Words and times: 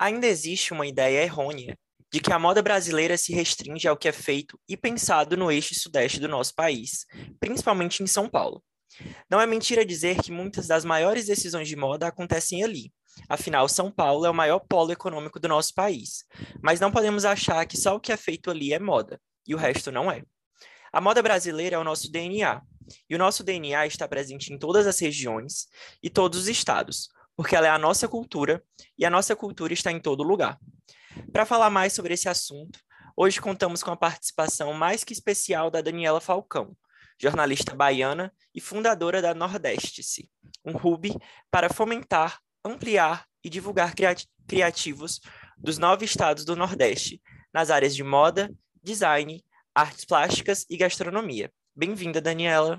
Ainda 0.00 0.26
existe 0.26 0.72
uma 0.72 0.86
ideia 0.86 1.22
errônea 1.22 1.78
de 2.10 2.20
que 2.20 2.32
a 2.32 2.38
moda 2.38 2.62
brasileira 2.62 3.18
se 3.18 3.34
restringe 3.34 3.86
ao 3.86 3.98
que 3.98 4.08
é 4.08 4.12
feito 4.12 4.58
e 4.66 4.74
pensado 4.74 5.36
no 5.36 5.52
eixo 5.52 5.74
sudeste 5.78 6.18
do 6.18 6.26
nosso 6.26 6.54
país, 6.54 7.04
principalmente 7.38 8.02
em 8.02 8.06
São 8.06 8.26
Paulo. 8.26 8.64
Não 9.28 9.38
é 9.38 9.44
mentira 9.44 9.84
dizer 9.84 10.22
que 10.22 10.32
muitas 10.32 10.66
das 10.66 10.86
maiores 10.86 11.26
decisões 11.26 11.68
de 11.68 11.76
moda 11.76 12.06
acontecem 12.06 12.64
ali. 12.64 12.90
Afinal, 13.28 13.68
São 13.68 13.92
Paulo 13.92 14.24
é 14.24 14.30
o 14.30 14.34
maior 14.34 14.60
polo 14.60 14.90
econômico 14.90 15.38
do 15.38 15.48
nosso 15.48 15.74
país. 15.74 16.24
Mas 16.62 16.80
não 16.80 16.90
podemos 16.90 17.26
achar 17.26 17.66
que 17.66 17.76
só 17.76 17.94
o 17.94 18.00
que 18.00 18.10
é 18.10 18.16
feito 18.16 18.50
ali 18.50 18.72
é 18.72 18.78
moda, 18.78 19.20
e 19.46 19.54
o 19.54 19.58
resto 19.58 19.92
não 19.92 20.10
é. 20.10 20.22
A 20.90 20.98
moda 21.02 21.22
brasileira 21.22 21.76
é 21.76 21.78
o 21.78 21.84
nosso 21.84 22.10
DNA, 22.10 22.62
e 23.08 23.14
o 23.14 23.18
nosso 23.18 23.44
DNA 23.44 23.86
está 23.86 24.08
presente 24.08 24.50
em 24.50 24.58
todas 24.58 24.86
as 24.86 24.98
regiões 24.98 25.68
e 26.02 26.08
todos 26.08 26.40
os 26.40 26.48
estados, 26.48 27.10
porque 27.40 27.56
ela 27.56 27.68
é 27.68 27.70
a 27.70 27.78
nossa 27.78 28.06
cultura 28.06 28.62
e 28.98 29.06
a 29.06 29.08
nossa 29.08 29.34
cultura 29.34 29.72
está 29.72 29.90
em 29.90 29.98
todo 29.98 30.22
lugar. 30.22 30.58
Para 31.32 31.46
falar 31.46 31.70
mais 31.70 31.94
sobre 31.94 32.12
esse 32.12 32.28
assunto, 32.28 32.78
hoje 33.16 33.40
contamos 33.40 33.82
com 33.82 33.90
a 33.90 33.96
participação 33.96 34.74
mais 34.74 35.04
que 35.04 35.14
especial 35.14 35.70
da 35.70 35.80
Daniela 35.80 36.20
Falcão, 36.20 36.76
jornalista 37.18 37.74
baiana 37.74 38.30
e 38.54 38.60
fundadora 38.60 39.22
da 39.22 39.32
Nordeste-se, 39.32 40.28
um 40.66 40.76
hub 40.76 41.16
para 41.50 41.72
fomentar, 41.72 42.40
ampliar 42.62 43.24
e 43.42 43.48
divulgar 43.48 43.94
criativos 44.46 45.18
dos 45.56 45.78
nove 45.78 46.04
estados 46.04 46.44
do 46.44 46.54
Nordeste, 46.54 47.22
nas 47.54 47.70
áreas 47.70 47.96
de 47.96 48.04
moda, 48.04 48.54
design, 48.82 49.42
artes 49.74 50.04
plásticas 50.04 50.66
e 50.68 50.76
gastronomia. 50.76 51.50
Bem-vinda, 51.74 52.20
Daniela. 52.20 52.78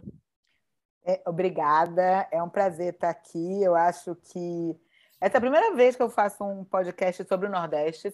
É, 1.06 1.22
obrigada, 1.26 2.28
é 2.32 2.42
um 2.42 2.50
prazer 2.50 2.94
estar 2.94 3.10
aqui. 3.10 3.64
Eu 3.64 3.76
acho 3.76 4.16
que 4.16 4.76
essa 5.20 5.38
é 5.38 5.40
a 5.40 5.42
primeira 5.42 5.76
vez 5.76 5.96
que 5.96 6.02
eu 6.02 6.10
faço 6.10 6.44
um 6.44 6.64
podcast 6.64 7.24
sobre 7.26 7.48
o 7.48 7.52
Nordeste. 7.52 8.12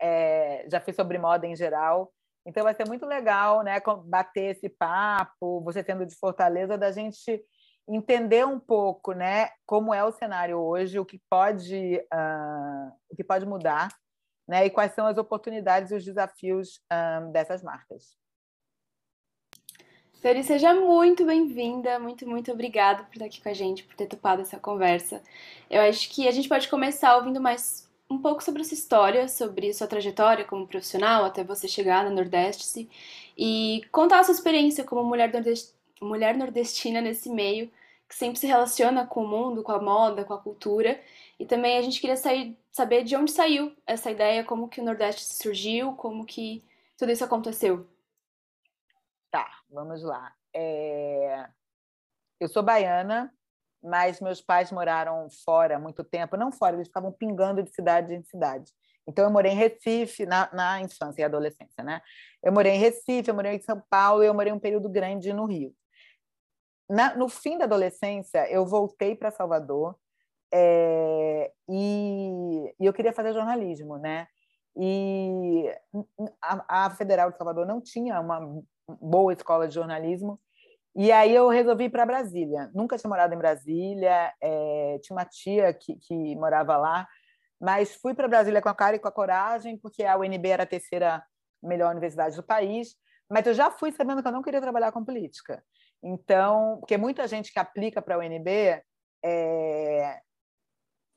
É, 0.00 0.66
já 0.68 0.80
fiz 0.80 0.96
sobre 0.96 1.18
moda 1.18 1.46
em 1.46 1.56
geral. 1.56 2.12
Então 2.46 2.62
vai 2.62 2.74
ser 2.74 2.86
muito 2.86 3.06
legal, 3.06 3.62
né, 3.62 3.80
bater 4.04 4.54
esse 4.54 4.68
papo, 4.68 5.62
você 5.62 5.82
sendo 5.82 6.04
de 6.04 6.14
Fortaleza, 6.14 6.76
da 6.76 6.92
gente 6.92 7.42
entender 7.88 8.46
um 8.46 8.60
pouco, 8.60 9.12
né, 9.12 9.50
como 9.66 9.94
é 9.94 10.04
o 10.04 10.12
cenário 10.12 10.58
hoje, 10.58 10.98
o 10.98 11.06
que 11.06 11.20
pode, 11.30 11.96
uh, 12.12 12.92
o 13.08 13.16
que 13.16 13.24
pode 13.24 13.46
mudar, 13.46 13.88
né, 14.46 14.66
e 14.66 14.70
quais 14.70 14.92
são 14.92 15.06
as 15.06 15.16
oportunidades 15.16 15.90
e 15.90 15.94
os 15.94 16.04
desafios 16.04 16.80
uh, 16.92 17.30
dessas 17.32 17.62
marcas. 17.62 18.16
Tori, 20.24 20.42
seja 20.42 20.72
muito 20.72 21.22
bem-vinda, 21.26 21.98
muito, 21.98 22.26
muito 22.26 22.50
obrigada 22.50 23.04
por 23.04 23.12
estar 23.12 23.26
aqui 23.26 23.42
com 23.42 23.48
a 23.50 23.52
gente, 23.52 23.84
por 23.84 23.94
ter 23.94 24.06
topado 24.06 24.40
essa 24.40 24.58
conversa. 24.58 25.22
Eu 25.68 25.82
acho 25.82 26.08
que 26.08 26.26
a 26.26 26.30
gente 26.30 26.48
pode 26.48 26.66
começar 26.66 27.14
ouvindo 27.18 27.42
mais 27.42 27.86
um 28.08 28.16
pouco 28.16 28.42
sobre 28.42 28.62
essa 28.62 28.72
história, 28.72 29.28
sobre 29.28 29.70
sua 29.74 29.86
trajetória 29.86 30.46
como 30.46 30.66
profissional 30.66 31.26
até 31.26 31.44
você 31.44 31.68
chegar 31.68 32.04
na 32.04 32.10
Nordeste 32.10 32.88
e 33.36 33.82
contar 33.92 34.20
a 34.20 34.24
sua 34.24 34.32
experiência 34.32 34.82
como 34.82 35.04
mulher, 35.04 35.30
nordest... 35.30 35.74
mulher 36.00 36.34
nordestina 36.38 37.02
nesse 37.02 37.28
meio 37.28 37.70
que 38.08 38.14
sempre 38.14 38.38
se 38.38 38.46
relaciona 38.46 39.06
com 39.06 39.24
o 39.24 39.28
mundo, 39.28 39.62
com 39.62 39.72
a 39.72 39.78
moda, 39.78 40.24
com 40.24 40.32
a 40.32 40.38
cultura. 40.38 40.98
E 41.38 41.44
também 41.44 41.76
a 41.76 41.82
gente 41.82 42.00
queria 42.00 42.16
sair, 42.16 42.56
saber 42.72 43.04
de 43.04 43.14
onde 43.14 43.30
saiu 43.30 43.72
essa 43.86 44.10
ideia, 44.10 44.42
como 44.42 44.68
que 44.68 44.80
o 44.80 44.84
Nordeste 44.84 45.22
surgiu, 45.22 45.92
como 45.92 46.24
que 46.24 46.64
tudo 46.96 47.12
isso 47.12 47.24
aconteceu. 47.24 47.86
Tá, 49.34 49.50
vamos 49.68 50.00
lá. 50.04 50.32
É... 50.54 51.48
Eu 52.38 52.46
sou 52.46 52.62
baiana, 52.62 53.34
mas 53.82 54.20
meus 54.20 54.40
pais 54.40 54.70
moraram 54.70 55.26
fora 55.44 55.76
muito 55.76 56.04
tempo, 56.04 56.36
não 56.36 56.52
fora, 56.52 56.76
eles 56.76 56.86
ficavam 56.86 57.10
pingando 57.10 57.60
de 57.60 57.74
cidade 57.74 58.14
em 58.14 58.22
cidade. 58.22 58.70
Então, 59.04 59.24
eu 59.24 59.32
morei 59.32 59.50
em 59.50 59.56
Recife 59.56 60.24
na, 60.24 60.48
na 60.52 60.80
infância 60.80 61.22
e 61.22 61.24
adolescência, 61.24 61.82
né? 61.82 62.00
Eu 62.44 62.52
morei 62.52 62.74
em 62.74 62.78
Recife, 62.78 63.28
eu 63.28 63.34
morei 63.34 63.56
em 63.56 63.60
São 63.60 63.82
Paulo 63.90 64.22
eu 64.22 64.32
morei 64.32 64.52
um 64.52 64.60
período 64.60 64.88
grande 64.88 65.32
no 65.32 65.46
Rio. 65.46 65.74
Na, 66.88 67.16
no 67.16 67.28
fim 67.28 67.58
da 67.58 67.64
adolescência, 67.64 68.48
eu 68.48 68.64
voltei 68.64 69.16
para 69.16 69.32
Salvador 69.32 69.98
é, 70.52 71.52
e, 71.68 72.72
e, 72.78 72.86
eu 72.86 72.92
queria 72.92 73.12
fazer 73.12 73.32
jornalismo, 73.32 73.98
né? 73.98 74.28
E 74.76 75.76
a, 76.40 76.84
a 76.86 76.90
Federal 76.90 77.32
de 77.32 77.36
Salvador 77.36 77.66
não 77.66 77.80
tinha 77.80 78.20
uma 78.20 78.62
boa 79.00 79.32
escola 79.32 79.68
de 79.68 79.74
jornalismo 79.74 80.40
e 80.96 81.10
aí 81.10 81.34
eu 81.34 81.48
resolvi 81.48 81.84
ir 81.84 81.90
para 81.90 82.06
Brasília. 82.06 82.70
Nunca 82.72 82.96
tinha 82.96 83.08
morado 83.08 83.34
em 83.34 83.38
Brasília, 83.38 84.32
é, 84.40 84.98
tinha 85.02 85.16
uma 85.16 85.24
tia 85.24 85.74
que, 85.74 85.96
que 85.96 86.36
morava 86.36 86.76
lá, 86.76 87.06
mas 87.60 87.96
fui 87.96 88.14
para 88.14 88.28
Brasília 88.28 88.62
com 88.62 88.68
a 88.68 88.74
cara 88.74 88.94
e 88.94 88.98
com 89.00 89.08
a 89.08 89.12
coragem, 89.12 89.76
porque 89.76 90.04
a 90.04 90.16
UNB 90.16 90.48
era 90.48 90.62
a 90.62 90.66
terceira 90.66 91.24
melhor 91.60 91.90
universidade 91.90 92.36
do 92.36 92.44
país, 92.44 92.94
mas 93.28 93.44
eu 93.46 93.54
já 93.54 93.70
fui 93.72 93.90
sabendo 93.90 94.22
que 94.22 94.28
eu 94.28 94.32
não 94.32 94.42
queria 94.42 94.60
trabalhar 94.60 94.92
com 94.92 95.04
política. 95.04 95.64
Então, 96.00 96.76
porque 96.78 96.96
muita 96.96 97.26
gente 97.26 97.52
que 97.52 97.58
aplica 97.58 98.00
para 98.00 98.14
a 98.14 98.18
UNB 98.18 98.80
é, 99.24 100.20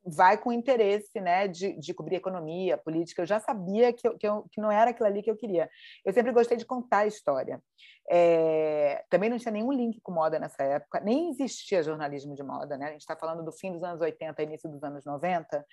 vai 0.07 0.37
com 0.37 0.51
interesse 0.51 1.19
né, 1.19 1.47
de, 1.47 1.73
de 1.73 1.93
cobrir 1.93 2.15
economia, 2.15 2.77
política. 2.77 3.21
Eu 3.21 3.25
já 3.25 3.39
sabia 3.39 3.91
que, 3.91 4.07
eu, 4.07 4.17
que, 4.17 4.27
eu, 4.27 4.45
que 4.51 4.61
não 4.61 4.71
era 4.71 4.91
aquilo 4.91 5.07
ali 5.07 5.21
que 5.21 5.29
eu 5.29 5.35
queria. 5.35 5.69
Eu 6.05 6.13
sempre 6.13 6.31
gostei 6.31 6.57
de 6.57 6.65
contar 6.65 6.99
a 6.99 7.07
história. 7.07 7.61
É, 8.09 9.03
também 9.09 9.29
não 9.29 9.37
tinha 9.37 9.51
nenhum 9.51 9.71
link 9.71 9.99
com 10.01 10.13
moda 10.13 10.39
nessa 10.39 10.63
época, 10.63 11.01
nem 11.01 11.29
existia 11.29 11.83
jornalismo 11.83 12.33
de 12.33 12.43
moda. 12.43 12.77
Né? 12.77 12.87
A 12.87 12.91
gente 12.91 13.01
está 13.01 13.15
falando 13.15 13.43
do 13.43 13.51
fim 13.51 13.73
dos 13.73 13.83
anos 13.83 13.99
80, 13.99 14.41
início 14.43 14.69
dos 14.69 14.81
anos 14.83 15.03
90. 15.03 15.65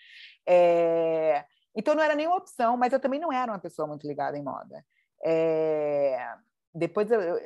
É, 0.46 1.44
então 1.76 1.94
não 1.94 2.02
era 2.02 2.14
nenhuma 2.14 2.36
opção, 2.36 2.76
mas 2.76 2.92
eu 2.92 3.00
também 3.00 3.20
não 3.20 3.32
era 3.32 3.52
uma 3.52 3.58
pessoa 3.58 3.86
muito 3.86 4.06
ligada 4.06 4.36
em 4.36 4.42
moda. 4.42 4.84
É, 5.24 6.34
depois 6.74 7.10
eu, 7.10 7.20
eu 7.20 7.40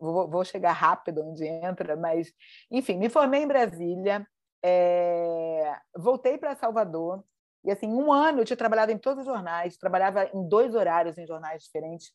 vou, 0.00 0.28
vou 0.28 0.44
chegar 0.44 0.72
rápido 0.72 1.24
onde 1.24 1.46
entra, 1.46 1.96
mas 1.96 2.32
enfim, 2.70 2.96
me 2.96 3.08
formei 3.08 3.42
em 3.42 3.48
Brasília, 3.48 4.26
é, 4.64 5.78
voltei 5.96 6.38
para 6.38 6.56
Salvador 6.56 7.24
e 7.64 7.70
assim 7.70 7.88
um 7.88 8.12
ano 8.12 8.40
eu 8.40 8.44
tinha 8.44 8.56
trabalhado 8.56 8.92
em 8.92 8.98
todos 8.98 9.26
os 9.26 9.26
jornais, 9.26 9.76
trabalhava 9.76 10.30
em 10.32 10.48
dois 10.48 10.74
horários 10.74 11.18
em 11.18 11.26
jornais 11.26 11.64
diferentes. 11.64 12.12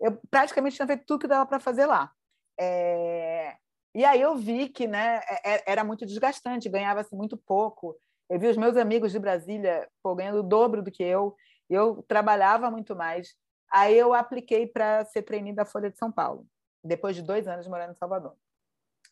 Eu 0.00 0.18
praticamente 0.30 0.76
tinha 0.76 0.86
feito 0.86 1.04
tudo 1.06 1.20
que 1.20 1.26
dava 1.26 1.46
para 1.46 1.60
fazer 1.60 1.86
lá. 1.86 2.10
É, 2.58 3.56
e 3.94 4.04
aí 4.04 4.20
eu 4.20 4.34
vi 4.34 4.68
que 4.68 4.86
né, 4.86 5.20
é, 5.28 5.54
é, 5.54 5.64
era 5.66 5.84
muito 5.84 6.06
desgastante, 6.06 6.68
ganhava-se 6.68 7.14
muito 7.14 7.36
pouco. 7.36 7.96
Eu 8.30 8.40
vi 8.40 8.48
os 8.48 8.56
meus 8.56 8.76
amigos 8.76 9.12
de 9.12 9.18
Brasília 9.18 9.88
pô, 10.02 10.14
ganhando 10.14 10.40
o 10.40 10.42
dobro 10.42 10.82
do 10.82 10.90
que 10.90 11.02
eu. 11.02 11.36
Eu 11.68 12.02
trabalhava 12.08 12.70
muito 12.70 12.96
mais. 12.96 13.34
Aí 13.70 13.96
eu 13.96 14.14
apliquei 14.14 14.66
para 14.66 15.04
ser 15.04 15.22
trainee 15.22 15.54
da 15.54 15.64
Folha 15.64 15.90
de 15.90 15.98
São 15.98 16.10
Paulo, 16.10 16.46
depois 16.82 17.14
de 17.14 17.22
dois 17.22 17.46
anos 17.46 17.68
morando 17.68 17.92
em 17.92 17.96
Salvador. 17.96 18.36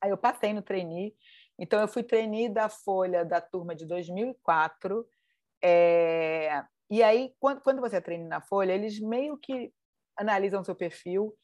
Aí 0.00 0.10
eu 0.10 0.16
passei 0.16 0.52
no 0.52 0.62
trainee 0.62 1.14
então, 1.58 1.80
eu 1.80 1.88
fui 1.88 2.02
trainee 2.02 2.48
da 2.48 2.68
Folha 2.68 3.24
da 3.24 3.40
turma 3.40 3.74
de 3.74 3.86
2004. 3.86 5.06
É... 5.62 6.64
E 6.90 7.02
aí, 7.02 7.34
quando, 7.38 7.60
quando 7.60 7.80
você 7.80 7.96
é 7.96 8.00
trainee 8.00 8.28
na 8.28 8.40
Folha, 8.40 8.72
eles 8.72 8.98
meio 9.00 9.36
que 9.36 9.72
analisam 10.16 10.64
seu 10.64 10.74
perfil 10.74 11.34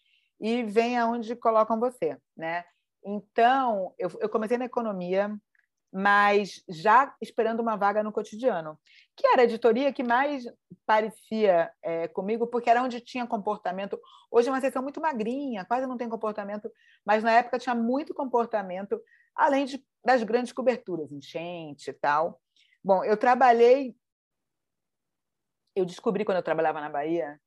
e 0.41 0.62
veem 0.62 0.98
aonde 0.98 1.34
colocam 1.36 1.80
você, 1.80 2.16
né? 2.36 2.64
Então, 3.04 3.94
eu, 3.98 4.10
eu 4.20 4.28
comecei 4.28 4.58
na 4.58 4.66
economia, 4.66 5.34
mas 5.92 6.62
já 6.69 7.14
esperando 7.20 7.60
uma 7.60 7.76
vaga 7.76 8.02
no 8.02 8.12
cotidiano, 8.12 8.78
que 9.16 9.26
era 9.26 9.42
a 9.42 9.44
editoria 9.44 9.92
que 9.92 10.02
mais 10.02 10.44
parecia 10.84 11.70
é, 11.82 12.08
comigo, 12.08 12.46
porque 12.46 12.69
era 12.69 12.82
onde 12.82 13.00
tinha 13.00 13.26
comportamento. 13.26 13.98
Hoje 14.30 14.49
é 14.49 14.52
uma 14.52 14.61
seção 14.61 14.82
muito 14.82 15.00
magrinha, 15.00 15.64
quase 15.64 15.87
não 15.87 15.96
tem 15.96 16.08
comportamento, 16.08 16.70
mas 17.04 17.22
na 17.22 17.32
época 17.32 17.58
tinha 17.58 17.75
muito 17.75 18.14
comportamento, 18.14 19.00
além 19.38 19.64
de, 19.64 19.82
das 20.05 20.23
grandes 20.25 20.52
coberturas, 20.52 21.12
enchente 21.12 21.90
e 21.90 21.93
tal. 21.93 22.43
Bom, 22.82 23.05
eu 23.05 23.17
trabalhei. 23.17 23.96
Eu 25.76 25.85
descobri 25.85 26.25
quando 26.25 26.38
eu 26.38 26.43
trabalhava 26.43 26.81
na 26.81 26.90
Bahia 26.90 27.40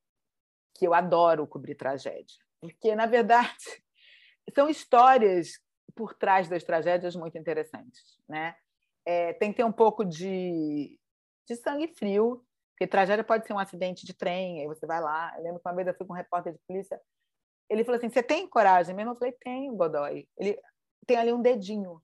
que 0.74 0.88
eu 0.88 0.94
adoro 0.94 1.46
cobrir 1.46 1.76
tragédia, 1.76 2.38
porque, 2.62 2.96
na 2.96 3.06
verdade, 3.06 3.54
são 4.56 4.70
histórias 4.70 5.60
por 5.94 6.14
trás 6.14 6.48
das 6.48 6.64
tragédias 6.64 7.14
muito 7.14 7.38
interessantes. 7.38 8.18
Né? 8.28 8.56
É, 9.06 9.34
tem 9.34 9.52
que 9.52 9.58
ter 9.58 9.66
um 9.66 9.72
pouco 9.72 10.06
de, 10.06 10.98
de 11.46 11.56
sangue 11.58 11.90
frio, 11.90 12.46
porque 12.72 12.88
tragédia 12.88 13.24
pode 13.24 13.46
ser 13.46 13.54
um 13.54 13.60
acidente 13.60 14.06
de 14.06 14.14
trem, 14.14 14.62
aí 14.62 14.68
você 14.68 14.88
vai 14.88 15.02
lá. 15.02 15.34
Eu 15.38 15.44
lembro 15.44 15.60
que 15.60 15.68
uma 15.68 15.76
vez 15.76 15.88
eu 15.88 15.94
fui 15.94 16.08
com 16.08 16.14
um 16.14 16.16
repórter 16.16 16.54
de 16.54 16.60
polícia, 16.66 17.00
ele 17.70 17.84
falou 17.84 17.98
assim: 17.98 18.10
Você 18.10 18.24
tem 18.24 18.48
coragem 18.48 18.96
mesmo? 18.96 19.12
Eu 19.12 19.16
falei: 19.16 19.34
Tenho, 19.34 19.76
Godoy. 19.76 20.28
Ele, 20.38 20.58
tem 21.06 21.18
ali 21.18 21.32
um 21.34 21.42
dedinho. 21.42 22.02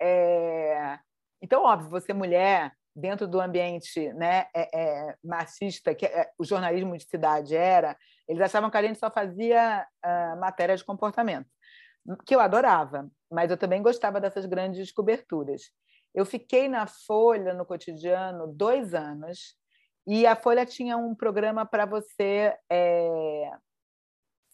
É... 0.00 0.98
Então, 1.42 1.62
óbvio, 1.64 1.90
você 1.90 2.12
mulher 2.12 2.72
dentro 2.96 3.28
do 3.28 3.40
ambiente 3.40 4.10
né, 4.14 4.46
é, 4.54 4.70
é, 4.74 5.14
machista 5.22 5.94
que 5.94 6.06
é, 6.06 6.30
o 6.38 6.44
jornalismo 6.44 6.96
de 6.96 7.04
cidade 7.04 7.54
era, 7.54 7.96
eles 8.26 8.40
achavam 8.40 8.70
que 8.70 8.76
a 8.76 8.82
gente 8.82 8.98
só 8.98 9.10
fazia 9.10 9.86
uh, 10.04 10.40
matéria 10.40 10.74
de 10.74 10.82
comportamento, 10.82 11.46
que 12.24 12.34
eu 12.34 12.40
adorava, 12.40 13.08
mas 13.30 13.50
eu 13.50 13.56
também 13.56 13.82
gostava 13.82 14.18
dessas 14.18 14.46
grandes 14.46 14.90
coberturas. 14.90 15.70
Eu 16.14 16.24
fiquei 16.24 16.68
na 16.68 16.86
Folha, 16.86 17.52
no 17.52 17.66
cotidiano, 17.66 18.46
dois 18.46 18.94
anos, 18.94 19.54
E 20.06 20.26
a 20.26 20.36
Folha 20.36 20.64
tinha 20.64 20.96
um 20.96 21.14
programa 21.14 21.66
para 21.66 21.84
você 21.84 22.56
é, 22.70 23.50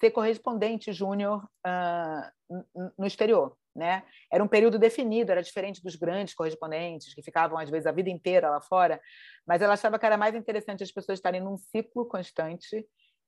ser 0.02 0.10
correspondente 0.10 0.93
júnior 0.93 1.49
uh, 1.64 2.64
no 2.99 3.06
exterior. 3.06 3.56
Né? 3.75 4.02
Era 4.31 4.43
um 4.43 4.49
período 4.49 4.78
definido, 4.78 5.31
era 5.31 5.43
diferente 5.43 5.81
dos 5.81 5.94
grandes 5.94 6.34
correspondentes 6.34 7.14
que 7.14 7.22
ficavam 7.22 7.56
às 7.56 7.70
vezes 7.70 7.87
a 7.87 7.93
vida 7.93 8.10
inteira 8.10 8.50
lá 8.50 8.60
fora, 8.60 9.00
mas 9.46 9.62
ela 9.62 9.75
achava 9.75 9.99
que 9.99 10.04
era 10.04 10.16
mais 10.16 10.34
interessante 10.34 10.82
as 10.82 10.90
pessoas 10.90 11.19
estarem 11.19 11.40
num 11.40 11.56
ciclo 11.56 12.04
constante. 12.04 12.84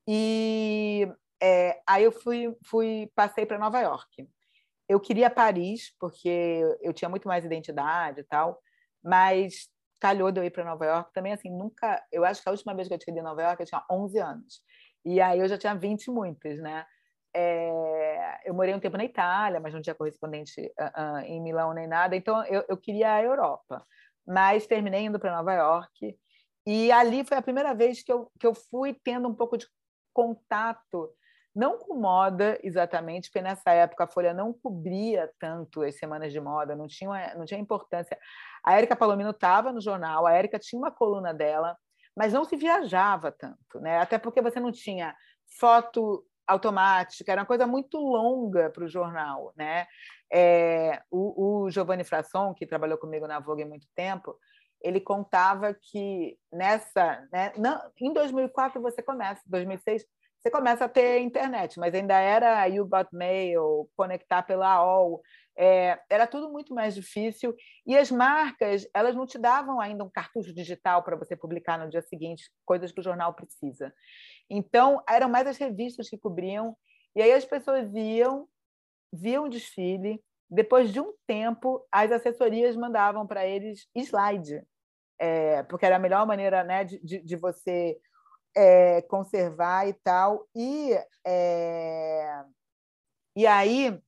E 0.06 1.08
é, 1.40 1.80
aí 1.86 2.04
eu 2.04 2.12
fui, 2.12 2.54
fui 2.66 3.10
passei 3.14 3.46
para 3.46 3.58
Nova 3.58 3.80
York. 3.80 4.28
Eu 4.86 5.00
queria 5.00 5.30
Paris 5.30 5.94
porque 5.98 6.60
eu 6.82 6.92
tinha 6.92 7.08
muito 7.08 7.28
mais 7.28 7.44
identidade 7.44 8.20
e 8.20 8.24
tal, 8.24 8.60
mas 9.02 9.68
calhou 9.98 10.30
de 10.30 10.40
eu 10.40 10.44
ir 10.44 10.50
para 10.50 10.64
Nova 10.64 10.84
York 10.84 11.12
também, 11.14 11.32
assim, 11.32 11.50
nunca... 11.50 12.04
Eu 12.12 12.24
acho 12.24 12.42
que 12.42 12.48
a 12.48 12.52
última 12.52 12.74
vez 12.74 12.88
que 12.88 12.92
eu 12.92 12.98
tive 12.98 13.18
em 13.18 13.22
Nova 13.22 13.42
York 13.42 13.62
eu 13.62 13.66
tinha 13.66 13.82
11 13.90 14.18
anos. 14.18 14.60
E 15.04 15.20
aí 15.20 15.38
eu 15.38 15.48
já 15.48 15.58
tinha 15.58 15.74
20 15.74 16.10
muitos, 16.10 16.58
né? 16.60 16.86
É, 17.36 18.40
eu 18.48 18.54
morei 18.54 18.74
um 18.74 18.80
tempo 18.80 18.96
na 18.96 19.04
Itália, 19.04 19.60
mas 19.60 19.74
não 19.74 19.82
tinha 19.82 19.94
correspondente 19.94 20.72
uh, 20.78 21.02
uh, 21.02 21.18
em 21.20 21.40
Milão 21.40 21.74
nem 21.74 21.86
nada, 21.86 22.14
então 22.14 22.44
eu, 22.44 22.64
eu 22.68 22.76
queria 22.76 23.14
a 23.14 23.22
Europa. 23.22 23.84
Mas 24.26 24.66
terminei 24.66 25.02
indo 25.02 25.18
para 25.18 25.36
Nova 25.36 25.52
York, 25.52 26.16
e 26.66 26.90
ali 26.92 27.24
foi 27.24 27.36
a 27.36 27.42
primeira 27.42 27.74
vez 27.74 28.02
que 28.02 28.12
eu, 28.12 28.30
que 28.38 28.46
eu 28.46 28.54
fui 28.54 28.94
tendo 29.04 29.28
um 29.28 29.34
pouco 29.34 29.58
de 29.58 29.66
contato, 30.14 31.10
não 31.54 31.78
com 31.78 31.94
moda 31.94 32.58
exatamente, 32.62 33.28
porque 33.28 33.42
nessa 33.42 33.72
época 33.72 34.04
a 34.04 34.08
Folha 34.08 34.32
não 34.32 34.52
cobria 34.52 35.30
tanto 35.38 35.82
as 35.82 35.96
semanas 35.96 36.32
de 36.32 36.40
moda, 36.40 36.74
não 36.74 36.86
tinha, 36.86 37.34
não 37.34 37.44
tinha 37.44 37.60
importância. 37.60 38.18
A 38.64 38.76
Érica 38.76 38.96
Palomino 38.96 39.30
estava 39.30 39.72
no 39.72 39.80
jornal, 39.80 40.26
a 40.26 40.32
Érica 40.32 40.58
tinha 40.58 40.80
uma 40.80 40.90
coluna 40.90 41.34
dela, 41.34 41.76
mas 42.16 42.32
não 42.32 42.44
se 42.44 42.56
viajava 42.56 43.32
tanto, 43.32 43.80
né? 43.80 43.98
até 43.98 44.18
porque 44.18 44.40
você 44.40 44.60
não 44.60 44.70
tinha 44.72 45.14
foto 45.58 46.24
automática, 46.46 47.32
era 47.32 47.40
uma 47.40 47.46
coisa 47.46 47.66
muito 47.66 47.98
longa 47.98 48.70
para 48.70 48.84
o 48.84 48.88
jornal. 48.88 49.52
Né? 49.56 49.86
É, 50.32 51.02
o, 51.10 51.64
o 51.64 51.70
Giovanni 51.70 52.04
Frasson, 52.04 52.54
que 52.54 52.66
trabalhou 52.66 52.98
comigo 52.98 53.26
na 53.26 53.40
Vogue 53.40 53.62
há 53.62 53.66
muito 53.66 53.86
tempo, 53.94 54.38
ele 54.82 55.00
contava 55.00 55.74
que 55.74 56.36
nessa, 56.52 57.26
né, 57.32 57.52
em 57.98 58.12
2004 58.12 58.82
você 58.82 59.02
começa, 59.02 59.40
2006 59.46 60.04
você 60.44 60.50
começa 60.50 60.84
a 60.84 60.88
ter 60.88 61.20
internet, 61.20 61.80
mas 61.80 61.94
ainda 61.94 62.20
era 62.20 62.66
You 62.66 62.86
Got 62.86 63.08
Mail, 63.10 63.88
conectar 63.96 64.42
pela 64.42 64.74
AOL, 64.74 65.22
é, 65.56 66.00
era 66.10 66.26
tudo 66.26 66.50
muito 66.50 66.74
mais 66.74 66.94
difícil 66.94 67.54
e 67.86 67.96
as 67.96 68.10
marcas 68.10 68.86
elas 68.92 69.14
não 69.14 69.26
te 69.26 69.38
davam 69.38 69.80
ainda 69.80 70.04
um 70.04 70.10
cartucho 70.10 70.52
digital 70.52 71.02
para 71.02 71.16
você 71.16 71.36
publicar 71.36 71.78
no 71.78 71.88
dia 71.88 72.02
seguinte 72.02 72.50
coisas 72.64 72.90
que 72.90 73.00
o 73.00 73.04
jornal 73.04 73.34
precisa. 73.34 73.94
Então 74.50 75.02
eram 75.08 75.28
mais 75.28 75.46
as 75.46 75.56
revistas 75.56 76.08
que 76.08 76.18
cobriam 76.18 76.76
e 77.14 77.22
aí 77.22 77.32
as 77.32 77.44
pessoas 77.44 77.92
iam, 77.94 78.48
viam 79.12 79.44
o 79.44 79.48
desfile. 79.48 80.22
Depois 80.50 80.92
de 80.92 81.00
um 81.00 81.12
tempo, 81.26 81.84
as 81.90 82.10
assessorias 82.10 82.76
mandavam 82.76 83.26
para 83.26 83.46
eles 83.46 83.88
slide, 83.94 84.62
é, 85.18 85.62
porque 85.64 85.86
era 85.86 85.96
a 85.96 86.00
melhor 86.00 86.26
maneira 86.26 86.62
né, 86.62 86.84
de, 86.84 86.98
de, 87.02 87.22
de 87.22 87.36
você 87.36 87.98
é, 88.56 89.02
conservar 89.02 89.88
e 89.88 89.94
tal. 89.94 90.46
E, 90.54 90.92
é, 91.24 92.44
e 93.36 93.46
aí 93.46 94.00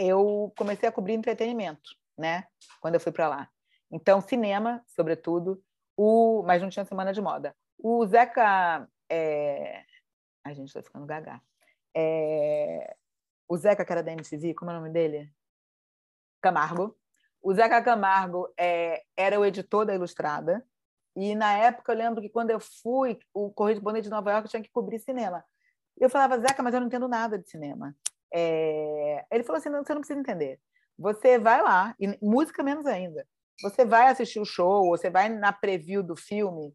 eu 0.00 0.52
comecei 0.56 0.88
a 0.88 0.92
cobrir 0.92 1.12
entretenimento, 1.12 1.90
né? 2.16 2.46
Quando 2.80 2.94
eu 2.94 3.00
fui 3.00 3.12
para 3.12 3.28
lá. 3.28 3.50
Então, 3.90 4.20
cinema, 4.20 4.82
sobretudo, 4.86 5.62
o... 5.96 6.42
mas 6.46 6.62
não 6.62 6.70
tinha 6.70 6.84
semana 6.84 7.12
de 7.12 7.20
moda. 7.20 7.54
O 7.78 8.06
Zeca. 8.06 8.88
É... 9.10 9.84
A 10.44 10.52
gente 10.54 10.68
está 10.68 10.82
ficando 10.82 11.04
gaga. 11.04 11.40
É... 11.94 12.96
O 13.48 13.56
Zeca, 13.56 13.84
que 13.84 13.92
era 13.92 14.02
da 14.02 14.12
MTV, 14.12 14.54
como 14.54 14.70
é 14.70 14.74
o 14.74 14.78
nome 14.78 14.90
dele? 14.90 15.30
Camargo. 16.40 16.96
O 17.42 17.52
Zeca 17.52 17.82
Camargo 17.82 18.52
é... 18.58 19.02
era 19.16 19.38
o 19.38 19.44
editor 19.44 19.84
da 19.84 19.94
Ilustrada. 19.94 20.64
E 21.16 21.34
na 21.34 21.52
época 21.58 21.92
eu 21.92 21.96
lembro 21.96 22.22
que 22.22 22.30
quando 22.30 22.50
eu 22.50 22.60
fui, 22.60 23.18
o 23.34 23.50
correspondente 23.52 24.04
de 24.04 24.10
Nova 24.10 24.30
York 24.30 24.48
tinha 24.48 24.62
que 24.62 24.70
cobrir 24.70 24.98
cinema. 25.00 25.44
Eu 25.98 26.08
falava, 26.08 26.38
Zeca, 26.38 26.62
mas 26.62 26.72
eu 26.72 26.80
não 26.80 26.86
entendo 26.86 27.08
nada 27.08 27.38
de 27.38 27.50
cinema. 27.50 27.94
É... 28.32 29.24
Ele 29.30 29.44
falou 29.44 29.58
assim: 29.58 29.68
não, 29.68 29.84
você 29.84 29.94
não 29.94 30.00
precisa 30.00 30.20
entender. 30.20 30.58
Você 30.98 31.38
vai 31.38 31.62
lá, 31.62 31.94
e 31.98 32.18
música 32.20 32.62
menos 32.62 32.86
ainda. 32.86 33.26
Você 33.62 33.84
vai 33.84 34.08
assistir 34.08 34.40
o 34.40 34.44
show, 34.44 34.88
você 34.88 35.10
vai 35.10 35.28
na 35.28 35.52
preview 35.52 36.02
do 36.02 36.16
filme. 36.16 36.74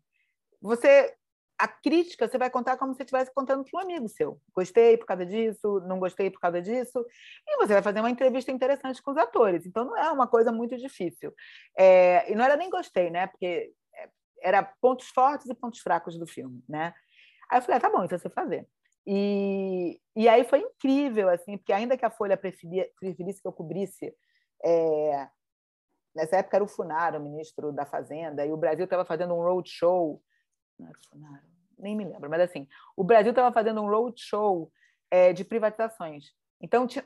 Você 0.62 1.14
a 1.58 1.68
crítica 1.68 2.28
você 2.28 2.38
vai 2.38 2.50
contar 2.50 2.76
como 2.78 2.94
se 2.94 3.02
estivesse 3.02 3.34
contando 3.34 3.64
para 3.64 3.80
um 3.80 3.84
amigo 3.84 4.10
seu. 4.10 4.40
Gostei 4.54 4.98
por 4.98 5.06
causa 5.06 5.26
disso, 5.26 5.80
não 5.88 6.00
gostei 6.00 6.30
por 6.30 6.40
causa 6.40 6.62
disso. 6.62 7.06
E 7.48 7.58
você 7.58 7.74
vai 7.74 7.82
fazer 7.82 8.02
uma 8.02 8.10
entrevista 8.10 8.52
interessante 8.52 9.02
com 9.02 9.12
os 9.12 9.18
atores. 9.18 9.66
Então 9.66 9.86
não 9.86 9.98
é 9.98 10.12
uma 10.12 10.28
coisa 10.28 10.52
muito 10.52 10.78
difícil. 10.78 11.34
É, 11.78 12.30
e 12.30 12.36
não 12.36 12.44
era 12.44 12.58
nem 12.58 12.70
gostei, 12.70 13.10
né? 13.10 13.28
Porque 13.28 13.72
era 14.42 14.64
pontos 14.82 15.08
fortes 15.08 15.50
e 15.50 15.56
pontos 15.56 15.80
fracos 15.80 16.18
do 16.18 16.28
filme, 16.28 16.64
né? 16.68 16.94
Aí 17.50 17.58
eu 17.58 17.62
falei, 17.62 17.78
ah, 17.78 17.82
tá 17.82 17.90
bom, 17.90 18.04
então 18.04 18.18
você 18.18 18.30
fazer. 18.30 18.68
E, 19.08 20.00
e 20.16 20.28
aí 20.28 20.44
foi 20.44 20.60
incrível, 20.60 21.30
assim, 21.30 21.58
porque 21.58 21.74
ainda 21.74 21.98
que 21.98 22.06
a 22.06 22.10
Folha 22.10 22.36
preferia, 22.36 22.90
preferisse 23.00 23.42
que 23.42 23.48
eu 23.48 23.54
cobrisse, 23.54 24.16
é, 24.64 25.28
nessa 26.16 26.38
época 26.38 26.58
era 26.58 26.64
o 26.64 26.68
Funaro, 26.68 27.20
o 27.20 27.24
ministro 27.24 27.72
da 27.72 27.86
Fazenda, 27.86 28.46
e 28.46 28.52
o 28.52 28.58
Brasil 28.58 28.86
estava 28.86 29.06
fazendo 29.06 29.34
um 29.34 29.42
roadshow, 29.42 30.22
não 30.80 30.88
era 30.88 30.98
o 30.98 31.10
Funaro, 31.10 31.46
nem 31.78 31.96
me 31.96 32.06
lembro, 32.06 32.30
mas 32.30 32.42
assim, 32.42 32.68
o 32.96 33.04
Brasil 33.04 33.32
estava 33.32 33.54
fazendo 33.54 33.82
um 33.82 33.90
roadshow 33.90 34.72
é, 35.12 35.34
de 35.34 35.46
privatizações. 35.46 36.34
Então, 36.60 36.88
tinha, 36.88 37.06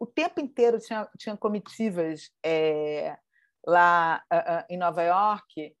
o 0.00 0.06
tempo 0.06 0.40
inteiro 0.40 0.80
tinha, 0.80 1.08
tinha 1.18 1.36
comitivas 1.36 2.30
é, 2.44 3.16
lá 3.64 4.22
uh, 4.32 4.36
uh, 4.36 4.64
em 4.68 4.76
Nova 4.76 5.02
York 5.02 5.76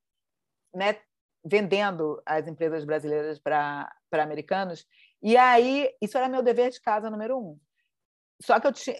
né, 0.76 0.98
vendendo 1.44 2.20
as 2.26 2.46
empresas 2.46 2.84
brasileiras 2.84 3.38
para 3.38 3.90
americanos. 4.12 4.86
E 5.22 5.36
aí, 5.36 5.90
isso 6.00 6.16
era 6.16 6.28
meu 6.28 6.42
dever 6.42 6.70
de 6.70 6.80
casa 6.80 7.10
número 7.10 7.38
um. 7.38 7.58
Só 8.42 8.60
que 8.60 8.66
eu, 8.66 8.72
tinha, 8.72 8.96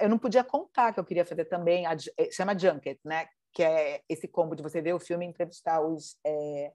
eu 0.00 0.08
não 0.08 0.18
podia 0.18 0.42
contar 0.42 0.92
que 0.92 1.00
eu 1.00 1.04
queria 1.04 1.24
fazer 1.24 1.44
também, 1.44 1.86
a, 1.86 1.94
eh, 2.18 2.30
chama 2.30 2.58
Junket, 2.58 2.98
né? 3.04 3.26
que 3.52 3.62
é 3.62 4.02
esse 4.08 4.28
combo 4.28 4.54
de 4.54 4.62
você 4.62 4.80
ver 4.80 4.94
o 4.94 5.00
filme 5.00 5.26
e 5.26 5.28
entrevistar 5.28 5.80
os, 5.80 6.16
é, 6.24 6.72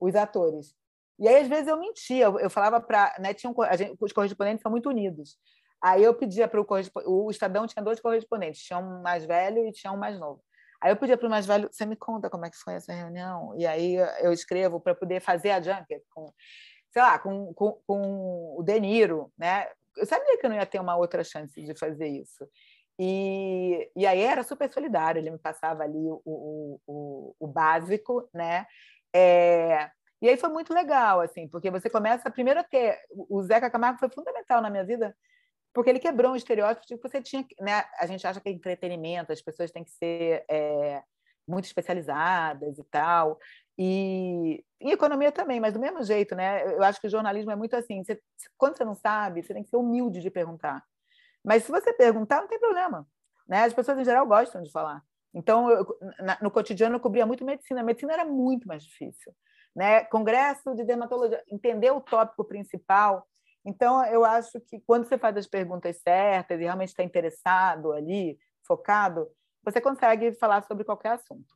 os 0.00 0.14
atores. 0.14 0.74
E 1.18 1.26
aí, 1.26 1.36
às 1.40 1.48
vezes, 1.48 1.66
eu 1.66 1.78
mentia. 1.78 2.26
Eu, 2.26 2.50
falava 2.50 2.80
para. 2.80 3.16
Né, 3.18 3.32
tinha 3.32 3.50
um, 3.50 3.54
gente, 3.76 3.96
os 3.98 4.12
correspondentes 4.12 4.62
são 4.62 4.70
muito 4.70 4.88
unidos. 4.88 5.38
Aí 5.82 6.02
eu 6.02 6.14
pedia 6.14 6.46
para 6.46 6.60
o 6.60 6.64
correspondente. 6.64 7.10
O 7.10 7.30
Estadão 7.30 7.66
tinha 7.66 7.82
dois 7.82 8.00
correspondentes, 8.00 8.62
tinha 8.62 8.78
um 8.78 9.02
mais 9.02 9.24
velho 9.24 9.66
e 9.66 9.72
tinha 9.72 9.92
um 9.92 9.96
mais 9.96 10.18
novo. 10.18 10.42
Aí 10.82 10.92
eu 10.92 10.96
pedia 10.96 11.16
para 11.16 11.26
o 11.26 11.30
mais 11.30 11.46
velho, 11.46 11.70
você 11.72 11.86
me 11.86 11.96
conta 11.96 12.28
como 12.28 12.44
é 12.44 12.50
que 12.50 12.56
foi 12.58 12.74
essa 12.74 12.92
reunião? 12.92 13.54
E 13.56 13.66
aí 13.66 13.94
eu 14.20 14.30
escrevo 14.30 14.78
para 14.78 14.94
poder 14.94 15.20
fazer 15.20 15.50
a 15.50 15.60
junket 15.60 16.02
com, 16.10 16.30
sei 16.96 17.02
lá, 17.02 17.18
com, 17.18 17.52
com, 17.52 17.72
com 17.86 18.56
o 18.58 18.62
De 18.62 18.80
Niro, 18.80 19.30
né? 19.36 19.68
Eu 19.94 20.06
sabia 20.06 20.38
que 20.38 20.46
eu 20.46 20.48
não 20.48 20.56
ia 20.56 20.64
ter 20.64 20.80
uma 20.80 20.96
outra 20.96 21.22
chance 21.22 21.62
de 21.62 21.78
fazer 21.78 22.06
isso. 22.06 22.48
E, 22.98 23.90
e 23.94 24.06
aí 24.06 24.22
era 24.22 24.42
super 24.42 24.72
solidário, 24.72 25.20
ele 25.20 25.30
me 25.30 25.36
passava 25.36 25.82
ali 25.82 25.98
o, 25.98 26.22
o, 26.24 26.80
o, 26.86 27.36
o 27.38 27.46
básico, 27.46 28.26
né? 28.32 28.66
É, 29.14 29.90
e 30.22 30.28
aí 30.30 30.38
foi 30.38 30.48
muito 30.48 30.72
legal, 30.72 31.20
assim, 31.20 31.46
porque 31.46 31.70
você 31.70 31.90
começa 31.90 32.30
primeiro 32.30 32.60
a 32.60 32.64
ter. 32.64 32.98
O 33.10 33.42
Zeca 33.42 33.70
Camargo 33.70 33.98
foi 33.98 34.08
fundamental 34.08 34.62
na 34.62 34.70
minha 34.70 34.84
vida, 34.84 35.14
porque 35.74 35.90
ele 35.90 35.98
quebrou 35.98 36.32
um 36.32 36.36
estereótipo 36.36 36.86
de 36.86 36.96
que 36.96 37.02
você 37.06 37.20
tinha, 37.20 37.46
né? 37.60 37.84
A 38.00 38.06
gente 38.06 38.26
acha 38.26 38.40
que 38.40 38.48
é 38.48 38.52
entretenimento, 38.52 39.34
as 39.34 39.42
pessoas 39.42 39.70
têm 39.70 39.84
que 39.84 39.90
ser 39.90 40.46
é, 40.48 41.02
muito 41.46 41.66
especializadas 41.66 42.78
e 42.78 42.84
tal, 42.84 43.38
e, 43.78 44.64
e 44.80 44.92
economia 44.92 45.32
também, 45.32 45.60
mas 45.60 45.74
do 45.74 45.80
mesmo 45.80 46.02
jeito, 46.02 46.34
né? 46.34 46.64
Eu 46.74 46.82
acho 46.82 47.00
que 47.00 47.06
o 47.06 47.10
jornalismo 47.10 47.50
é 47.50 47.56
muito 47.56 47.74
assim, 47.74 48.02
você, 48.02 48.20
quando 48.56 48.76
você 48.76 48.84
não 48.84 48.94
sabe, 48.94 49.42
você 49.42 49.54
tem 49.54 49.62
que 49.62 49.70
ser 49.70 49.76
humilde 49.76 50.20
de 50.20 50.30
perguntar. 50.30 50.82
Mas 51.44 51.64
se 51.64 51.70
você 51.70 51.92
perguntar, 51.92 52.40
não 52.40 52.48
tem 52.48 52.58
problema, 52.58 53.06
né? 53.48 53.64
As 53.64 53.72
pessoas 53.72 53.98
em 53.98 54.04
geral 54.04 54.26
gostam 54.26 54.62
de 54.62 54.70
falar. 54.70 55.02
Então, 55.34 55.70
eu, 55.70 55.86
na, 56.18 56.38
no 56.40 56.50
cotidiano 56.50 56.96
eu 56.96 57.00
cobria 57.00 57.26
muito 57.26 57.44
medicina. 57.44 57.80
A 57.80 57.84
medicina 57.84 58.14
era 58.14 58.24
muito 58.24 58.66
mais 58.66 58.82
difícil, 58.82 59.32
né? 59.74 60.04
Congresso 60.04 60.74
de 60.74 60.84
dermatologia, 60.84 61.42
entender 61.50 61.90
o 61.90 62.00
tópico 62.00 62.44
principal 62.44 63.26
então, 63.66 64.06
eu 64.06 64.24
acho 64.24 64.60
que 64.60 64.78
quando 64.86 65.06
você 65.06 65.18
faz 65.18 65.36
as 65.36 65.48
perguntas 65.48 66.00
certas 66.00 66.60
e 66.60 66.62
realmente 66.62 66.90
está 66.90 67.02
interessado 67.02 67.92
ali, 67.92 68.38
focado, 68.64 69.28
você 69.64 69.80
consegue 69.80 70.32
falar 70.34 70.62
sobre 70.62 70.84
qualquer 70.84 71.10
assunto. 71.10 71.52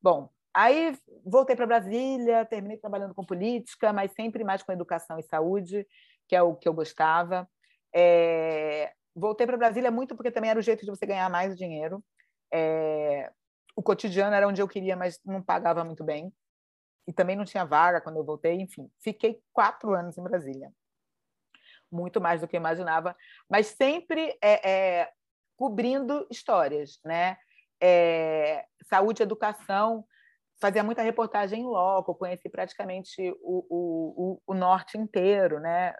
Bom, 0.00 0.28
aí 0.56 0.98
voltei 1.22 1.54
para 1.54 1.66
Brasília, 1.66 2.46
terminei 2.46 2.78
trabalhando 2.78 3.14
com 3.14 3.24
política, 3.24 3.92
mas 3.92 4.10
sempre 4.12 4.42
mais 4.42 4.62
com 4.62 4.72
educação 4.72 5.18
e 5.18 5.22
saúde, 5.22 5.86
que 6.26 6.34
é 6.34 6.40
o 6.40 6.56
que 6.56 6.66
eu 6.66 6.72
gostava. 6.72 7.46
É... 7.94 8.92
Voltei 9.14 9.46
para 9.46 9.58
Brasília 9.58 9.90
muito 9.90 10.16
porque 10.16 10.30
também 10.30 10.50
era 10.50 10.58
o 10.58 10.62
jeito 10.62 10.84
de 10.84 10.90
você 10.90 11.04
ganhar 11.04 11.28
mais 11.28 11.56
dinheiro. 11.56 12.02
É... 12.52 13.30
O 13.76 13.82
cotidiano 13.82 14.34
era 14.34 14.48
onde 14.48 14.62
eu 14.62 14.66
queria, 14.66 14.96
mas 14.96 15.20
não 15.24 15.42
pagava 15.42 15.84
muito 15.84 16.02
bem. 16.02 16.32
e 17.06 17.12
também 17.12 17.36
não 17.36 17.44
tinha 17.44 17.64
vaga 17.64 18.00
quando 18.00 18.16
eu 18.16 18.24
voltei, 18.24 18.54
enfim. 18.54 18.90
Fiquei 19.00 19.40
quatro 19.52 19.94
anos 19.94 20.18
em 20.18 20.22
Brasília. 20.22 20.72
Muito 21.92 22.20
mais 22.20 22.40
do 22.40 22.48
que 22.48 22.56
eu 22.56 22.60
imaginava, 22.60 23.14
mas 23.48 23.68
sempre 23.68 24.36
é, 24.42 24.70
é, 24.70 25.12
cobrindo 25.56 26.26
histórias, 26.30 26.98
né? 27.04 27.36
É, 27.80 28.64
saúde, 28.88 29.22
educação, 29.22 30.04
fazia 30.60 30.82
muita 30.82 31.02
reportagem 31.02 31.62
em 31.62 31.66
loco, 31.66 32.14
conheci 32.14 32.48
praticamente 32.48 33.30
o, 33.42 33.66
o, 33.68 34.40
o, 34.46 34.54
norte 34.54 34.96
inteiro, 34.96 35.60
né? 35.60 35.94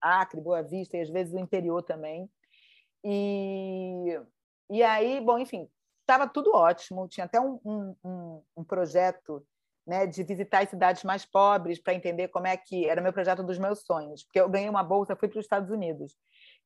Acre, 0.00 0.40
Boa 0.40 0.62
Vista 0.62 0.96
e 0.96 1.00
às 1.00 1.10
vezes 1.10 1.32
o 1.32 1.38
interior 1.38 1.82
também. 1.82 2.28
E, 3.04 4.20
e 4.70 4.82
aí, 4.82 5.20
bom, 5.20 5.38
enfim, 5.38 5.68
estava 6.00 6.28
tudo 6.28 6.52
ótimo. 6.52 7.08
Tinha 7.08 7.26
até 7.26 7.40
um, 7.40 7.60
um, 7.64 8.42
um 8.56 8.64
projeto 8.64 9.46
né, 9.86 10.06
de 10.06 10.22
visitar 10.22 10.62
as 10.62 10.70
cidades 10.70 11.02
mais 11.04 11.24
pobres 11.24 11.80
para 11.80 11.94
entender 11.94 12.28
como 12.28 12.46
é 12.46 12.56
que 12.56 12.88
era 12.88 13.00
o 13.00 13.04
meu 13.04 13.12
projeto 13.12 13.42
dos 13.42 13.58
meus 13.58 13.80
sonhos, 13.80 14.22
porque 14.24 14.40
eu 14.40 14.48
ganhei 14.48 14.68
uma 14.68 14.82
bolsa, 14.82 15.16
fui 15.16 15.28
para 15.28 15.38
os 15.38 15.44
Estados 15.44 15.70
Unidos. 15.70 16.16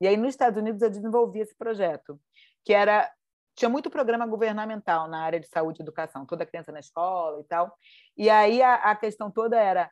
E 0.01 0.07
aí 0.07 0.17
nos 0.17 0.31
Estados 0.31 0.59
Unidos 0.59 0.83
eu 0.83 0.91
desenvolvi 0.91 1.41
esse 1.41 1.57
projeto, 1.57 2.21
que 2.65 2.75
era 2.75 3.11
tinha 3.57 3.69
muito 3.71 3.91
programa 3.91 4.27
governamental 4.27 5.09
na 5.09 5.23
área 5.23 5.41
de 5.41 5.49
saúde 5.49 5.81
e 5.81 5.83
educação, 5.83 6.27
toda 6.27 6.47
criança 6.47 6.71
na 6.71 6.79
escola 6.79 7.41
e 7.41 7.45
tal. 7.45 7.77
E 8.17 8.29
aí 8.29 8.63
a, 8.63 8.75
a 8.75 8.95
questão 8.95 9.31
toda 9.31 9.59
era 9.59 9.91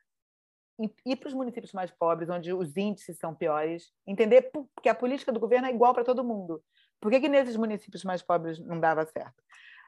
ir 1.06 1.16
para 1.16 1.28
os 1.28 1.34
municípios 1.34 1.72
mais 1.72 1.90
pobres, 1.90 2.28
onde 2.28 2.52
os 2.52 2.76
índices 2.76 3.16
são 3.18 3.34
piores, 3.34 3.90
entender 4.06 4.50
que 4.82 4.88
a 4.88 4.94
política 4.94 5.32
do 5.32 5.40
governo 5.40 5.66
é 5.66 5.70
igual 5.70 5.94
para 5.94 6.04
todo 6.04 6.24
mundo. 6.24 6.62
Por 7.00 7.10
que, 7.10 7.20
que 7.20 7.28
nesses 7.28 7.56
municípios 7.56 8.04
mais 8.04 8.22
pobres 8.22 8.58
não 8.58 8.78
dava 8.78 9.06
certo? 9.06 9.42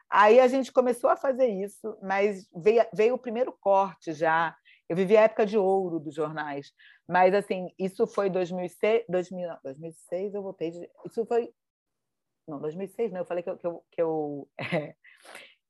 Aí 0.09 0.39
a 0.39 0.47
gente 0.47 0.71
começou 0.71 1.09
a 1.09 1.17
fazer 1.17 1.47
isso, 1.47 1.97
mas 2.01 2.47
veio, 2.55 2.85
veio 2.93 3.15
o 3.15 3.19
primeiro 3.19 3.51
corte 3.51 4.13
já. 4.13 4.55
Eu 4.87 4.95
vivi 4.95 5.17
a 5.17 5.23
época 5.23 5.45
de 5.45 5.57
ouro 5.57 5.99
dos 5.99 6.15
jornais, 6.15 6.71
mas 7.07 7.33
assim 7.33 7.69
isso 7.77 8.07
foi 8.07 8.29
2006, 8.29 9.03
2000, 9.09 9.49
2006 9.63 10.33
eu 10.33 10.41
voltei. 10.41 10.71
De, 10.71 10.89
isso 11.05 11.25
foi 11.25 11.51
não 12.47 12.59
2006, 12.59 13.11
não. 13.11 13.19
Eu 13.19 13.25
falei 13.25 13.43
que 13.43 13.49
eu 13.49 13.57
que 13.57 13.67
eu, 13.67 13.83
que 13.91 14.01
eu, 14.01 14.49
é, 14.59 14.95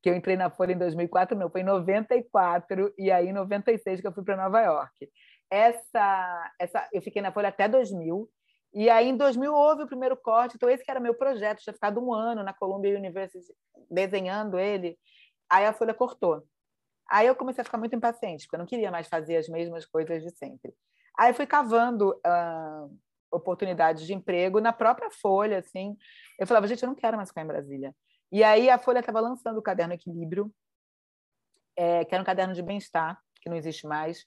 que 0.01 0.09
eu 0.09 0.15
entrei 0.15 0.35
na 0.35 0.49
Folha 0.49 0.73
em 0.73 0.77
2004, 0.77 1.37
não. 1.37 1.49
Foi 1.49 1.61
em 1.61 1.65
94 1.65 2.93
e 2.97 3.11
aí 3.11 3.27
em 3.29 3.33
96 3.33 4.01
que 4.01 4.07
eu 4.07 4.13
fui 4.13 4.23
para 4.23 4.37
Nova 4.37 4.61
York. 4.61 5.09
Essa, 5.49 6.53
essa, 6.59 6.89
eu 6.91 7.01
fiquei 7.01 7.21
na 7.21 7.31
Folha 7.31 7.49
até 7.49 7.67
2000 7.67 8.29
e 8.73 8.89
aí, 8.89 9.07
em 9.07 9.17
2000, 9.17 9.53
houve 9.53 9.83
o 9.83 9.87
primeiro 9.87 10.15
corte. 10.15 10.55
Então, 10.55 10.69
esse 10.69 10.83
que 10.83 10.91
era 10.91 10.99
meu 10.99 11.15
projeto. 11.15 11.59
tinha 11.59 11.73
ficado 11.73 11.99
um 11.99 12.13
ano 12.13 12.43
na 12.43 12.53
Columbia 12.53 12.97
University 12.97 13.43
desenhando 13.89 14.59
ele. 14.59 14.97
Aí 15.49 15.65
a 15.65 15.73
Folha 15.73 15.93
cortou. 15.93 16.43
Aí 17.09 17.25
eu 17.25 17.35
comecei 17.35 17.61
a 17.61 17.65
ficar 17.65 17.77
muito 17.77 17.95
impaciente, 17.95 18.45
porque 18.45 18.55
eu 18.55 18.59
não 18.59 18.65
queria 18.65 18.91
mais 18.91 19.07
fazer 19.07 19.37
as 19.37 19.47
mesmas 19.47 19.85
coisas 19.85 20.21
de 20.21 20.29
sempre. 20.31 20.73
Aí 21.17 21.33
fui 21.33 21.47
cavando 21.47 22.11
uh, 22.17 22.99
oportunidades 23.31 24.05
de 24.05 24.13
emprego 24.13 24.59
na 24.59 24.73
própria 24.73 25.09
Folha, 25.11 25.59
assim. 25.59 25.97
Eu 26.39 26.47
falava, 26.47 26.67
gente, 26.67 26.83
eu 26.83 26.87
não 26.87 26.95
quero 26.95 27.17
mais 27.17 27.29
ficar 27.29 27.41
em 27.41 27.47
Brasília. 27.47 27.95
E 28.31 28.43
aí 28.43 28.69
a 28.69 28.77
Folha 28.77 28.99
estava 28.99 29.19
lançando 29.19 29.57
o 29.57 29.61
caderno 29.61 29.93
Equilíbrio, 29.93 30.51
é, 31.75 32.03
que 32.05 32.13
era 32.13 32.21
um 32.21 32.25
caderno 32.25 32.53
de 32.53 32.61
bem-estar, 32.61 33.19
que 33.41 33.49
não 33.49 33.55
existe 33.55 33.87
mais 33.87 34.25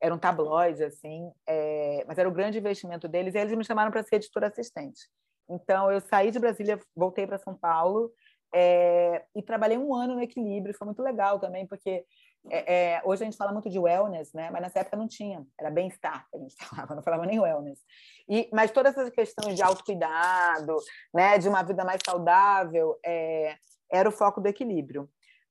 era 0.00 0.14
um 0.14 0.18
tabloide, 0.18 0.84
assim, 0.84 1.30
é, 1.46 2.04
mas 2.06 2.18
era 2.18 2.28
o 2.28 2.32
grande 2.32 2.58
investimento 2.58 3.08
deles, 3.08 3.34
e 3.34 3.38
eles 3.38 3.56
me 3.56 3.64
chamaram 3.64 3.90
para 3.90 4.02
ser 4.02 4.16
editora 4.16 4.46
assistente. 4.46 5.08
Então, 5.48 5.90
eu 5.90 6.00
saí 6.00 6.30
de 6.30 6.38
Brasília, 6.38 6.78
voltei 6.94 7.26
para 7.26 7.38
São 7.38 7.54
Paulo, 7.54 8.12
é, 8.54 9.24
e 9.34 9.42
trabalhei 9.42 9.76
um 9.76 9.94
ano 9.94 10.14
no 10.14 10.22
equilíbrio, 10.22 10.74
foi 10.74 10.86
muito 10.86 11.02
legal 11.02 11.38
também, 11.38 11.66
porque 11.66 12.04
é, 12.50 12.74
é, 12.74 13.02
hoje 13.04 13.22
a 13.22 13.24
gente 13.24 13.36
fala 13.36 13.52
muito 13.52 13.68
de 13.68 13.78
wellness, 13.78 14.32
né? 14.32 14.50
mas 14.50 14.62
nessa 14.62 14.80
época 14.80 14.96
não 14.96 15.08
tinha, 15.08 15.46
era 15.58 15.70
bem-estar 15.70 16.26
que 16.30 16.36
a 16.36 16.40
gente 16.40 16.54
falava, 16.64 16.94
não 16.94 17.02
falava 17.02 17.26
nem 17.26 17.40
wellness. 17.40 17.80
E, 18.28 18.48
mas 18.52 18.70
todas 18.70 18.96
essas 18.96 19.10
questões 19.10 19.56
de 19.56 19.62
autocuidado, 19.62 20.76
né? 21.14 21.38
de 21.38 21.48
uma 21.48 21.62
vida 21.62 21.84
mais 21.84 22.00
saudável, 22.04 22.98
é, 23.04 23.56
era 23.90 24.08
o 24.08 24.12
foco 24.12 24.40
do 24.40 24.48
equilíbrio. 24.48 25.08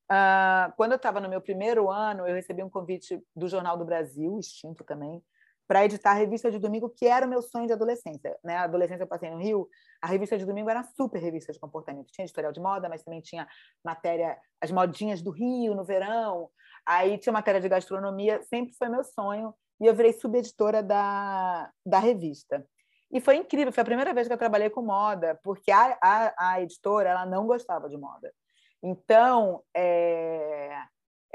Uh, 0.10 0.72
quando 0.78 0.94
eu 0.94 0.98
estava 0.98 1.20
no 1.20 1.28
meu 1.28 1.42
primeiro 1.42 1.92
ano, 1.92 2.26
eu 2.26 2.36
recebi 2.36 2.64
um 2.64 2.70
convite 2.70 3.22
do 3.36 3.50
Jornal 3.50 3.78
do 3.78 3.84
Brasil, 3.84 4.40
extinto 4.40 4.84
também, 4.86 5.22
para 5.68 5.84
editar 5.84 6.12
a 6.12 6.14
revista 6.14 6.50
de 6.50 6.58
domingo, 6.58 6.90
que 6.90 7.06
era 7.06 7.26
o 7.26 7.30
meu 7.30 7.42
sonho 7.42 7.68
de 7.68 7.74
adolescência. 7.74 8.38
Né? 8.44 8.56
Adolescência 8.56 9.04
eu 9.04 9.08
passei 9.08 9.30
no 9.30 9.38
Rio, 9.38 9.68
a 10.02 10.08
revista 10.08 10.38
de 10.38 10.46
domingo 10.46 10.70
era 10.70 10.84
super 10.84 11.22
revista 11.22 11.52
de 11.52 11.60
comportamento. 11.60 12.12
Tinha 12.12 12.24
editorial 12.26 12.54
de 12.54 12.62
moda, 12.62 12.88
mas 12.88 13.04
também 13.04 13.20
tinha 13.20 13.48
matéria, 13.84 14.38
as 14.62 14.72
modinhas 14.72 15.22
do 15.22 15.32
Rio 15.32 15.76
no 15.76 15.84
verão. 15.84 16.50
Aí 16.86 17.18
tinha 17.18 17.34
matéria 17.34 17.60
de 17.60 17.68
gastronomia, 17.68 18.42
sempre 18.44 18.74
foi 18.76 18.88
meu 18.88 19.04
sonho. 19.04 19.54
E 19.80 19.86
eu 19.86 19.94
virei 19.94 20.14
subeditora 20.14 20.82
da, 20.82 21.70
da 21.86 22.00
revista. 22.00 22.66
E 23.12 23.22
foi 23.22 23.36
incrível, 23.36 23.72
foi 23.72 23.82
a 23.82 23.86
primeira 23.86 24.14
vez 24.14 24.28
que 24.28 24.34
eu 24.34 24.38
trabalhei 24.38 24.70
com 24.70 24.82
moda, 24.82 25.40
porque 25.44 25.72
a, 25.72 25.98
a, 26.02 26.52
a 26.52 26.62
editora 26.62 27.10
ela 27.10 27.26
não 27.26 27.46
gostava 27.46 27.88
de 27.88 27.98
moda. 27.98 28.34
Então, 28.82 29.64
é... 29.76 30.78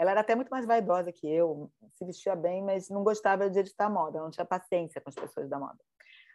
ela 0.03 0.11
era 0.11 0.21
até 0.21 0.35
muito 0.35 0.49
mais 0.49 0.67
vaidosa 0.67 1.13
que 1.13 1.29
eu, 1.29 1.71
se 1.95 2.05
vestia 2.05 2.35
bem, 2.35 2.61
mas 2.61 2.89
não 2.89 3.05
gostava 3.05 3.49
de 3.49 3.61
editar 3.61 3.89
moda, 3.89 4.19
não 4.19 4.31
tinha 4.31 4.45
paciência 4.45 5.01
com 5.01 5.09
as 5.09 5.15
pessoas 5.15 5.49
da 5.49 5.61
moda. 5.61 5.79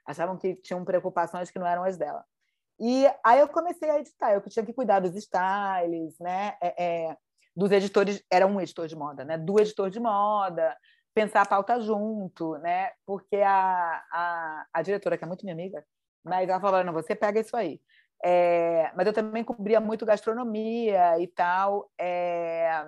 Achavam 0.05 0.37
que 0.37 0.55
tinham 0.55 0.85
preocupações 0.85 1.51
que 1.51 1.59
não 1.59 1.67
eram 1.67 1.83
as 1.83 1.97
dela. 1.97 2.23
E 2.79 3.05
aí 3.25 3.39
eu 3.39 3.49
comecei 3.49 3.89
a 3.89 3.99
editar, 3.99 4.31
eu 4.31 4.41
tinha 4.41 4.65
que 4.65 4.71
cuidar 4.71 5.01
dos 5.01 5.13
styles, 5.15 6.17
né? 6.17 6.55
É, 6.61 6.85
é, 7.09 7.17
dos 7.53 7.69
editores, 7.71 8.23
era 8.31 8.47
um 8.47 8.61
editor 8.61 8.87
de 8.87 8.95
moda, 8.95 9.25
né? 9.25 9.37
Do 9.37 9.59
editor 9.59 9.89
de 9.89 9.99
moda, 9.99 10.77
pensar 11.13 11.41
a 11.41 11.45
pauta 11.45 11.81
junto, 11.81 12.57
né? 12.59 12.91
Porque 13.05 13.35
a, 13.35 14.01
a, 14.09 14.65
a 14.71 14.81
diretora, 14.81 15.17
que 15.17 15.25
é 15.25 15.27
muito 15.27 15.43
minha 15.43 15.55
amiga, 15.55 15.83
mas 16.23 16.47
ela 16.47 16.61
falou: 16.61 16.83
não, 16.85 16.93
você 16.93 17.13
pega 17.13 17.41
isso 17.41 17.57
aí. 17.57 17.81
É, 18.23 18.91
mas 18.95 19.05
eu 19.05 19.13
também 19.13 19.43
cobria 19.43 19.81
muito 19.81 20.05
gastronomia 20.05 21.19
e 21.19 21.27
tal, 21.27 21.91
é, 21.99 22.85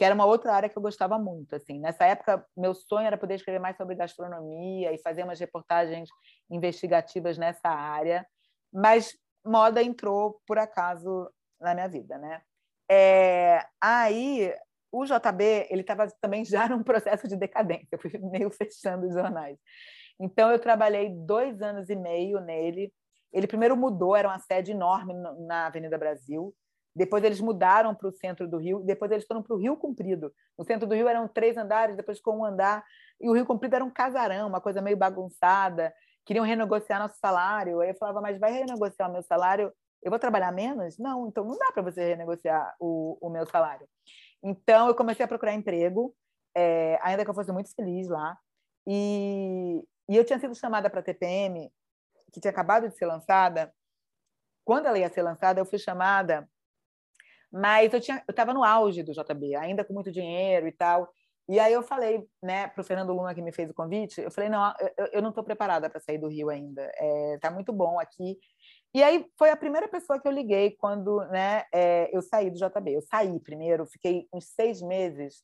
que 0.00 0.04
era 0.04 0.14
uma 0.14 0.24
outra 0.24 0.54
área 0.54 0.66
que 0.66 0.78
eu 0.78 0.80
gostava 0.80 1.18
muito. 1.18 1.54
Assim. 1.54 1.78
Nessa 1.78 2.06
época, 2.06 2.42
meu 2.56 2.72
sonho 2.72 3.06
era 3.06 3.18
poder 3.18 3.34
escrever 3.34 3.58
mais 3.58 3.76
sobre 3.76 3.94
gastronomia 3.94 4.94
e 4.94 5.02
fazer 5.02 5.24
umas 5.24 5.38
reportagens 5.38 6.08
investigativas 6.50 7.36
nessa 7.36 7.68
área, 7.68 8.26
mas 8.72 9.14
moda 9.44 9.82
entrou 9.82 10.40
por 10.46 10.56
acaso 10.56 11.30
na 11.60 11.74
minha 11.74 11.86
vida, 11.86 12.16
né? 12.16 12.40
É, 12.90 13.62
aí 13.78 14.54
o 14.90 15.04
JB 15.04 15.66
ele 15.68 15.82
estava 15.82 16.08
também 16.18 16.46
já 16.46 16.66
num 16.66 16.82
processo 16.82 17.28
de 17.28 17.36
decadência, 17.36 17.88
eu 17.92 17.98
fui 17.98 18.10
meio 18.32 18.50
fechando 18.50 19.06
os 19.06 19.12
jornais. 19.12 19.58
Então 20.18 20.50
eu 20.50 20.58
trabalhei 20.58 21.10
dois 21.10 21.60
anos 21.60 21.90
e 21.90 21.94
meio 21.94 22.40
nele 22.40 22.90
ele 23.30 23.46
primeiro 23.46 23.76
mudou, 23.76 24.16
era 24.16 24.28
uma 24.28 24.38
sede 24.38 24.72
enorme 24.72 25.12
na 25.46 25.66
Avenida 25.66 25.98
Brasil. 25.98 26.54
Depois 26.94 27.22
eles 27.22 27.40
mudaram 27.40 27.94
para 27.94 28.08
o 28.08 28.12
centro 28.12 28.48
do 28.48 28.58
Rio. 28.58 28.80
Depois 28.80 29.10
eles 29.10 29.26
foram 29.26 29.42
para 29.42 29.54
o 29.54 29.58
Rio 29.58 29.76
Comprido. 29.76 30.32
No 30.58 30.64
centro 30.64 30.88
do 30.88 30.94
Rio 30.94 31.08
eram 31.08 31.28
três 31.28 31.56
andares, 31.56 31.96
depois 31.96 32.18
ficou 32.18 32.36
um 32.36 32.44
andar. 32.44 32.84
E 33.20 33.28
o 33.28 33.32
Rio 33.32 33.46
Comprido 33.46 33.76
era 33.76 33.84
um 33.84 33.90
casarão, 33.90 34.48
uma 34.48 34.60
coisa 34.60 34.80
meio 34.80 34.96
bagunçada. 34.96 35.94
Queriam 36.24 36.44
renegociar 36.44 37.00
nosso 37.00 37.18
salário. 37.18 37.80
Aí 37.80 37.90
eu 37.90 37.94
falava, 37.94 38.20
mas 38.20 38.38
vai 38.38 38.52
renegociar 38.52 39.08
o 39.08 39.12
meu 39.12 39.22
salário? 39.22 39.72
Eu 40.02 40.10
vou 40.10 40.18
trabalhar 40.18 40.50
menos? 40.50 40.98
Não, 40.98 41.28
então 41.28 41.44
não 41.44 41.56
dá 41.58 41.70
para 41.72 41.82
você 41.82 42.08
renegociar 42.08 42.74
o, 42.80 43.18
o 43.20 43.30
meu 43.30 43.46
salário. 43.46 43.86
Então 44.42 44.88
eu 44.88 44.94
comecei 44.94 45.24
a 45.24 45.28
procurar 45.28 45.52
emprego, 45.52 46.14
é, 46.56 46.98
ainda 47.02 47.24
que 47.24 47.30
eu 47.30 47.34
fosse 47.34 47.52
muito 47.52 47.74
feliz 47.74 48.08
lá. 48.08 48.36
E, 48.86 49.84
e 50.08 50.16
eu 50.16 50.24
tinha 50.24 50.38
sido 50.38 50.54
chamada 50.54 50.88
para 50.88 51.00
a 51.00 51.02
TPM 51.02 51.70
que 52.32 52.40
tinha 52.40 52.50
acabado 52.50 52.88
de 52.88 52.96
ser 52.96 53.06
lançada, 53.06 53.72
quando 54.64 54.86
ela 54.86 54.98
ia 54.98 55.08
ser 55.08 55.22
lançada, 55.22 55.60
eu 55.60 55.66
fui 55.66 55.78
chamada, 55.78 56.48
mas 57.52 57.92
eu 57.92 58.00
tinha, 58.00 58.22
eu 58.26 58.32
estava 58.32 58.54
no 58.54 58.64
auge 58.64 59.02
do 59.02 59.12
JB, 59.12 59.56
ainda 59.56 59.84
com 59.84 59.92
muito 59.92 60.10
dinheiro 60.10 60.66
e 60.66 60.72
tal. 60.72 61.08
E 61.48 61.58
aí 61.58 61.72
eu 61.72 61.82
falei, 61.82 62.24
né, 62.42 62.68
para 62.68 62.80
o 62.80 62.84
Fernando 62.84 63.12
Luna 63.12 63.34
que 63.34 63.42
me 63.42 63.52
fez 63.52 63.70
o 63.70 63.74
convite, 63.74 64.20
eu 64.20 64.30
falei 64.30 64.48
não, 64.48 64.72
eu, 64.96 65.06
eu 65.14 65.22
não 65.22 65.30
estou 65.30 65.42
preparada 65.42 65.90
para 65.90 66.00
sair 66.00 66.18
do 66.18 66.28
Rio 66.28 66.48
ainda. 66.48 66.82
É, 66.94 67.38
tá 67.40 67.50
muito 67.50 67.72
bom 67.72 67.98
aqui. 67.98 68.38
E 68.94 69.02
aí 69.02 69.26
foi 69.38 69.50
a 69.50 69.56
primeira 69.56 69.88
pessoa 69.88 70.20
que 70.20 70.28
eu 70.28 70.32
liguei 70.32 70.72
quando, 70.72 71.20
né, 71.26 71.64
é, 71.72 72.08
eu 72.16 72.22
saí 72.22 72.50
do 72.50 72.58
JB. 72.58 72.94
Eu 72.94 73.02
saí 73.02 73.40
primeiro, 73.40 73.86
fiquei 73.86 74.28
uns 74.32 74.46
seis 74.46 74.80
meses, 74.80 75.42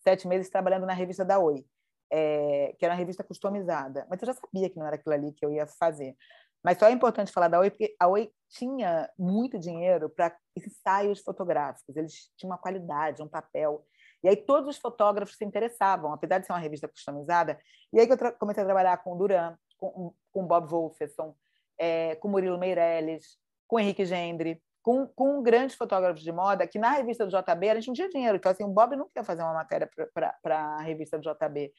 sete 0.00 0.28
meses 0.28 0.50
trabalhando 0.50 0.86
na 0.86 0.92
revista 0.92 1.24
da 1.24 1.38
Oi 1.38 1.64
é, 2.10 2.74
que 2.78 2.84
era 2.84 2.94
uma 2.94 2.98
revista 2.98 3.24
customizada. 3.24 4.06
Mas 4.08 4.20
eu 4.20 4.26
já 4.26 4.34
sabia 4.34 4.70
que 4.70 4.78
não 4.78 4.86
era 4.86 4.96
aquilo 4.96 5.14
ali 5.14 5.32
que 5.32 5.44
eu 5.44 5.52
ia 5.52 5.66
fazer. 5.66 6.16
Mas 6.66 6.78
só 6.78 6.88
é 6.88 6.90
importante 6.90 7.30
falar 7.30 7.46
da 7.46 7.60
Oi, 7.60 7.70
porque 7.70 7.94
a 7.96 8.08
Oi 8.08 8.28
tinha 8.48 9.08
muito 9.16 9.56
dinheiro 9.56 10.10
para 10.10 10.36
ensaios 10.56 11.20
fotográficos. 11.20 11.94
Eles 11.94 12.28
tinham 12.36 12.50
uma 12.50 12.58
qualidade, 12.58 13.22
um 13.22 13.28
papel. 13.28 13.86
E 14.20 14.28
aí 14.28 14.34
todos 14.34 14.70
os 14.70 14.76
fotógrafos 14.76 15.36
se 15.36 15.44
interessavam, 15.44 16.12
apesar 16.12 16.40
de 16.40 16.46
ser 16.46 16.52
uma 16.52 16.58
revista 16.58 16.88
customizada. 16.88 17.56
E 17.92 18.00
aí 18.00 18.06
que 18.08 18.14
eu 18.14 18.32
comecei 18.32 18.64
a 18.64 18.66
trabalhar 18.66 18.96
com 18.96 19.12
o 19.12 19.16
Duran, 19.16 19.56
com, 19.78 20.12
com 20.32 20.44
Bob 20.44 20.68
Wolferson, 20.68 21.36
é, 21.78 22.16
com 22.16 22.26
Murilo 22.26 22.58
Meirelles, 22.58 23.38
com 23.68 23.78
Henrique 23.78 24.04
Gendre, 24.04 24.60
com, 24.86 25.04
com 25.04 25.42
grandes 25.42 25.74
fotógrafos 25.74 26.22
de 26.22 26.30
moda, 26.30 26.64
que 26.64 26.78
na 26.78 26.90
revista 26.90 27.26
do 27.26 27.30
JB 27.30 27.70
a 27.70 27.74
gente 27.74 27.88
não 27.88 27.94
tinha 27.94 28.08
dinheiro, 28.08 28.36
então 28.36 28.52
assim, 28.52 28.62
o 28.62 28.68
Bob 28.68 28.94
não 28.94 29.08
queria 29.08 29.24
fazer 29.24 29.42
uma 29.42 29.52
matéria 29.52 29.90
para 30.14 30.58
a 30.58 30.80
revista 30.80 31.18
do 31.18 31.22
JB. 31.28 31.72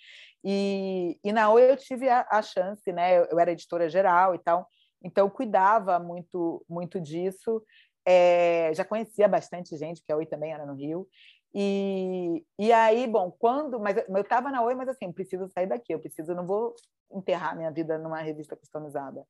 E, 0.43 1.17
e 1.23 1.31
na 1.31 1.49
Oi 1.49 1.71
eu 1.71 1.77
tive 1.77 2.09
a, 2.09 2.27
a 2.29 2.41
chance, 2.41 2.91
né? 2.91 3.17
Eu, 3.17 3.27
eu, 3.31 3.39
era 3.39 3.53
editora 3.53 3.89
geral 3.89 4.35
e 4.35 4.39
tal, 4.39 4.67
então 5.03 5.29
cuidava 5.29 5.99
muito, 5.99 6.65
muito 6.69 6.99
disso. 6.99 7.63
É, 8.05 8.71
já 8.73 8.85
conhecia 8.85 9.27
bastante 9.27 9.75
gente, 9.75 9.99
porque 9.99 10.13
a 10.13 10.17
Oi 10.17 10.25
também 10.25 10.53
era 10.53 10.65
no 10.65 10.75
Rio. 10.75 11.07
E, 11.53 12.45
e 12.59 12.71
aí, 12.71 13.07
bom, 13.07 13.31
quando. 13.31 13.79
Mas 13.79 13.97
eu 13.97 14.21
estava 14.21 14.51
na 14.51 14.61
Oi, 14.61 14.75
mas 14.75 14.89
assim, 14.89 15.11
preciso 15.11 15.47
sair 15.49 15.67
daqui, 15.67 15.93
eu 15.93 15.99
preciso, 15.99 16.33
não 16.33 16.45
vou 16.45 16.73
enterrar 17.11 17.55
minha 17.55 17.71
vida 17.71 17.97
numa 17.97 18.21
revista 18.21 18.55
customizada. 18.55 19.25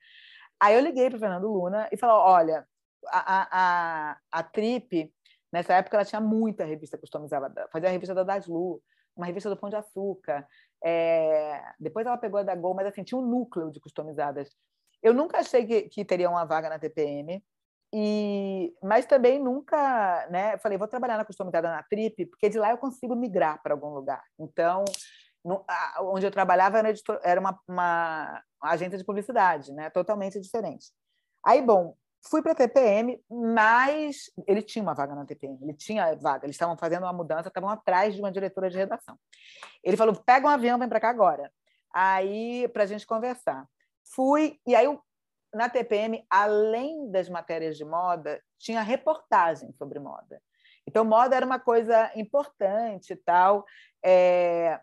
Aí 0.59 0.75
eu 0.75 0.81
liguei 0.81 1.09
para 1.09 1.17
o 1.17 1.19
Fernando 1.19 1.51
Luna 1.51 1.87
e 1.91 1.97
falou: 1.97 2.17
olha, 2.17 2.67
a, 3.07 4.11
a, 4.11 4.17
a 4.31 4.43
Trip, 4.43 5.13
nessa 5.51 5.75
época, 5.75 5.97
ela 5.97 6.05
tinha 6.05 6.21
muita 6.21 6.65
revista 6.65 6.97
customizada. 6.97 7.67
Fazia 7.71 7.89
a 7.89 7.91
revista 7.91 8.15
da 8.15 8.23
Daslu, 8.23 8.81
uma 9.15 9.25
revista 9.25 9.49
do 9.49 9.57
Pão 9.57 9.69
de 9.69 9.75
Açúcar. 9.75 10.47
É... 10.83 11.61
Depois 11.79 12.05
ela 12.05 12.17
pegou 12.17 12.39
a 12.39 12.43
da 12.43 12.55
Gol, 12.55 12.73
mas 12.73 12.87
assim, 12.87 13.03
tinha 13.03 13.19
um 13.19 13.25
núcleo 13.25 13.71
de 13.71 13.79
customizadas. 13.79 14.49
Eu 15.07 15.13
nunca 15.13 15.39
achei 15.39 15.65
que, 15.65 15.83
que 15.83 16.05
teria 16.05 16.29
uma 16.29 16.45
vaga 16.45 16.69
na 16.69 16.77
TPM, 16.77 17.43
e, 17.93 18.73
mas 18.83 19.05
também 19.05 19.39
nunca, 19.39 20.27
né? 20.29 20.57
Falei, 20.57 20.77
vou 20.77 20.87
trabalhar 20.87 21.17
na 21.17 21.23
customizada 21.23 21.69
na 21.69 21.83
Trip, 21.83 22.25
porque 22.25 22.49
de 22.49 22.59
lá 22.59 22.71
eu 22.71 22.77
consigo 22.77 23.15
migrar 23.15 23.61
para 23.63 23.73
algum 23.73 23.93
lugar. 23.93 24.23
Então, 24.37 24.83
no, 25.43 25.63
a, 25.67 25.99
onde 26.01 26.25
eu 26.25 26.31
trabalhava 26.31 26.77
era, 26.79 26.89
editor, 26.89 27.19
era 27.23 27.39
uma, 27.39 27.57
uma, 27.67 28.43
agência 28.61 28.97
de 28.97 29.05
publicidade, 29.05 29.71
né? 29.71 29.89
Totalmente 29.89 30.39
diferente. 30.41 30.91
Aí, 31.43 31.61
bom, 31.61 31.95
Fui 32.29 32.41
para 32.41 32.51
a 32.51 32.55
TPM, 32.55 33.23
mas 33.29 34.29
ele 34.45 34.61
tinha 34.61 34.83
uma 34.83 34.93
vaga 34.93 35.15
na 35.15 35.23
TPM, 35.23 35.57
ele 35.61 35.73
tinha 35.73 36.13
vaga, 36.15 36.45
eles 36.45 36.55
estavam 36.55 36.75
fazendo 36.75 37.03
uma 37.03 37.13
mudança, 37.13 37.47
estavam 37.47 37.69
atrás 37.69 38.13
de 38.15 38.19
uma 38.19 38.31
diretora 38.31 38.69
de 38.69 38.75
redação. 38.75 39.17
Ele 39.81 39.95
falou: 39.95 40.13
pega 40.25 40.45
um 40.45 40.49
avião, 40.49 40.77
vem 40.77 40.89
para 40.89 40.99
cá 40.99 41.09
agora. 41.09 41.49
Aí, 41.93 42.67
para 42.69 42.83
a 42.83 42.85
gente 42.85 43.05
conversar. 43.05 43.65
Fui, 44.13 44.59
e 44.65 44.75
aí 44.75 44.85
eu, 44.85 45.01
na 45.53 45.69
TPM, 45.69 46.25
além 46.29 47.11
das 47.11 47.29
matérias 47.29 47.77
de 47.77 47.85
moda, 47.85 48.41
tinha 48.57 48.81
reportagem 48.81 49.71
sobre 49.73 49.99
moda. 49.99 50.41
Então, 50.87 51.03
moda 51.03 51.35
era 51.35 51.45
uma 51.45 51.59
coisa 51.59 52.11
importante 52.15 53.13
e 53.13 53.15
tal. 53.15 53.65
É, 54.03 54.79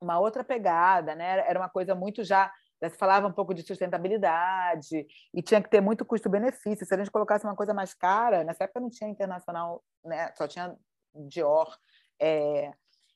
uma 0.00 0.18
outra 0.18 0.42
pegada, 0.42 1.14
né? 1.14 1.38
Era 1.48 1.58
uma 1.58 1.68
coisa 1.68 1.94
muito 1.94 2.24
já 2.24 2.52
já 2.80 2.90
se 2.90 2.96
falava 2.98 3.26
um 3.26 3.32
pouco 3.32 3.54
de 3.54 3.62
sustentabilidade 3.62 5.06
e 5.32 5.42
tinha 5.42 5.62
que 5.62 5.70
ter 5.70 5.80
muito 5.80 6.04
custo-benefício. 6.04 6.84
Se 6.84 6.94
a 6.94 6.98
gente 6.98 7.10
colocasse 7.10 7.44
uma 7.44 7.56
coisa 7.56 7.72
mais 7.72 7.94
cara, 7.94 8.44
nessa 8.44 8.64
época 8.64 8.80
não 8.80 8.90
tinha 8.90 9.08
internacional, 9.08 9.82
né? 10.04 10.32
só 10.36 10.46
tinha 10.46 10.76
Dior 11.14 11.74
é, 12.20 12.72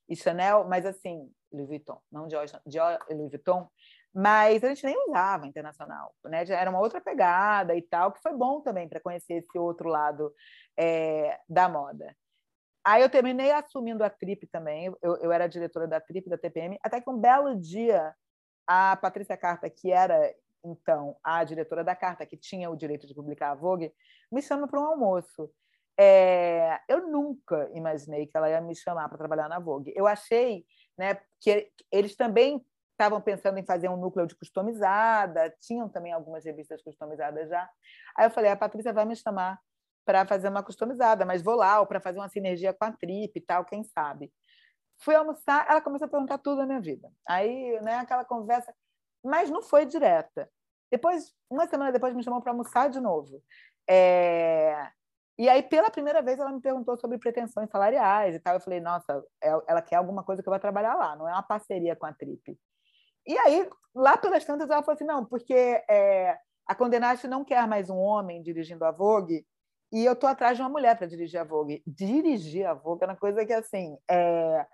e 0.08 0.16
Chanel, 0.16 0.66
mas 0.66 0.86
assim, 0.86 1.30
Louis 1.52 1.68
Vuitton, 1.68 2.00
não 2.10 2.26
Dior, 2.26 2.46
Dior 2.66 2.98
e 3.08 3.14
Louis 3.14 3.30
Vuitton, 3.30 3.68
mas 4.12 4.64
a 4.64 4.68
gente 4.68 4.84
nem 4.84 4.96
usava 5.08 5.46
internacional, 5.46 6.14
né? 6.24 6.44
Era 6.48 6.70
uma 6.70 6.80
outra 6.80 7.00
pegada 7.00 7.76
e 7.76 7.82
tal, 7.82 8.12
que 8.12 8.20
foi 8.20 8.32
bom 8.32 8.60
também 8.60 8.88
para 8.88 9.00
conhecer 9.00 9.34
esse 9.34 9.58
outro 9.58 9.88
lado 9.88 10.34
é, 10.76 11.38
da 11.48 11.68
moda. 11.68 12.16
Aí 12.84 13.02
eu 13.02 13.10
terminei 13.10 13.52
assumindo 13.52 14.02
a 14.02 14.10
Trip 14.10 14.46
também, 14.46 14.86
eu, 15.02 15.16
eu 15.18 15.30
era 15.30 15.46
diretora 15.46 15.86
da 15.86 16.00
Trip, 16.00 16.28
da 16.28 16.38
TPM, 16.38 16.78
até 16.82 17.00
que 17.00 17.10
um 17.10 17.18
belo 17.18 17.54
dia 17.60 18.14
a 18.66 18.96
Patrícia 18.96 19.36
Carta, 19.36 19.68
que 19.68 19.92
era 19.92 20.34
então 20.64 21.16
a 21.22 21.42
diretora 21.44 21.84
da 21.84 21.94
Carta, 21.94 22.26
que 22.26 22.36
tinha 22.36 22.70
o 22.70 22.76
direito 22.76 23.06
de 23.06 23.14
publicar 23.14 23.50
a 23.50 23.54
Vogue, 23.54 23.92
me 24.30 24.42
chama 24.42 24.66
para 24.66 24.80
um 24.80 24.84
almoço. 24.84 25.50
É, 25.99 26.80
eu 26.88 27.08
nunca 27.08 27.70
imaginei 27.75 28.26
que 28.26 28.36
ela 28.36 28.49
ia 28.49 28.60
me 28.60 28.75
chamar 28.75 29.08
para 29.08 29.18
trabalhar 29.18 29.49
na 29.49 29.58
Vogue. 29.58 29.92
Eu 29.94 30.06
achei 30.06 30.64
né, 30.96 31.18
que 31.40 31.70
eles 31.90 32.16
também 32.16 32.64
estavam 33.00 33.21
pensando 33.21 33.58
em 33.58 33.65
fazer 33.65 33.89
um 33.89 33.97
núcleo 33.97 34.26
de 34.26 34.36
customizada, 34.36 35.54
tinham 35.58 35.89
também 35.89 36.13
algumas 36.13 36.45
revistas 36.45 36.82
customizadas 36.82 37.49
já. 37.49 37.69
Aí 38.15 38.26
eu 38.26 38.30
falei, 38.30 38.50
a 38.50 38.56
Patrícia 38.56 38.93
vai 38.93 39.06
me 39.06 39.17
chamar 39.17 39.58
para 40.04 40.26
fazer 40.26 40.49
uma 40.49 40.63
customizada, 40.63 41.25
mas 41.25 41.43
vou 41.43 41.54
lá, 41.54 41.80
ou 41.80 41.86
para 41.86 42.00
fazer 42.00 42.19
uma 42.19 42.28
sinergia 42.28 42.75
com 42.75 42.84
a 42.84 42.93
Trip 42.93 43.32
e 43.34 43.41
tal, 43.41 43.65
quem 43.65 43.82
sabe. 43.84 44.30
Fui 44.99 45.15
almoçar, 45.15 45.67
ela 45.69 45.80
começou 45.80 46.06
a 46.06 46.10
perguntar 46.10 46.39
tudo 46.39 46.58
da 46.58 46.67
minha 46.67 46.80
vida. 46.80 47.10
Aí, 47.26 47.80
né, 47.80 47.95
aquela 47.95 48.25
conversa, 48.25 48.75
mas 49.25 49.49
não 49.49 49.63
foi 49.63 49.86
direta. 49.86 50.50
Depois, 50.91 51.32
uma 51.49 51.67
semana 51.67 51.93
depois, 51.93 52.15
me 52.15 52.23
chamou 52.23 52.43
para 52.43 52.52
almoçar 52.52 52.91
de 52.91 53.00
novo. 53.00 53.43
É... 53.89 54.91
E 55.39 55.49
aí, 55.49 55.63
pela 55.63 55.91
primeira 55.91 56.21
vez, 56.21 56.39
ela 56.39 56.52
me 56.52 56.60
perguntou 56.60 56.99
sobre 56.99 57.17
pretensões 57.17 57.71
salariais 57.71 58.34
e 58.34 58.41
tal. 58.41 58.54
Eu 58.54 58.60
falei, 58.60 58.78
nossa, 58.78 59.25
é, 59.43 59.49
ela 59.69 59.80
quer 59.80 59.97
alguma 59.97 60.23
coisa 60.23 60.43
que 60.43 60.49
eu 60.49 60.52
vou 60.52 60.60
trabalhar 60.60 60.95
lá, 60.97 61.17
não 61.17 61.26
é 61.26 61.32
uma 61.32 61.43
parceria 61.43 61.97
com 61.97 62.04
a 62.04 62.13
Trip. 62.13 62.58
E 63.26 63.37
aí, 63.39 63.69
lá 63.95 64.17
pelas 64.17 64.45
tantas, 64.45 64.71
ela 64.71 64.83
falou 64.83 64.95
assim, 64.95 65.04
não, 65.04 65.25
porque 65.25 65.54
é, 65.54 66.37
a 66.67 66.75
Condenaste 66.75 67.28
não 67.28 67.45
quer 67.45 67.67
mais 67.67 67.91
um 67.91 67.99
homem 67.99 68.43
dirigindo 68.43 68.85
a 68.85 68.91
Vogue, 68.91 69.47
e 69.93 70.04
eu 70.04 70.13
estou 70.13 70.28
atrás 70.28 70.56
de 70.56 70.63
uma 70.63 70.69
mulher 70.69 70.97
para 70.97 71.06
dirigir 71.06 71.41
a 71.41 71.45
Vogue. 71.45 71.83
Dirigir 71.87 72.67
a 72.67 72.75
Vogue 72.75 73.04
é 73.04 73.06
uma 73.06 73.17
coisa 73.17 73.45
que, 73.45 73.52
assim, 73.52 73.97
é, 74.09 74.67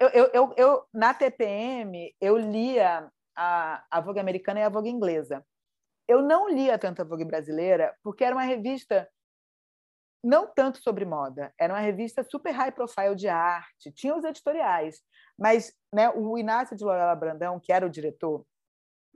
eu, 0.00 0.08
eu, 0.08 0.30
eu, 0.32 0.54
eu, 0.56 0.84
na 0.92 1.12
TPM, 1.12 2.14
eu 2.20 2.36
lia 2.36 3.10
a, 3.36 3.84
a 3.90 4.00
Vogue 4.00 4.20
americana 4.20 4.60
e 4.60 4.62
a 4.62 4.68
Vogue 4.68 4.88
inglesa. 4.88 5.44
Eu 6.06 6.22
não 6.22 6.48
lia 6.48 6.78
tanto 6.78 7.02
a 7.02 7.04
Vogue 7.04 7.24
brasileira, 7.24 7.94
porque 8.02 8.24
era 8.24 8.34
uma 8.34 8.44
revista 8.44 9.08
não 10.22 10.46
tanto 10.46 10.78
sobre 10.78 11.04
moda, 11.04 11.52
era 11.58 11.72
uma 11.72 11.80
revista 11.80 12.22
super 12.22 12.52
high 12.52 12.72
profile 12.72 13.14
de 13.14 13.28
arte, 13.28 13.90
tinha 13.92 14.14
os 14.14 14.24
editoriais, 14.24 15.00
mas 15.38 15.72
né, 15.92 16.10
o 16.10 16.38
Inácio 16.38 16.76
de 16.76 16.84
Loyola 16.84 17.14
Brandão, 17.14 17.60
que 17.60 17.72
era 17.72 17.86
o 17.86 17.90
diretor 17.90 18.44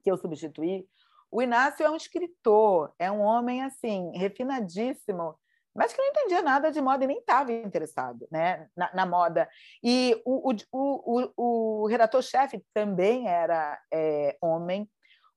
que 0.03 0.11
eu 0.11 0.17
substituí, 0.17 0.87
o 1.31 1.43
Inácio 1.43 1.85
é 1.85 1.91
um 1.91 1.97
escritor, 1.97 2.93
é 2.99 3.11
um 3.11 3.21
homem 3.21 3.63
assim 3.63 4.11
refinadíssimo 4.17 5.37
mas 5.77 5.93
que 5.93 6.01
não 6.01 6.09
entendia 6.09 6.41
nada 6.41 6.73
de 6.73 6.81
moda 6.81 7.05
e 7.05 7.07
nem 7.07 7.19
estava 7.19 7.53
interessado 7.53 8.27
né, 8.33 8.67
na, 8.75 8.91
na, 8.95 9.07
moda. 9.07 9.49
E 9.85 10.21
o, 10.25 10.51
o, 10.51 11.33
o, 11.37 11.83
o 11.83 11.87
redator-chefe 11.87 12.65
também 12.73 13.29
era 13.29 13.79
é, 13.93 14.37
homem. 14.41 14.89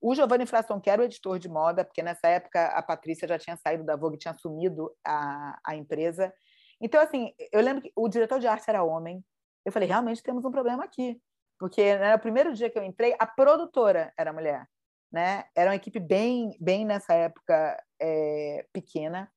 O 0.01 0.15
Giovanni 0.15 0.45
Frasson, 0.45 0.79
que 0.79 0.89
era 0.89 1.01
o 1.01 1.05
editor 1.05 1.37
de 1.39 1.49
moda, 1.49 1.83
porque 1.83 2.01
nessa 2.01 2.27
época 2.27 2.67
a 2.67 2.81
Patrícia 2.81 3.27
já 3.27 3.37
tinha 3.37 3.57
saído 3.57 3.83
da 3.83 3.95
Vogue, 3.95 4.17
tinha 4.17 4.33
assumido 4.33 4.91
a, 5.05 5.59
a 5.65 5.75
empresa. 5.75 6.33
Então, 6.81 7.01
assim, 7.01 7.33
eu 7.51 7.61
lembro 7.61 7.81
que 7.81 7.91
o 7.95 8.07
diretor 8.07 8.39
de 8.39 8.47
arte 8.47 8.69
era 8.69 8.83
homem. 8.83 9.23
Eu 9.65 9.71
falei, 9.71 9.87
realmente 9.87 10.23
temos 10.23 10.45
um 10.45 10.51
problema 10.51 10.83
aqui. 10.83 11.21
Porque 11.59 11.97
né, 11.97 12.13
no 12.13 12.19
primeiro 12.19 12.53
dia 12.53 12.69
que 12.69 12.79
eu 12.79 12.83
entrei, 12.83 13.15
a 13.19 13.25
produtora 13.25 14.13
era 14.17 14.31
mulher. 14.31 14.65
Né? 15.11 15.43
Era 15.55 15.71
uma 15.71 15.75
equipe 15.75 15.99
bem, 15.99 16.55
bem 16.61 16.85
nessa 16.85 17.13
época 17.13 17.83
é, 17.99 18.65
pequena 18.71 19.29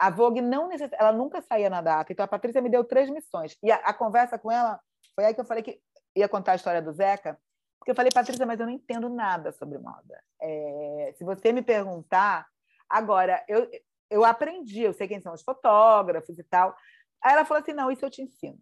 a 0.00 0.08
Vogue 0.08 0.40
não 0.40 0.66
necess... 0.66 0.90
ela 0.98 1.12
nunca 1.12 1.42
saía 1.42 1.68
na 1.68 1.82
data. 1.82 2.10
Então 2.10 2.24
a 2.24 2.28
Patrícia 2.28 2.62
me 2.62 2.70
deu 2.70 2.82
três 2.82 3.10
missões. 3.10 3.56
E 3.62 3.70
a, 3.70 3.76
a, 3.76 3.92
conversa 3.92 4.38
com 4.38 4.50
ela 4.50 4.80
foi 5.14 5.26
aí 5.26 5.34
que 5.34 5.40
eu 5.40 5.44
falei 5.44 5.62
que 5.62 5.78
ia 6.16 6.26
contar 6.26 6.52
a 6.52 6.54
história 6.54 6.80
do 6.80 6.90
Zeca, 6.90 7.38
porque 7.80 7.90
eu 7.90 7.96
falei, 7.96 8.12
Patrícia, 8.14 8.46
mas 8.46 8.60
eu 8.60 8.66
não 8.66 8.72
entendo 8.72 9.08
nada 9.08 9.50
sobre 9.52 9.78
moda. 9.78 10.22
É... 10.40 11.14
se 11.16 11.24
você 11.24 11.52
me 11.52 11.62
perguntar, 11.62 12.46
agora 12.88 13.44
eu, 13.48 13.68
eu 14.08 14.24
aprendi, 14.24 14.82
eu 14.82 14.92
sei 14.92 15.08
quem 15.08 15.20
são 15.20 15.32
os 15.32 15.42
fotógrafos 15.42 16.38
e 16.38 16.44
tal. 16.44 16.76
Aí 17.22 17.32
ela 17.32 17.44
falou 17.44 17.62
assim: 17.62 17.72
não, 17.72 17.90
isso 17.90 18.04
eu 18.04 18.10
te 18.10 18.22
ensino. 18.22 18.58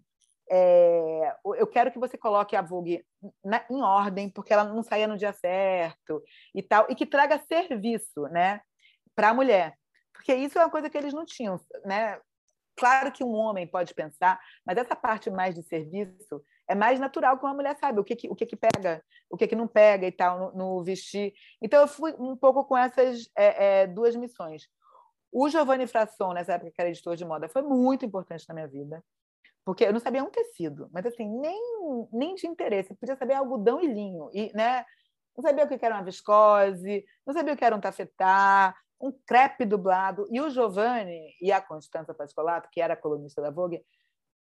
É, 0.51 1.37
eu 1.59 1.67
quero 1.67 1.93
que 1.93 1.99
você 1.99 2.17
coloque 2.17 2.57
a 2.57 2.63
Vogue 2.63 3.05
na, 3.45 3.63
em 3.69 3.83
ordem, 3.83 4.31
porque 4.31 4.51
ela 4.51 4.65
não 4.65 4.83
saía 4.83 5.07
no 5.07 5.19
dia 5.19 5.33
certo 5.35 6.23
e 6.55 6.63
tal, 6.63 6.87
e 6.89 6.95
que 6.95 7.05
traga 7.05 7.39
serviço 7.39 8.23
né, 8.29 8.63
para 9.15 9.29
a 9.29 9.35
mulher 9.35 9.77
porque 10.19 10.35
isso 10.35 10.59
é 10.59 10.63
uma 10.63 10.71
coisa 10.71 10.91
que 10.91 10.99
eles 10.99 11.15
não 11.15 11.25
tinham, 11.25 11.61
né? 11.85 12.21
Claro 12.77 13.11
que 13.13 13.25
um 13.25 13.33
homem 13.33 13.67
pode 13.67 13.95
pensar, 13.95 14.39
mas 14.67 14.77
essa 14.77 14.95
parte 14.95 15.31
mais 15.31 15.55
de 15.55 15.63
serviço 15.63 16.43
é 16.69 16.75
mais 16.75 17.01
natural 17.01 17.39
que 17.39 17.45
uma 17.45 17.55
mulher 17.55 17.77
saiba 17.79 18.01
o 18.01 18.05
que, 18.05 18.15
que 18.15 18.29
o 18.29 18.35
que, 18.35 18.47
que 18.47 18.57
pega, 18.57 19.03
o 19.31 19.37
que, 19.37 19.49
que 19.49 19.57
não 19.57 19.67
pega 19.67 20.07
e 20.07 20.13
tal 20.13 20.39
no, 20.39 20.77
no 20.77 20.85
vestir. 20.85 21.33
Então 21.61 21.81
eu 21.81 21.89
fui 21.89 22.15
um 22.19 22.37
pouco 22.37 22.65
com 22.65 22.77
essas 22.77 23.29
é, 23.37 23.83
é, 23.83 23.87
duas 23.87 24.15
missões. 24.15 24.69
O 25.33 25.49
Giovanni 25.49 25.87
Frasson, 25.87 26.33
nessa 26.33 26.55
época 26.55 26.71
que 26.71 26.81
era 26.81 26.91
editor 26.91 27.17
de 27.17 27.25
moda, 27.25 27.49
foi 27.49 27.63
muito 27.63 28.05
importante 28.05 28.47
na 28.49 28.55
minha 28.55 28.69
vida, 28.69 29.03
porque 29.65 29.85
eu 29.85 29.93
não 29.93 30.01
sabia 30.01 30.23
um 30.23 30.31
tecido, 30.31 30.89
mas 30.93 31.05
assim, 31.05 31.29
nem, 31.41 31.61
nem 32.13 32.35
de 32.35 32.47
interesse. 32.47 32.91
Eu 32.91 32.97
podia 32.97 33.17
saber 33.17 33.35
algodão 33.35 33.81
e 33.81 33.87
linho, 33.87 34.31
e, 34.33 34.53
né? 34.55 34.85
não 35.37 35.43
sabia 35.43 35.65
o 35.65 35.69
que 35.69 35.85
era 35.85 35.95
uma 35.95 36.05
viscose, 36.05 37.05
não 37.25 37.33
sabia 37.33 37.55
o 37.55 37.57
que 37.57 37.65
era 37.65 37.77
um 37.77 37.81
tafetá, 37.81 38.75
um 39.01 39.13
crepe 39.27 39.65
dublado. 39.65 40.27
E 40.31 40.41
o 40.41 40.51
Giovanni 40.51 41.37
e 41.41 41.53
a 41.53 41.61
Constanza 41.61 42.13
Pascolato, 42.13 42.69
que 42.73 42.81
era 42.81 42.97
colunista 42.97 43.41
da 43.41 43.51
Vogue, 43.51 43.81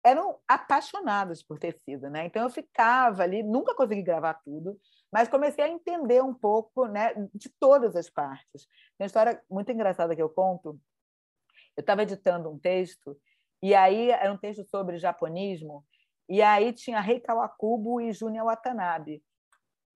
eram 0.05 0.39
apaixonados 0.47 1.43
por 1.43 1.59
tecido, 1.59 2.11
né? 2.11 2.27
Então 2.27 2.43
eu 2.43 2.51
ficava 2.51 3.23
ali, 3.23 3.43
nunca 3.43 3.75
consegui 3.75 4.03
gravar 4.03 4.35
tudo, 4.45 4.79
mas 5.11 5.29
comecei 5.29 5.65
a 5.65 5.69
entender 5.69 6.23
um 6.23 6.35
pouco, 6.35 6.87
né, 6.87 7.15
de 7.35 7.49
todas 7.59 7.97
as 7.97 8.11
partes. 8.11 8.67
Tem 8.99 9.05
uma 9.05 9.07
história 9.07 9.43
muito 9.51 9.73
engraçada 9.73 10.15
que 10.15 10.23
eu 10.23 10.29
conto, 10.29 10.79
Eu 11.77 11.81
estava 11.81 12.03
editando 12.03 12.51
um 12.51 12.59
texto, 12.59 13.19
e 13.63 13.75
aí 13.75 14.11
era 14.11 14.33
um 14.33 14.37
texto 14.37 14.63
sobre 14.65 14.99
japonismo, 14.99 15.85
e 16.29 16.43
aí 16.43 16.73
tinha 16.73 17.01
Rei 17.01 17.19
Kawakubo 17.19 18.01
e 18.01 18.13
Júnior 18.13 18.47
Watanabe. 18.47 19.23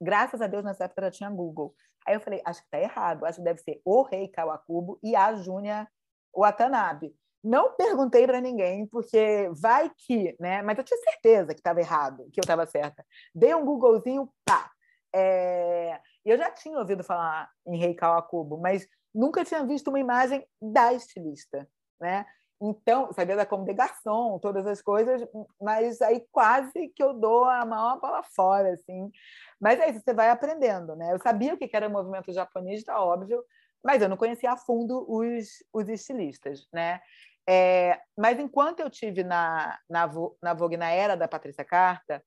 Graças 0.00 0.40
a 0.40 0.46
Deus, 0.46 0.64
nessa 0.64 0.84
época 0.84 1.02
já 1.02 1.10
tinha 1.10 1.30
Google. 1.30 1.74
Aí 2.06 2.14
eu 2.14 2.20
falei, 2.20 2.40
acho 2.44 2.60
que 2.60 2.66
está 2.66 2.80
errado, 2.80 3.26
acho 3.26 3.38
que 3.38 3.44
deve 3.44 3.60
ser 3.60 3.80
o 3.84 4.02
Rei 4.02 4.28
Kawakubo 4.28 4.98
e 5.02 5.14
a 5.14 5.34
Júnior 5.34 5.86
Watanabe. 6.34 7.14
Não 7.42 7.74
perguntei 7.76 8.26
para 8.26 8.40
ninguém, 8.40 8.86
porque 8.86 9.48
vai 9.60 9.90
que, 9.96 10.36
né? 10.40 10.62
Mas 10.62 10.76
eu 10.78 10.84
tinha 10.84 10.98
certeza 10.98 11.54
que 11.54 11.60
estava 11.60 11.80
errado, 11.80 12.28
que 12.32 12.40
eu 12.40 12.42
estava 12.42 12.66
certa. 12.66 13.04
Dei 13.34 13.54
um 13.54 13.64
Googlezinho, 13.64 14.28
pá. 14.44 14.70
É... 15.14 16.00
Eu 16.24 16.36
já 16.36 16.50
tinha 16.50 16.78
ouvido 16.78 17.04
falar 17.04 17.48
em 17.66 17.78
Rei 17.78 17.94
Kawakubo, 17.94 18.58
mas 18.58 18.86
nunca 19.14 19.44
tinha 19.44 19.64
visto 19.64 19.88
uma 19.88 20.00
imagem 20.00 20.46
da 20.60 20.92
estilista, 20.92 21.68
né? 22.00 22.26
Então, 22.60 23.12
sabia 23.12 23.36
da 23.36 23.46
como 23.46 23.64
de 23.64 23.72
garçom, 23.72 24.38
todas 24.40 24.66
as 24.66 24.82
coisas, 24.82 25.24
mas 25.60 26.02
aí 26.02 26.26
quase 26.32 26.88
que 26.88 27.02
eu 27.02 27.14
dou 27.14 27.44
a 27.44 27.64
maior 27.64 28.00
bola 28.00 28.22
fora, 28.34 28.72
assim. 28.72 29.10
Mas 29.60 29.78
é 29.78 29.90
isso, 29.90 30.00
você 30.00 30.12
vai 30.12 30.28
aprendendo, 30.28 30.96
né? 30.96 31.12
Eu 31.12 31.20
sabia 31.20 31.54
o 31.54 31.56
que 31.56 31.70
era 31.72 31.86
o 31.86 31.90
movimento 31.90 32.32
japonês, 32.32 32.82
tá 32.82 33.00
óbvio, 33.00 33.44
mas 33.84 34.02
eu 34.02 34.08
não 34.08 34.16
conhecia 34.16 34.52
a 34.52 34.56
fundo 34.56 35.04
os, 35.08 35.62
os 35.72 35.88
estilistas, 35.88 36.66
né? 36.72 37.00
É, 37.48 37.98
mas 38.16 38.38
enquanto 38.38 38.80
eu 38.80 38.90
tive 38.90 39.24
na, 39.24 39.78
na, 39.88 40.10
na 40.42 40.54
Vogue 40.54 40.76
na 40.76 40.90
era 40.90 41.16
da 41.16 41.26
Patrícia 41.26 41.64
Carta, 41.64 42.22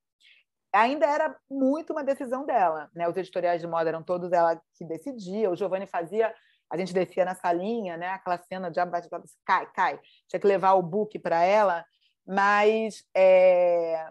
ainda 0.73 1.05
era 1.05 1.35
muito 1.49 1.93
uma 1.93 2.03
decisão 2.03 2.45
dela, 2.45 2.89
né? 2.95 3.07
Os 3.07 3.17
editoriais 3.17 3.61
de 3.61 3.67
moda 3.67 3.89
eram 3.89 4.01
todos 4.01 4.31
ela 4.31 4.59
que 4.75 4.85
decidia, 4.85 5.51
o 5.51 5.55
Giovanni 5.55 5.85
fazia 5.85 6.33
a 6.71 6.77
gente 6.77 6.93
descia 6.93 7.25
na 7.25 7.35
salinha, 7.35 7.97
né? 7.97 8.07
Aquela 8.07 8.37
cena 8.37 8.71
de 8.71 8.79
abate, 8.79 9.09
cai, 9.45 9.69
cai. 9.73 9.99
Tinha 10.29 10.39
que 10.39 10.47
levar 10.47 10.73
o 10.73 10.81
book 10.81 11.19
para 11.19 11.43
ela, 11.43 11.85
mas 12.25 13.03
é... 13.13 14.09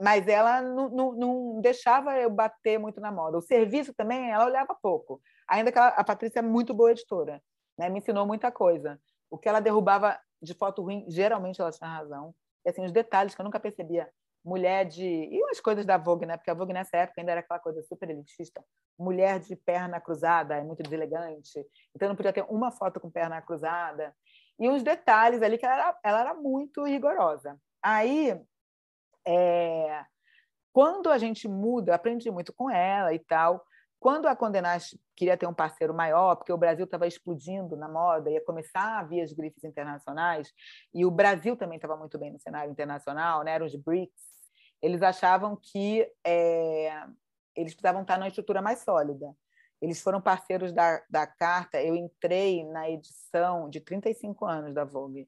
mas 0.00 0.28
ela 0.28 0.62
não, 0.62 0.88
não, 0.88 1.12
não, 1.12 1.60
deixava 1.60 2.16
eu 2.16 2.30
bater 2.30 2.78
muito 2.78 3.00
na 3.00 3.10
moda. 3.10 3.38
O 3.38 3.42
serviço 3.42 3.92
também 3.92 4.30
ela 4.30 4.46
olhava 4.46 4.78
pouco. 4.80 5.20
Ainda 5.48 5.70
que 5.70 5.78
ela, 5.78 5.88
a 5.88 6.04
Patrícia 6.04 6.38
é 6.38 6.42
muito 6.42 6.74
boa 6.74 6.90
editora, 6.90 7.42
né? 7.78 7.88
Me 7.88 7.98
ensinou 7.98 8.26
muita 8.26 8.50
coisa. 8.50 9.00
O 9.30 9.38
que 9.38 9.48
ela 9.48 9.60
derrubava 9.60 10.18
de 10.40 10.54
foto 10.54 10.82
ruim, 10.82 11.04
geralmente 11.08 11.60
ela 11.60 11.70
tinha 11.70 11.88
razão. 11.88 12.34
E, 12.64 12.70
assim, 12.70 12.84
os 12.84 12.92
detalhes 12.92 13.34
que 13.34 13.40
eu 13.40 13.44
nunca 13.44 13.60
percebia 13.60 14.08
mulher 14.44 14.84
de. 14.84 15.04
E 15.04 15.42
umas 15.42 15.60
coisas 15.60 15.86
da 15.86 15.96
Vogue, 15.96 16.26
né? 16.26 16.36
Porque 16.36 16.50
a 16.50 16.54
Vogue 16.54 16.72
nessa 16.72 16.98
época 16.98 17.20
ainda 17.20 17.32
era 17.32 17.40
aquela 17.40 17.58
coisa 17.58 17.82
super 17.82 18.10
elitista. 18.10 18.62
Mulher 18.98 19.40
de 19.40 19.56
perna 19.56 20.00
cruzada, 20.00 20.54
é 20.54 20.62
muito 20.62 20.82
deselegante. 20.82 21.64
Então 21.94 22.08
não 22.08 22.14
podia 22.14 22.32
ter 22.32 22.44
uma 22.48 22.70
foto 22.70 23.00
com 23.00 23.10
perna 23.10 23.40
cruzada. 23.40 24.14
E 24.58 24.68
uns 24.68 24.82
detalhes 24.82 25.42
ali 25.42 25.58
que 25.58 25.64
ela 25.64 25.74
era, 25.74 25.98
ela 26.04 26.20
era 26.20 26.34
muito 26.34 26.84
rigorosa. 26.84 27.58
Aí, 27.82 28.40
é... 29.26 30.04
quando 30.72 31.10
a 31.10 31.18
gente 31.18 31.48
muda, 31.48 31.94
aprendi 31.94 32.30
muito 32.30 32.52
com 32.52 32.70
ela 32.70 33.12
e 33.12 33.18
tal. 33.18 33.64
Quando 34.04 34.26
a 34.26 34.36
Condenaste 34.36 35.00
queria 35.16 35.34
ter 35.34 35.46
um 35.46 35.54
parceiro 35.54 35.94
maior, 35.94 36.36
porque 36.36 36.52
o 36.52 36.58
Brasil 36.58 36.84
estava 36.84 37.06
explodindo 37.06 37.74
na 37.74 37.88
moda, 37.88 38.30
ia 38.30 38.44
começar 38.44 38.98
a 38.98 39.02
vir 39.02 39.22
as 39.22 39.32
grifes 39.32 39.64
internacionais, 39.64 40.52
e 40.92 41.06
o 41.06 41.10
Brasil 41.10 41.56
também 41.56 41.76
estava 41.76 41.96
muito 41.96 42.18
bem 42.18 42.30
no 42.30 42.38
cenário 42.38 42.70
internacional, 42.70 43.42
né? 43.42 43.52
eram 43.52 43.64
os 43.64 43.74
BRICS, 43.74 44.12
eles 44.82 45.00
achavam 45.00 45.56
que 45.56 46.06
é, 46.22 47.02
eles 47.56 47.72
precisavam 47.72 48.02
estar 48.02 48.18
numa 48.18 48.28
estrutura 48.28 48.60
mais 48.60 48.80
sólida. 48.80 49.34
Eles 49.80 50.02
foram 50.02 50.20
parceiros 50.20 50.70
da, 50.70 51.02
da 51.08 51.26
Carta. 51.26 51.82
Eu 51.82 51.96
entrei 51.96 52.62
na 52.62 52.90
edição 52.90 53.70
de 53.70 53.80
35 53.80 54.44
anos 54.44 54.74
da 54.74 54.84
Vogue. 54.84 55.26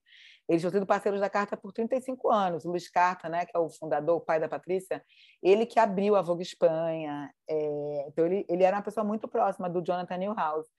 Eles 0.48 0.62
tinham 0.62 0.70
sido 0.70 0.86
parceiros 0.86 1.20
da 1.20 1.28
Carta 1.28 1.56
por 1.56 1.72
35 1.72 2.30
anos. 2.30 2.64
O 2.64 2.70
Luiz 2.70 2.88
Carta, 2.88 3.28
né, 3.28 3.44
que 3.44 3.56
é 3.56 3.58
o 3.58 3.68
fundador, 3.68 4.16
o 4.16 4.20
pai 4.20 4.38
da 4.38 4.48
Patrícia, 4.48 5.02
ele 5.42 5.66
que 5.66 5.78
abriu 5.80 6.14
a 6.14 6.22
Vogue 6.22 6.42
Espanha. 6.42 7.30
É, 7.48 8.06
então, 8.08 8.26
ele, 8.26 8.46
ele 8.48 8.62
era 8.62 8.76
uma 8.76 8.82
pessoa 8.82 9.04
muito 9.04 9.26
próxima 9.26 9.68
do 9.68 9.82
Jonathan 9.82 10.16
Newhouse, 10.16 10.70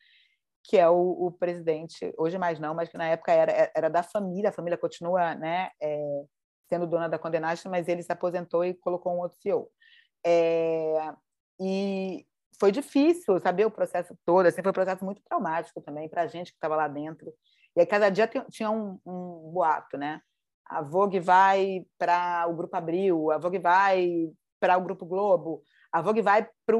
que 0.63 0.77
é 0.77 0.89
o, 0.89 1.27
o 1.27 1.31
presidente, 1.31 2.13
hoje 2.17 2.37
mais 2.37 2.59
não, 2.59 2.73
mas 2.73 2.89
que 2.89 2.97
na 2.97 3.07
época 3.07 3.31
era, 3.31 3.71
era 3.75 3.89
da 3.89 4.03
família. 4.03 4.49
A 4.49 4.53
família 4.53 4.77
continua 4.77 5.35
né, 5.35 5.69
é, 5.81 6.23
sendo 6.69 6.87
dona 6.87 7.09
da 7.09 7.19
Condenation, 7.19 7.69
mas 7.69 7.87
ele 7.87 8.03
se 8.03 8.11
aposentou 8.11 8.63
e 8.63 8.73
colocou 8.73 9.13
um 9.13 9.19
outro 9.19 9.37
CEO. 9.41 9.69
É, 10.25 11.13
e 11.59 12.25
foi 12.59 12.71
difícil 12.71 13.39
saber 13.39 13.65
o 13.65 13.71
processo 13.71 14.17
todo, 14.25 14.45
assim, 14.45 14.61
foi 14.61 14.71
um 14.71 14.73
processo 14.73 15.05
muito 15.05 15.21
traumático 15.23 15.81
também 15.81 16.09
para 16.09 16.23
a 16.23 16.27
gente 16.27 16.51
que 16.51 16.57
estava 16.57 16.75
lá 16.75 16.87
dentro. 16.87 17.33
E 17.77 17.79
aí 17.79 17.85
cada 17.85 18.09
dia 18.09 18.27
tinha 18.49 18.71
um, 18.71 18.99
um 19.05 19.51
boato, 19.53 19.99
né? 19.99 20.19
A 20.65 20.81
Vogue 20.81 21.19
vai 21.19 21.85
para 21.95 22.47
o 22.49 22.55
Grupo 22.55 22.75
Abril, 22.75 23.31
a 23.31 23.37
Vogue 23.37 23.59
vai 23.59 24.31
para 24.59 24.75
o 24.79 24.81
Grupo 24.81 25.05
Globo, 25.05 25.61
a 25.91 26.01
Vogue 26.01 26.23
vai 26.23 26.49
para 26.65 26.75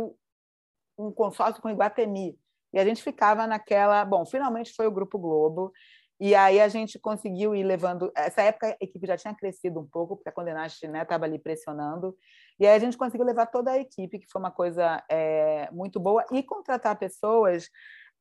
um 0.98 1.12
consórcio 1.12 1.62
com 1.62 1.68
o 1.68 1.72
Iguatemi. 1.72 2.36
E 2.74 2.80
a 2.80 2.84
gente 2.84 3.04
ficava 3.04 3.46
naquela. 3.46 4.04
Bom, 4.04 4.26
finalmente 4.26 4.74
foi 4.76 4.88
o 4.88 4.92
Grupo 4.92 5.20
Globo, 5.20 5.72
e 6.20 6.34
aí 6.34 6.60
a 6.60 6.68
gente 6.68 6.98
conseguiu 6.98 7.54
ir 7.54 7.64
levando. 7.64 8.12
Essa 8.16 8.42
época 8.42 8.70
a 8.70 8.84
equipe 8.84 9.06
já 9.06 9.16
tinha 9.16 9.36
crescido 9.36 9.80
um 9.80 9.88
pouco, 9.88 10.16
porque 10.16 10.30
a 10.30 10.32
Condenaste 10.32 10.84
estava 10.84 11.28
né, 11.28 11.34
ali 11.34 11.38
pressionando. 11.40 12.18
E 12.60 12.66
aí 12.66 12.76
a 12.76 12.80
gente 12.80 12.98
conseguiu 12.98 13.24
levar 13.24 13.46
toda 13.46 13.70
a 13.70 13.78
equipe, 13.78 14.18
que 14.18 14.32
foi 14.32 14.42
uma 14.42 14.50
coisa 14.50 15.04
é, 15.08 15.70
muito 15.72 16.00
boa, 16.00 16.26
e 16.32 16.42
contratar 16.42 16.98
pessoas 16.98 17.70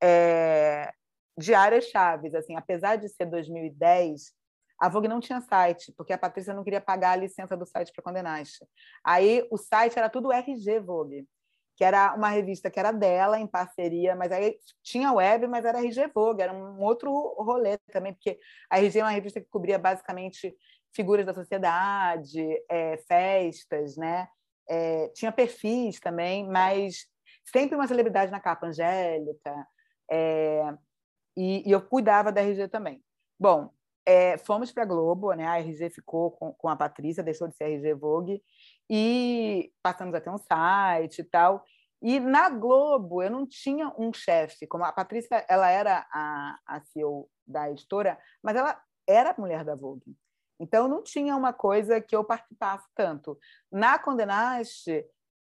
é, 0.02 0.92
de 1.36 1.54
áreas 1.54 1.86
chaves. 1.86 2.34
Assim, 2.34 2.56
apesar 2.56 2.96
de 2.96 3.08
ser 3.08 3.26
2010, 3.26 4.32
a 4.80 4.88
Vogue 4.88 5.08
não 5.08 5.20
tinha 5.20 5.40
site, 5.40 5.92
porque 5.96 6.12
a 6.12 6.18
Patrícia 6.18 6.54
não 6.54 6.64
queria 6.64 6.80
pagar 6.80 7.12
a 7.12 7.16
licença 7.16 7.56
do 7.56 7.66
site 7.66 7.92
para 7.92 8.04
Condenaste. 8.04 8.64
Aí 9.04 9.46
o 9.50 9.56
site 9.56 9.98
era 9.98 10.08
tudo 10.08 10.32
RG 10.32 10.80
Vogue 10.80 11.26
que 11.76 11.84
era 11.84 12.14
uma 12.14 12.30
revista 12.30 12.70
que 12.70 12.80
era 12.80 12.90
dela, 12.90 13.38
em 13.38 13.46
parceria, 13.46 14.16
mas 14.16 14.32
aí 14.32 14.56
tinha 14.82 15.12
web, 15.12 15.46
mas 15.46 15.64
era 15.64 15.78
RG 15.78 16.10
Vogue, 16.12 16.40
era 16.40 16.52
um 16.52 16.80
outro 16.80 17.10
rolê 17.38 17.76
também, 17.92 18.14
porque 18.14 18.38
a 18.70 18.78
RG 18.78 18.98
é 18.98 19.02
uma 19.04 19.10
revista 19.10 19.40
que 19.40 19.46
cobria 19.50 19.78
basicamente 19.78 20.56
figuras 20.94 21.26
da 21.26 21.34
sociedade, 21.34 22.42
é, 22.70 22.96
festas, 23.06 23.96
né? 23.98 24.26
É, 24.66 25.08
tinha 25.08 25.30
perfis 25.30 26.00
também, 26.00 26.48
mas 26.48 27.06
sempre 27.44 27.76
uma 27.76 27.86
celebridade 27.86 28.32
na 28.32 28.40
capa, 28.40 28.68
Angélica, 28.68 29.54
é, 30.10 30.74
e, 31.36 31.68
e, 31.68 31.70
eu 31.72 31.80
cuidava 31.80 32.32
da 32.32 32.40
RG 32.40 32.68
também. 32.68 33.02
Bom, 33.38 33.70
é, 34.06 34.38
fomos 34.38 34.72
para 34.72 34.84
a 34.84 34.86
Globo, 34.86 35.32
né? 35.32 35.46
a 35.46 35.58
RG 35.58 35.90
ficou 35.90 36.30
com, 36.30 36.52
com 36.52 36.68
a 36.68 36.76
Patrícia, 36.76 37.22
deixou 37.22 37.48
de 37.48 37.56
ser 37.56 37.64
RG 37.64 37.94
Vogue, 37.94 38.42
e 38.88 39.72
passamos 39.82 40.14
a 40.14 40.20
ter 40.20 40.30
um 40.30 40.38
site 40.38 41.20
e 41.20 41.24
tal. 41.24 41.64
E 42.00 42.20
na 42.20 42.48
Globo 42.48 43.22
eu 43.22 43.30
não 43.30 43.46
tinha 43.46 43.92
um 43.98 44.12
chefe, 44.12 44.66
como 44.66 44.84
a 44.84 44.92
Patrícia, 44.92 45.44
ela 45.48 45.68
era 45.68 46.06
a, 46.12 46.58
a 46.66 46.80
CEO 46.80 47.28
da 47.46 47.70
editora, 47.70 48.18
mas 48.42 48.56
ela 48.56 48.80
era 49.06 49.34
mulher 49.38 49.64
da 49.64 49.74
Vogue. 49.74 50.16
Então 50.58 50.88
não 50.88 51.02
tinha 51.02 51.36
uma 51.36 51.52
coisa 51.52 52.00
que 52.00 52.14
eu 52.14 52.24
participasse 52.24 52.86
tanto. 52.94 53.38
Na 53.70 53.98
Condenaste, 53.98 55.04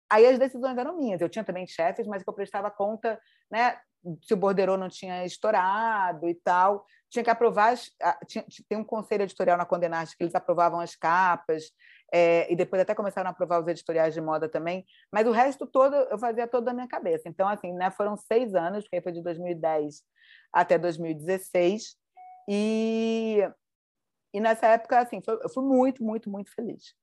aí 0.09 0.25
as 0.25 0.39
decisões 0.39 0.77
eram 0.77 0.97
minhas. 0.97 1.21
Eu 1.21 1.29
tinha 1.29 1.43
também 1.43 1.67
chefes, 1.67 2.07
mas 2.07 2.23
que 2.23 2.29
eu 2.29 2.33
prestava 2.33 2.71
conta, 2.71 3.19
né? 3.51 3.79
Se 4.23 4.33
o 4.33 4.37
borderô 4.37 4.77
não 4.77 4.89
tinha 4.89 5.25
estourado 5.25 6.27
e 6.27 6.35
tal, 6.35 6.85
tinha 7.09 7.23
que 7.23 7.29
aprovar. 7.29 7.73
As, 7.73 7.91
tinha, 8.27 8.45
tem 8.67 8.77
um 8.77 8.83
conselho 8.83 9.23
editorial 9.23 9.57
na 9.57 9.65
Condenaste 9.65 10.15
que 10.15 10.23
eles 10.23 10.35
aprovavam 10.35 10.79
as 10.79 10.95
capas, 10.95 11.71
é, 12.11 12.51
e 12.51 12.55
depois 12.55 12.81
até 12.81 12.95
começaram 12.95 13.27
a 13.29 13.31
aprovar 13.31 13.61
os 13.61 13.67
editoriais 13.67 14.13
de 14.13 14.21
moda 14.21 14.47
também, 14.47 14.85
mas 15.11 15.27
o 15.27 15.31
resto 15.31 15.67
todo 15.67 15.95
eu 15.95 16.17
fazia 16.17 16.47
todo 16.47 16.65
da 16.65 16.73
minha 16.73 16.87
cabeça. 16.87 17.27
Então, 17.27 17.47
assim, 17.47 17.73
né, 17.73 17.91
foram 17.91 18.15
seis 18.15 18.55
anos, 18.55 18.83
porque 18.83 19.01
foi 19.01 19.11
de 19.11 19.21
2010 19.21 20.03
até 20.51 20.77
2016, 20.77 21.97
e, 22.49 23.39
e 24.33 24.39
nessa 24.39 24.67
época, 24.67 24.99
assim, 24.99 25.21
foi, 25.21 25.37
eu 25.43 25.49
fui 25.49 25.63
muito, 25.63 26.03
muito, 26.03 26.29
muito 26.29 26.53
feliz. 26.53 26.93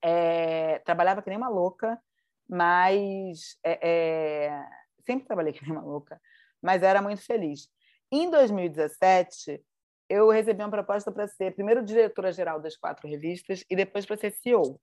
É, 0.00 0.78
trabalhava 0.80 1.22
que 1.22 1.28
nem 1.28 1.38
uma 1.38 1.48
louca, 1.48 2.00
mas 2.48 3.56
é, 3.64 3.78
é 3.82 4.81
sempre 5.04 5.26
trabalhei 5.26 5.52
que 5.52 5.62
nem 5.62 5.72
uma 5.72 5.84
louca, 5.84 6.20
mas 6.60 6.82
era 6.82 7.02
muito 7.02 7.22
feliz. 7.22 7.68
Em 8.10 8.30
2017, 8.30 9.62
eu 10.08 10.28
recebi 10.28 10.62
uma 10.62 10.70
proposta 10.70 11.10
para 11.10 11.26
ser 11.26 11.54
primeiro 11.54 11.82
diretora-geral 11.82 12.60
das 12.60 12.76
quatro 12.76 13.08
revistas 13.08 13.64
e 13.70 13.74
depois 13.74 14.04
para 14.04 14.16
ser 14.16 14.32
CEO. 14.32 14.80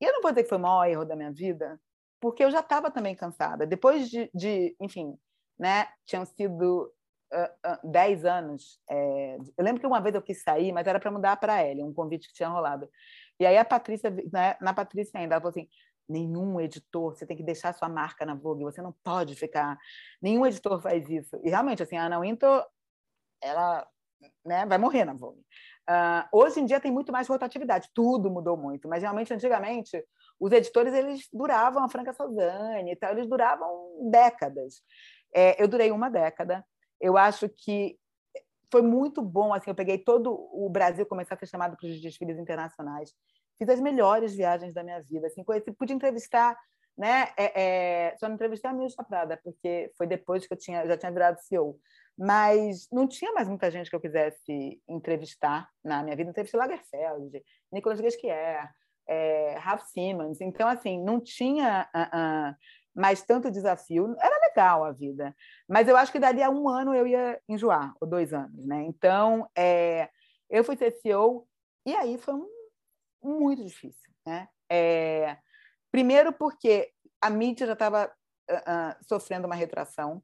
E 0.00 0.04
eu 0.04 0.12
não 0.12 0.22
vou 0.22 0.32
dizer 0.32 0.42
que 0.42 0.48
foi 0.48 0.58
o 0.58 0.60
maior 0.60 0.84
erro 0.86 1.04
da 1.04 1.16
minha 1.16 1.32
vida, 1.32 1.80
porque 2.20 2.42
eu 2.42 2.50
já 2.50 2.60
estava 2.60 2.90
também 2.90 3.14
cansada. 3.14 3.66
Depois 3.66 4.08
de, 4.08 4.30
de, 4.34 4.76
enfim, 4.80 5.16
né, 5.58 5.88
tinham 6.04 6.24
sido 6.24 6.92
uh, 7.32 7.70
uh, 7.70 7.90
dez 7.90 8.24
anos. 8.24 8.80
É, 8.88 9.36
eu 9.56 9.64
lembro 9.64 9.80
que 9.80 9.86
uma 9.86 10.00
vez 10.00 10.14
eu 10.14 10.22
quis 10.22 10.42
sair, 10.42 10.72
mas 10.72 10.86
era 10.86 11.00
para 11.00 11.10
mudar 11.10 11.36
para 11.36 11.54
a 11.54 11.84
um 11.84 11.92
convite 11.92 12.28
que 12.28 12.34
tinha 12.34 12.48
rolado. 12.48 12.88
E 13.40 13.46
aí 13.46 13.56
a 13.56 13.64
Patrícia, 13.64 14.10
né, 14.10 14.56
na 14.60 14.74
Patrícia 14.74 15.18
ainda, 15.18 15.34
ela 15.34 15.40
falou 15.40 15.50
assim, 15.50 15.68
nenhum 16.08 16.60
editor, 16.60 17.14
você 17.14 17.26
tem 17.26 17.36
que 17.36 17.42
deixar 17.42 17.74
sua 17.74 17.88
marca 17.88 18.24
na 18.24 18.34
Vogue, 18.34 18.64
você 18.64 18.80
não 18.80 18.92
pode 19.04 19.34
ficar, 19.34 19.78
nenhum 20.20 20.46
editor 20.46 20.80
faz 20.80 21.08
isso. 21.08 21.38
E 21.44 21.50
realmente, 21.50 21.82
assim, 21.82 21.96
a 21.96 22.04
Ana 22.04 22.20
Wintour, 22.20 22.64
ela 23.42 23.86
né, 24.44 24.66
vai 24.66 24.78
morrer 24.78 25.04
na 25.04 25.14
Vogue. 25.14 25.40
Uh, 25.88 26.28
hoje 26.32 26.60
em 26.60 26.66
dia 26.66 26.80
tem 26.80 26.92
muito 26.92 27.10
mais 27.12 27.28
rotatividade, 27.28 27.88
tudo 27.94 28.30
mudou 28.30 28.56
muito, 28.56 28.88
mas 28.88 29.02
realmente 29.02 29.32
antigamente 29.32 30.04
os 30.38 30.52
editores 30.52 30.92
eles 30.92 31.28
duravam 31.32 31.82
a 31.82 31.88
Franca 31.88 32.12
Sozani, 32.12 32.92
então 32.92 33.08
eles 33.10 33.26
duravam 33.26 34.10
décadas. 34.10 34.82
É, 35.34 35.62
eu 35.62 35.68
durei 35.68 35.90
uma 35.90 36.10
década. 36.10 36.64
Eu 37.00 37.16
acho 37.16 37.48
que 37.48 37.98
foi 38.70 38.82
muito 38.82 39.22
bom. 39.22 39.52
Assim, 39.52 39.70
eu 39.70 39.74
peguei 39.74 39.98
todo 39.98 40.32
o 40.32 40.68
Brasil, 40.70 41.06
comecei 41.06 41.34
a 41.34 41.38
ser 41.38 41.46
chamado 41.46 41.76
para 41.76 41.88
os 41.88 42.00
desfiles 42.00 42.38
internacionais. 42.38 43.12
Fiz 43.58 43.68
as 43.68 43.80
melhores 43.80 44.34
viagens 44.34 44.72
da 44.72 44.82
minha 44.82 45.02
vida. 45.02 45.26
Assim, 45.26 45.44
conheci, 45.44 45.72
pude 45.72 45.92
entrevistar, 45.92 46.56
né? 46.96 47.28
É, 47.36 47.62
é, 48.10 48.16
só 48.18 48.28
não 48.28 48.34
entrevistei 48.34 48.70
a 48.70 48.74
Milcha 48.74 49.02
Prada, 49.04 49.38
porque 49.42 49.90
foi 49.96 50.06
depois 50.06 50.46
que 50.46 50.52
eu 50.52 50.58
tinha, 50.58 50.86
já 50.86 50.96
tinha 50.96 51.12
virado 51.12 51.40
CEO. 51.40 51.78
Mas 52.16 52.88
não 52.90 53.06
tinha 53.06 53.32
mais 53.32 53.48
muita 53.48 53.70
gente 53.70 53.88
que 53.88 53.94
eu 53.94 54.00
quisesse 54.00 54.82
entrevistar 54.88 55.68
na 55.84 56.02
minha 56.02 56.16
vida. 56.16 56.30
Entrevistei 56.30 56.58
Lagerfeld, 56.58 57.42
Nicolas 57.72 58.00
Guesquier, 58.00 58.68
é, 59.08 59.54
Ralph 59.58 59.84
Simmons. 59.86 60.40
Então, 60.40 60.68
assim, 60.68 61.02
não 61.02 61.20
tinha 61.20 61.88
uh, 61.94 62.52
uh, 62.52 62.56
mais 62.94 63.22
tanto 63.22 63.50
desafio. 63.50 64.14
Era 64.20 64.48
legal 64.48 64.84
a 64.84 64.92
vida, 64.92 65.34
mas 65.68 65.88
eu 65.88 65.96
acho 65.96 66.12
que 66.12 66.18
dali 66.18 66.42
a 66.42 66.50
um 66.50 66.68
ano 66.68 66.94
eu 66.94 67.06
ia 67.06 67.40
enjoar, 67.48 67.94
ou 68.00 68.08
dois 68.08 68.34
anos, 68.34 68.66
né? 68.66 68.82
Então, 68.82 69.48
é, 69.56 70.08
eu 70.50 70.64
fui 70.64 70.76
ser 70.76 70.90
CEO 70.90 71.46
e 71.86 71.94
aí 71.94 72.18
foi 72.18 72.34
um, 72.34 72.46
muito 73.22 73.64
difícil, 73.64 74.12
né? 74.26 74.48
É, 74.70 75.36
primeiro 75.90 76.32
porque 76.32 76.90
a 77.20 77.30
mídia 77.30 77.66
já 77.66 77.72
estava 77.72 78.12
uh, 78.50 79.04
sofrendo 79.04 79.46
uma 79.46 79.54
retração, 79.54 80.22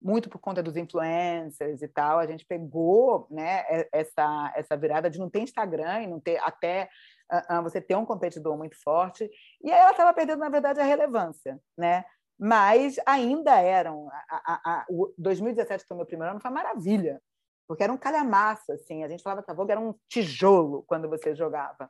muito 0.00 0.28
por 0.28 0.38
conta 0.38 0.62
dos 0.62 0.76
influencers 0.76 1.80
e 1.80 1.88
tal. 1.88 2.18
A 2.18 2.26
gente 2.26 2.44
pegou 2.44 3.26
né, 3.30 3.64
essa, 3.90 4.52
essa 4.54 4.76
virada 4.76 5.08
de 5.08 5.18
não 5.18 5.30
ter 5.30 5.40
Instagram 5.40 6.02
e 6.02 6.06
não 6.06 6.20
ter 6.20 6.36
até 6.42 6.90
uh, 7.32 7.62
você 7.62 7.80
ter 7.80 7.96
um 7.96 8.04
competidor 8.04 8.56
muito 8.56 8.76
forte, 8.82 9.30
e 9.62 9.72
aí 9.72 9.80
ela 9.80 9.92
estava 9.92 10.12
perdendo, 10.12 10.40
na 10.40 10.48
verdade, 10.48 10.80
a 10.80 10.84
relevância, 10.84 11.58
né? 11.76 12.04
Mas 12.38 12.96
ainda 13.06 13.60
eram. 13.60 14.08
A, 14.28 14.42
a, 14.54 14.72
a, 14.72 14.86
o 14.90 15.14
2017, 15.16 15.82
que 15.82 15.88
foi 15.88 15.94
o 15.94 15.98
meu 15.98 16.06
primeiro 16.06 16.32
ano, 16.32 16.40
foi 16.40 16.50
uma 16.50 16.62
maravilha, 16.62 17.22
porque 17.66 17.82
era 17.82 17.92
um 17.92 17.96
calhamaço, 17.96 18.72
assim. 18.72 19.04
A 19.04 19.08
gente 19.08 19.22
falava 19.22 19.42
que 19.42 19.50
a 19.50 19.54
Vogue 19.54 19.70
era 19.70 19.80
um 19.80 19.94
tijolo 20.08 20.82
quando 20.86 21.08
você 21.08 21.34
jogava. 21.34 21.88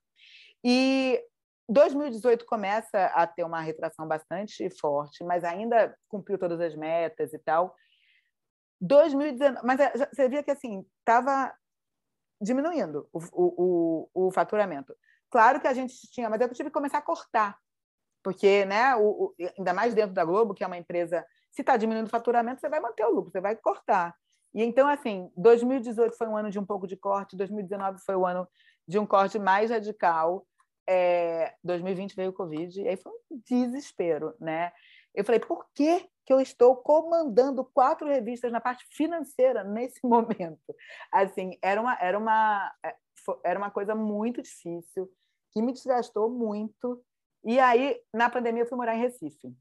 E 0.64 1.22
2018 1.68 2.46
começa 2.46 3.06
a 3.06 3.26
ter 3.26 3.44
uma 3.44 3.60
retração 3.60 4.08
bastante 4.08 4.68
forte, 4.80 5.22
mas 5.22 5.44
ainda 5.44 5.94
cumpriu 6.08 6.38
todas 6.38 6.60
as 6.60 6.74
metas 6.74 7.32
e 7.34 7.38
tal. 7.38 7.74
2019, 8.80 9.66
mas 9.66 9.80
é, 9.80 9.92
você 10.12 10.28
via 10.28 10.42
que 10.42 10.50
assim 10.50 10.84
estava 10.98 11.54
diminuindo 12.40 13.08
o, 13.12 13.18
o, 13.32 14.08
o, 14.12 14.26
o 14.26 14.30
faturamento. 14.30 14.94
Claro 15.30 15.60
que 15.60 15.66
a 15.66 15.74
gente 15.74 15.94
tinha, 16.10 16.28
mas 16.28 16.40
eu 16.40 16.48
tive 16.52 16.68
que 16.68 16.74
começar 16.74 16.98
a 16.98 17.02
cortar, 17.02 17.58
porque, 18.22 18.64
né, 18.64 18.94
o, 18.96 19.34
ainda 19.58 19.72
mais 19.72 19.94
dentro 19.94 20.14
da 20.14 20.24
Globo, 20.24 20.54
que 20.54 20.62
é 20.62 20.66
uma 20.66 20.76
empresa, 20.78 21.26
se 21.50 21.62
está 21.62 21.76
diminuindo 21.76 22.06
o 22.06 22.10
faturamento, 22.10 22.60
você 22.60 22.68
vai 22.68 22.80
manter 22.80 23.04
o 23.04 23.10
lucro, 23.10 23.30
você 23.30 23.40
vai 23.40 23.56
cortar. 23.56 24.14
E 24.54 24.62
então, 24.62 24.86
assim, 24.88 25.30
2018 25.36 26.16
foi 26.16 26.26
um 26.28 26.36
ano 26.36 26.50
de 26.50 26.58
um 26.58 26.64
pouco 26.64 26.86
de 26.86 26.96
corte, 26.96 27.36
2019 27.36 27.98
foi 28.04 28.14
o 28.14 28.26
ano 28.26 28.46
de 28.86 28.98
um 28.98 29.06
corte 29.06 29.38
mais 29.38 29.70
radical, 29.70 30.46
é, 30.88 31.54
2020 31.62 32.16
veio 32.16 32.30
o 32.30 32.34
Covid, 32.34 32.80
e 32.80 32.88
aí 32.88 32.96
foi 32.96 33.12
um 33.12 33.40
desespero, 33.46 34.34
né? 34.40 34.72
Eu 35.14 35.24
falei, 35.24 35.40
por 35.40 35.66
que, 35.72 36.08
que 36.26 36.32
eu 36.32 36.40
estou 36.40 36.76
comandando 36.76 37.64
quatro 37.64 38.08
revistas 38.08 38.50
na 38.50 38.60
parte 38.60 38.84
financeira 38.90 39.62
nesse 39.62 40.00
momento? 40.06 40.74
Assim, 41.12 41.56
era 41.62 41.80
uma, 41.80 41.96
era 42.00 42.18
uma, 42.18 42.72
é, 42.84 42.96
era 43.44 43.58
uma 43.58 43.70
coisa 43.70 43.94
muito 43.94 44.42
difícil 44.42 45.08
que 45.52 45.62
me 45.62 45.72
desgastou 45.72 46.28
muito. 46.28 47.02
E 47.44 47.60
aí, 47.60 48.00
na 48.12 48.28
pandemia, 48.28 48.64
eu 48.64 48.66
fui 48.66 48.76
morar 48.76 48.96
em 48.96 49.00
Recife. 49.00 49.54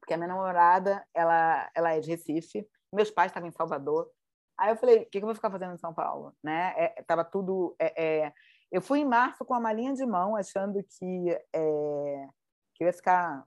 Porque 0.00 0.12
a 0.12 0.16
minha 0.16 0.28
namorada, 0.28 1.06
ela, 1.14 1.70
ela 1.74 1.92
é 1.92 2.00
de 2.00 2.10
Recife, 2.10 2.68
meus 2.92 3.10
pais 3.10 3.30
estavam 3.30 3.48
em 3.48 3.52
Salvador. 3.52 4.10
Aí 4.58 4.70
eu 4.70 4.76
falei, 4.76 5.02
o 5.02 5.06
que, 5.06 5.18
eu 5.18 5.22
vou 5.22 5.34
ficar 5.34 5.50
fazendo 5.50 5.74
em 5.74 5.78
São 5.78 5.94
Paulo? 5.94 6.34
Né? 6.42 6.74
É, 6.76 7.02
tava 7.02 7.24
tudo... 7.24 7.74
É, 7.78 8.04
é... 8.04 8.32
Eu 8.70 8.80
fui 8.80 9.00
em 9.00 9.04
março 9.04 9.44
com 9.44 9.54
a 9.54 9.60
malinha 9.60 9.94
de 9.94 10.04
mão, 10.04 10.36
achando 10.36 10.82
que, 10.82 11.30
é... 11.52 12.26
que 12.74 12.84
eu 12.84 12.86
ia 12.86 12.92
ficar 12.92 13.44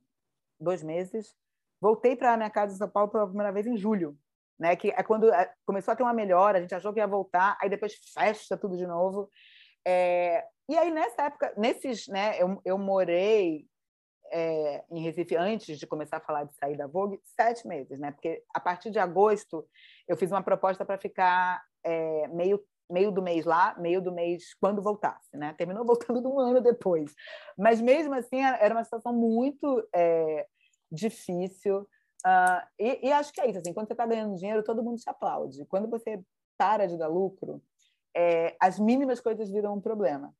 dois 0.60 0.84
meses. 0.84 1.36
Voltei 1.82 2.16
para 2.16 2.34
a 2.34 2.38
minha 2.38 2.50
casa 2.50 2.74
em 2.74 2.78
São 2.78 2.90
Paulo 2.90 3.12
pela 3.12 3.28
primeira 3.28 3.52
vez 3.52 3.68
em 3.68 3.78
julho, 3.78 4.18
né? 4.60 4.76
que 4.76 4.90
é 4.90 5.04
quando 5.04 5.32
é, 5.32 5.54
começou 5.66 5.92
a 5.92 5.96
ter 5.96 6.04
uma 6.04 6.14
melhora, 6.14 6.58
a 6.58 6.62
gente 6.62 6.74
achou 6.74 6.92
que 6.92 7.00
ia 7.00 7.08
voltar, 7.08 7.58
aí 7.62 7.70
depois 7.70 7.94
fecha 8.14 8.58
tudo 8.58 8.76
de 8.76 8.88
novo. 8.88 9.30
É, 9.86 10.44
e 10.70 10.78
aí, 10.78 10.92
nessa 10.92 11.24
época, 11.24 11.54
nesses, 11.56 12.08
né, 12.08 12.42
eu, 12.42 12.60
eu 12.66 12.78
morei 12.78 13.66
é, 14.32 14.84
em 14.92 15.02
Recife 15.02 15.36
antes 15.36 15.80
de 15.80 15.88
começar 15.88 16.18
a 16.18 16.22
falar 16.22 16.44
de 16.44 16.56
sair 16.56 16.76
da 16.76 16.88
Vogue, 16.88 17.20
sete 17.24 17.66
meses, 17.68 17.98
né? 18.00 18.12
Porque 18.12 18.44
a 18.54 18.60
partir 18.60 18.92
de 18.92 19.00
agosto 19.00 19.66
eu 20.08 20.18
fiz 20.18 20.32
uma 20.32 20.44
proposta 20.44 20.84
para 20.84 20.98
ficar 20.98 21.64
é, 21.84 22.28
meio 22.28 22.62
meio 22.90 23.12
do 23.12 23.22
mês 23.22 23.46
lá, 23.46 23.76
meio 23.78 24.02
do 24.02 24.12
mês 24.12 24.54
quando 24.60 24.82
voltasse, 24.82 25.36
né? 25.36 25.54
Terminou 25.58 25.86
voltando 25.86 26.30
um 26.32 26.40
ano 26.40 26.62
depois, 26.62 27.14
mas 27.58 27.82
mesmo 27.82 28.14
assim 28.14 28.42
era 28.42 28.74
uma 28.74 28.84
situação 28.84 29.14
muito 29.14 29.88
é, 29.94 30.48
difícil. 30.92 31.88
Uh, 32.26 32.62
e, 32.80 33.08
e, 33.08 33.12
acho 33.12 33.32
que 33.32 33.40
é 33.40 33.50
isso, 33.50 33.60
assim, 33.60 33.74
quando 33.74 33.88
você 33.88 33.94
está 33.94 34.06
ganhando 34.06 34.36
dinheiro, 34.36 34.64
todo 34.64 34.84
mundo 34.84 34.98
te 34.98 35.10
aplaude. 35.10 35.66
Quando 35.66 35.88
você 35.90 36.22
para 36.58 36.88
de 36.88 36.98
dar 36.98 37.08
lucro, 37.08 37.62
é, 38.16 38.56
as 38.60 38.80
mínimas 38.80 39.20
coisas 39.20 39.50
viram 39.50 39.76
um 39.76 39.82
problema. 39.82 40.34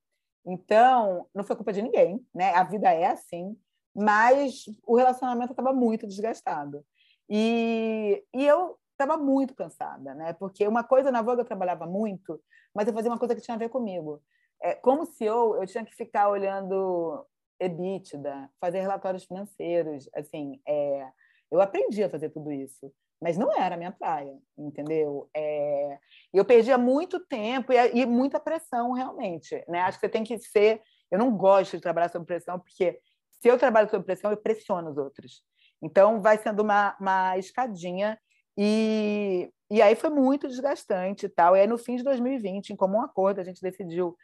Então, 0.46 1.28
não 1.34 1.44
foi 1.44 1.56
culpa 1.56 1.72
de 1.72 1.82
ninguém, 1.82 2.26
né? 2.34 2.54
A 2.54 2.64
vida 2.64 2.92
é 2.92 3.06
assim, 3.06 3.56
mas 3.94 4.66
o 4.86 4.96
relacionamento 4.96 5.52
estava 5.52 5.74
muito 5.74 6.08
desgastado. 6.08 6.84
E, 7.30 8.24
e 8.34 8.46
eu 8.46 8.78
estava 9.02 9.18
muito 9.18 9.56
cansada, 9.56 10.14
né? 10.14 10.34
Porque 10.34 10.68
uma 10.68 10.84
coisa 10.84 11.12
na 11.12 11.22
Vogue 11.22 11.42
eu 11.42 11.46
trabalhava 11.46 11.86
muito, 11.86 12.42
mas 12.74 12.88
eu 12.88 12.94
fazia 12.94 13.12
uma 13.12 13.20
coisa 13.20 13.36
que 13.36 13.42
tinha 13.42 13.56
a 13.56 13.60
ver 13.60 13.70
comigo. 13.70 14.22
É, 14.62 14.74
como 14.74 15.06
CEO, 15.06 15.56
eu 15.58 15.68
tinha 15.68 15.86
que 15.86 15.96
ficar 15.96 16.30
olhando 16.30 17.26
EBITDA, 17.60 18.50
fazer 18.60 18.82
relatórios 18.82 19.26
financeiros, 19.26 20.10
assim, 20.16 20.60
é, 20.68 21.08
eu 21.52 21.62
aprendi 21.62 22.04
a 22.04 22.10
fazer 22.10 22.30
tudo 22.30 22.52
isso 22.52 22.92
mas 23.22 23.38
não 23.38 23.52
era 23.52 23.76
a 23.76 23.78
minha 23.78 23.92
praia, 23.92 24.38
entendeu? 24.58 25.30
É... 25.36 25.98
Eu 26.32 26.46
perdia 26.46 26.78
muito 26.78 27.20
tempo 27.20 27.74
e, 27.74 27.76
e, 27.96 28.06
muita 28.06 28.40
pressão, 28.40 28.92
realmente. 28.92 29.64
Né? 29.68 29.80
Acho 29.82 30.00
que 30.00 30.06
você 30.06 30.12
tem 30.12 30.24
que 30.24 30.38
ser. 30.38 30.82
Eu 31.10 31.18
não 31.18 31.36
gosto 31.36 31.76
de 31.76 31.82
trabalhar 31.82 32.10
sob 32.10 32.26
pressão, 32.26 32.60
porque 32.60 33.00
se 33.42 33.48
eu 33.48 33.58
trabalho 33.58 33.90
sob 33.90 34.06
pressão, 34.06 34.30
eu 34.32 34.38
pressiono 34.38 34.92
os 34.92 34.98
outros. 34.98 35.42
Então, 35.82 36.22
vai 36.22 36.38
sendo 36.38 36.62
uma, 36.62 36.96
uma 37.00 37.38
escadinha. 37.38 38.20
E, 38.58 39.52
e 39.70 39.82
aí 39.82 39.96
foi 39.96 40.10
muito 40.10 40.48
desgastante 40.48 41.26
e 41.28 41.30
tal. 41.30 41.56
E 41.56 41.62
aí, 41.62 41.68
no 41.68 41.78
fim 41.78 41.96
de 41.96 42.04
2020, 42.04 42.72
em 42.72 42.76
comum 42.76 43.02
acordo, 43.02 43.40
a 43.40 43.44
gente 43.44 43.62
decidiu 43.62 44.16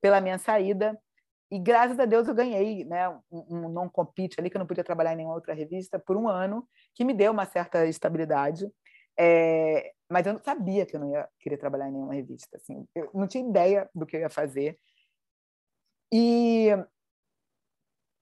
pela 0.00 0.20
minha 0.20 0.38
saída. 0.38 0.98
E 1.50 1.58
graças 1.58 1.98
a 2.00 2.06
Deus 2.06 2.26
eu 2.26 2.34
ganhei 2.34 2.84
né, 2.84 3.08
um, 3.30 3.44
um 3.50 3.68
non-compete 3.68 4.40
ali, 4.40 4.48
que 4.48 4.56
eu 4.56 4.60
não 4.60 4.66
podia 4.66 4.82
trabalhar 4.82 5.12
em 5.12 5.16
nenhuma 5.16 5.34
outra 5.34 5.52
revista, 5.52 5.98
por 5.98 6.16
um 6.16 6.26
ano, 6.26 6.66
que 6.94 7.04
me 7.04 7.12
deu 7.12 7.30
uma 7.30 7.44
certa 7.44 7.84
estabilidade. 7.86 8.66
É, 9.18 9.92
mas 10.10 10.26
eu 10.26 10.32
não 10.32 10.40
sabia 10.42 10.86
que 10.86 10.96
eu 10.96 11.00
não 11.00 11.10
ia 11.10 11.28
querer 11.38 11.58
trabalhar 11.58 11.88
em 11.88 11.92
nenhuma 11.92 12.14
revista. 12.14 12.56
Assim, 12.56 12.86
eu 12.94 13.10
não 13.12 13.26
tinha 13.26 13.46
ideia 13.46 13.88
do 13.94 14.06
que 14.06 14.16
eu 14.16 14.20
ia 14.20 14.30
fazer. 14.30 14.78
E 16.10 16.68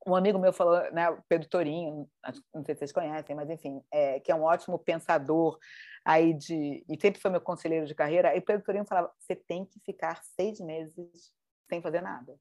um 0.06 0.14
amigo 0.14 0.38
meu 0.38 0.52
falou, 0.52 0.78
né, 0.92 1.16
Pedro 1.28 1.48
Torinho, 1.48 2.08
não 2.54 2.64
sei 2.64 2.74
se 2.74 2.78
vocês 2.80 2.92
conhecem, 2.92 3.36
mas 3.36 3.50
enfim, 3.50 3.82
é, 3.92 4.18
que 4.20 4.32
é 4.32 4.34
um 4.34 4.42
ótimo 4.42 4.78
pensador 4.78 5.58
aí 6.04 6.32
de 6.32 6.84
e 6.88 7.00
sempre 7.00 7.20
foi 7.20 7.30
meu 7.30 7.40
conselheiro 7.40 7.86
de 7.86 7.94
carreira. 7.94 8.34
E 8.34 8.40
Pedro 8.40 8.64
Torinho 8.64 8.86
falava: 8.86 9.12
você 9.18 9.36
tem 9.36 9.64
que 9.64 9.78
ficar 9.80 10.22
seis 10.22 10.60
meses 10.60 11.32
sem 11.68 11.82
fazer 11.82 12.00
nada. 12.00 12.34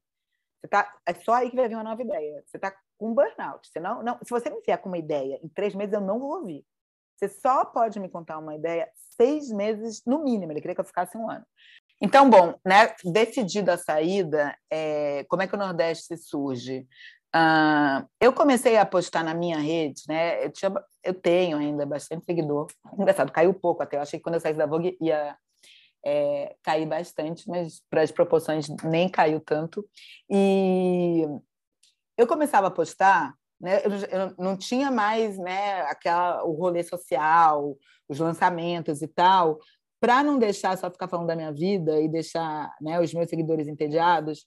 Você 0.60 0.68
tá, 0.68 0.94
é 1.06 1.14
só 1.14 1.34
aí 1.34 1.50
que 1.50 1.56
vai 1.56 1.68
vir 1.68 1.74
uma 1.74 1.84
nova 1.84 2.02
ideia. 2.02 2.42
Você 2.46 2.56
está 2.56 2.74
com 2.98 3.14
burnout. 3.14 3.66
Você 3.66 3.80
não, 3.80 4.02
não, 4.02 4.18
se 4.22 4.30
você 4.30 4.50
me 4.50 4.60
vier 4.60 4.78
com 4.78 4.88
uma 4.88 4.98
ideia 4.98 5.38
em 5.42 5.48
três 5.48 5.74
meses, 5.74 5.94
eu 5.94 6.00
não 6.00 6.18
vou 6.18 6.38
ouvir. 6.38 6.64
Você 7.16 7.28
só 7.28 7.64
pode 7.64 7.98
me 8.00 8.08
contar 8.08 8.38
uma 8.38 8.54
ideia 8.54 8.90
seis 9.16 9.50
meses, 9.50 10.02
no 10.06 10.22
mínimo. 10.22 10.52
Ele 10.52 10.60
queria 10.60 10.74
que 10.74 10.80
eu 10.80 10.86
ficasse 10.86 11.16
um 11.16 11.30
ano. 11.30 11.44
Então, 12.00 12.30
bom, 12.30 12.54
né, 12.64 12.94
decidida 13.04 13.74
a 13.74 13.78
saída, 13.78 14.56
é, 14.70 15.24
como 15.28 15.42
é 15.42 15.46
que 15.46 15.54
o 15.54 15.58
Nordeste 15.58 16.16
surge? 16.16 16.86
Uh, 17.34 18.04
eu 18.20 18.32
comecei 18.32 18.76
a 18.76 18.84
postar 18.84 19.22
na 19.22 19.34
minha 19.34 19.58
rede, 19.58 20.02
né? 20.08 20.44
Eu, 20.44 20.50
tinha, 20.50 20.72
eu 21.04 21.14
tenho 21.14 21.58
ainda 21.58 21.86
bastante 21.86 22.24
seguidor. 22.24 22.66
Engraçado, 22.98 23.30
caiu 23.30 23.54
pouco 23.54 23.82
até. 23.82 23.96
Eu 23.96 24.02
achei 24.02 24.18
que 24.18 24.24
quando 24.24 24.34
eu 24.34 24.40
saísse 24.40 24.58
da 24.58 24.66
Vogue 24.66 24.96
ia 25.00 25.36
é, 26.04 26.56
cair 26.62 26.86
bastante, 26.86 27.48
mas 27.48 27.82
para 27.88 28.02
as 28.02 28.10
proporções 28.10 28.68
nem 28.82 29.08
caiu 29.08 29.40
tanto. 29.40 29.86
E 30.28 31.24
eu 32.16 32.26
começava 32.26 32.66
a 32.66 32.70
postar, 32.70 33.34
né, 33.60 33.80
eu, 33.84 33.92
eu 33.92 34.34
não 34.38 34.56
tinha 34.56 34.90
mais 34.90 35.38
né, 35.38 35.82
aquela, 35.82 36.44
o 36.44 36.52
rolê 36.52 36.82
social, 36.82 37.76
os 38.08 38.18
lançamentos 38.18 39.02
e 39.02 39.08
tal, 39.08 39.58
para 40.00 40.22
não 40.22 40.38
deixar 40.38 40.76
só 40.78 40.90
ficar 40.90 41.08
falando 41.08 41.28
da 41.28 41.36
minha 41.36 41.52
vida 41.52 42.00
e 42.00 42.08
deixar 42.08 42.74
né, 42.80 42.98
os 43.00 43.12
meus 43.12 43.28
seguidores 43.28 43.68
entediados, 43.68 44.46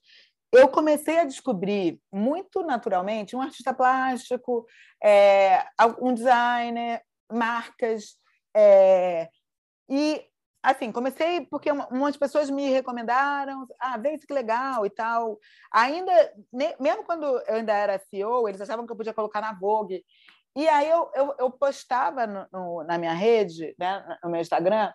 eu 0.53 0.67
comecei 0.67 1.19
a 1.19 1.25
descobrir 1.25 1.99
muito 2.11 2.61
naturalmente 2.61 3.35
um 3.35 3.41
artista 3.41 3.73
plástico, 3.73 4.65
é, 5.03 5.65
um 5.99 6.13
designer, 6.13 7.01
marcas. 7.31 8.17
É, 8.55 9.27
e, 9.89 10.23
assim, 10.61 10.91
comecei 10.91 11.41
porque 11.47 11.71
umas 11.71 12.15
pessoas 12.15 12.51
me 12.51 12.69
recomendaram, 12.69 13.67
ah, 13.79 13.97
vê 13.97 14.13
isso 14.13 14.27
que 14.27 14.33
legal 14.33 14.85
e 14.85 14.91
tal. 14.91 15.39
Ainda, 15.71 16.11
mesmo 16.51 17.03
quando 17.03 17.25
eu 17.25 17.55
ainda 17.55 17.73
era 17.73 17.97
CEO, 17.97 18.47
eles 18.47 18.61
achavam 18.61 18.85
que 18.85 18.91
eu 18.91 18.97
podia 18.97 19.13
colocar 19.13 19.41
na 19.41 19.53
Vogue. 19.53 20.05
E 20.55 20.69
aí 20.69 20.87
eu, 20.87 21.09
eu, 21.15 21.35
eu 21.39 21.51
postava 21.51 22.27
no, 22.27 22.47
no, 22.53 22.83
na 22.83 22.99
minha 22.99 23.13
rede, 23.13 23.75
né, 23.79 24.17
no 24.23 24.29
meu 24.29 24.39
Instagram, 24.39 24.93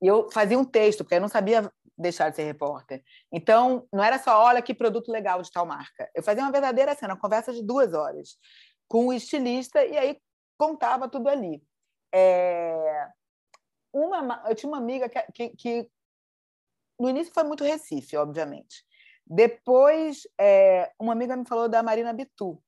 e 0.00 0.06
eu 0.06 0.30
fazia 0.30 0.58
um 0.58 0.64
texto, 0.64 1.02
porque 1.02 1.14
eu 1.14 1.20
não 1.20 1.28
sabia 1.28 1.72
deixar 1.96 2.30
de 2.30 2.36
ser 2.36 2.44
repórter. 2.44 3.02
Então, 3.32 3.86
não 3.92 4.02
era 4.02 4.18
só, 4.18 4.42
olha 4.42 4.62
que 4.62 4.74
produto 4.74 5.10
legal 5.10 5.40
de 5.42 5.50
tal 5.50 5.64
marca. 5.64 6.10
Eu 6.14 6.22
fazia 6.22 6.42
uma 6.42 6.52
verdadeira 6.52 6.94
cena, 6.94 7.14
uma 7.14 7.20
conversa 7.20 7.52
de 7.52 7.62
duas 7.62 7.94
horas 7.94 8.36
com 8.88 9.06
o 9.06 9.12
estilista 9.12 9.84
e 9.84 9.96
aí 9.96 10.18
contava 10.58 11.08
tudo 11.08 11.28
ali. 11.28 11.62
É... 12.12 13.08
Uma, 13.92 14.42
eu 14.48 14.54
tinha 14.54 14.70
uma 14.70 14.78
amiga 14.78 15.08
que, 15.08 15.20
que, 15.32 15.50
que, 15.50 15.90
no 16.98 17.08
início 17.08 17.32
foi 17.32 17.44
muito 17.44 17.64
Recife, 17.64 18.16
obviamente. 18.16 18.84
Depois, 19.26 20.22
é, 20.38 20.92
uma 20.98 21.12
amiga 21.12 21.36
me 21.36 21.46
falou 21.46 21.68
da 21.68 21.82
Marina 21.82 22.12
Bitu 22.12 22.60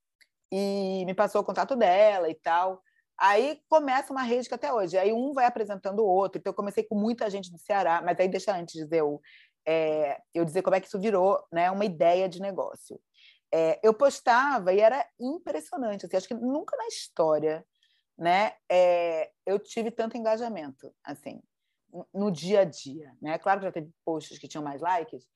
e 0.50 1.04
me 1.04 1.14
passou 1.14 1.40
o 1.40 1.44
contato 1.44 1.74
dela 1.76 2.30
e 2.30 2.34
tal. 2.34 2.80
Aí 3.18 3.60
começa 3.68 4.12
uma 4.12 4.22
rede 4.22 4.48
que 4.48 4.54
até 4.54 4.72
hoje, 4.72 4.98
aí 4.98 5.12
um 5.12 5.32
vai 5.32 5.46
apresentando 5.46 6.00
o 6.00 6.06
outro. 6.06 6.38
Então 6.38 6.50
eu 6.50 6.54
comecei 6.54 6.84
com 6.84 6.94
muita 6.94 7.30
gente 7.30 7.50
do 7.50 7.58
Ceará, 7.58 8.02
mas 8.02 8.18
aí 8.20 8.28
deixa 8.28 8.54
antes 8.54 8.74
dizer 8.74 8.98
eu, 8.98 9.20
é, 9.66 10.20
eu 10.34 10.44
dizer 10.44 10.62
como 10.62 10.76
é 10.76 10.80
que 10.80 10.86
isso 10.86 11.00
virou, 11.00 11.42
né, 11.52 11.70
uma 11.70 11.84
ideia 11.84 12.28
de 12.28 12.40
negócio. 12.40 13.00
É, 13.52 13.80
eu 13.82 13.94
postava 13.94 14.72
e 14.72 14.80
era 14.80 15.06
impressionante. 15.18 16.04
Assim, 16.04 16.16
acho 16.16 16.28
que 16.28 16.34
nunca 16.34 16.76
na 16.76 16.86
história, 16.86 17.64
né, 18.18 18.52
é, 18.70 19.30
eu 19.46 19.58
tive 19.58 19.90
tanto 19.90 20.16
engajamento, 20.16 20.92
assim, 21.04 21.40
no 22.12 22.30
dia 22.30 22.60
a 22.60 22.64
dia, 22.64 23.12
né? 23.22 23.38
Claro 23.38 23.60
que 23.60 23.66
já 23.66 23.72
teve 23.72 23.90
posts 24.04 24.38
que 24.38 24.48
tinham 24.48 24.62
mais 24.62 24.80
likes, 24.80 25.26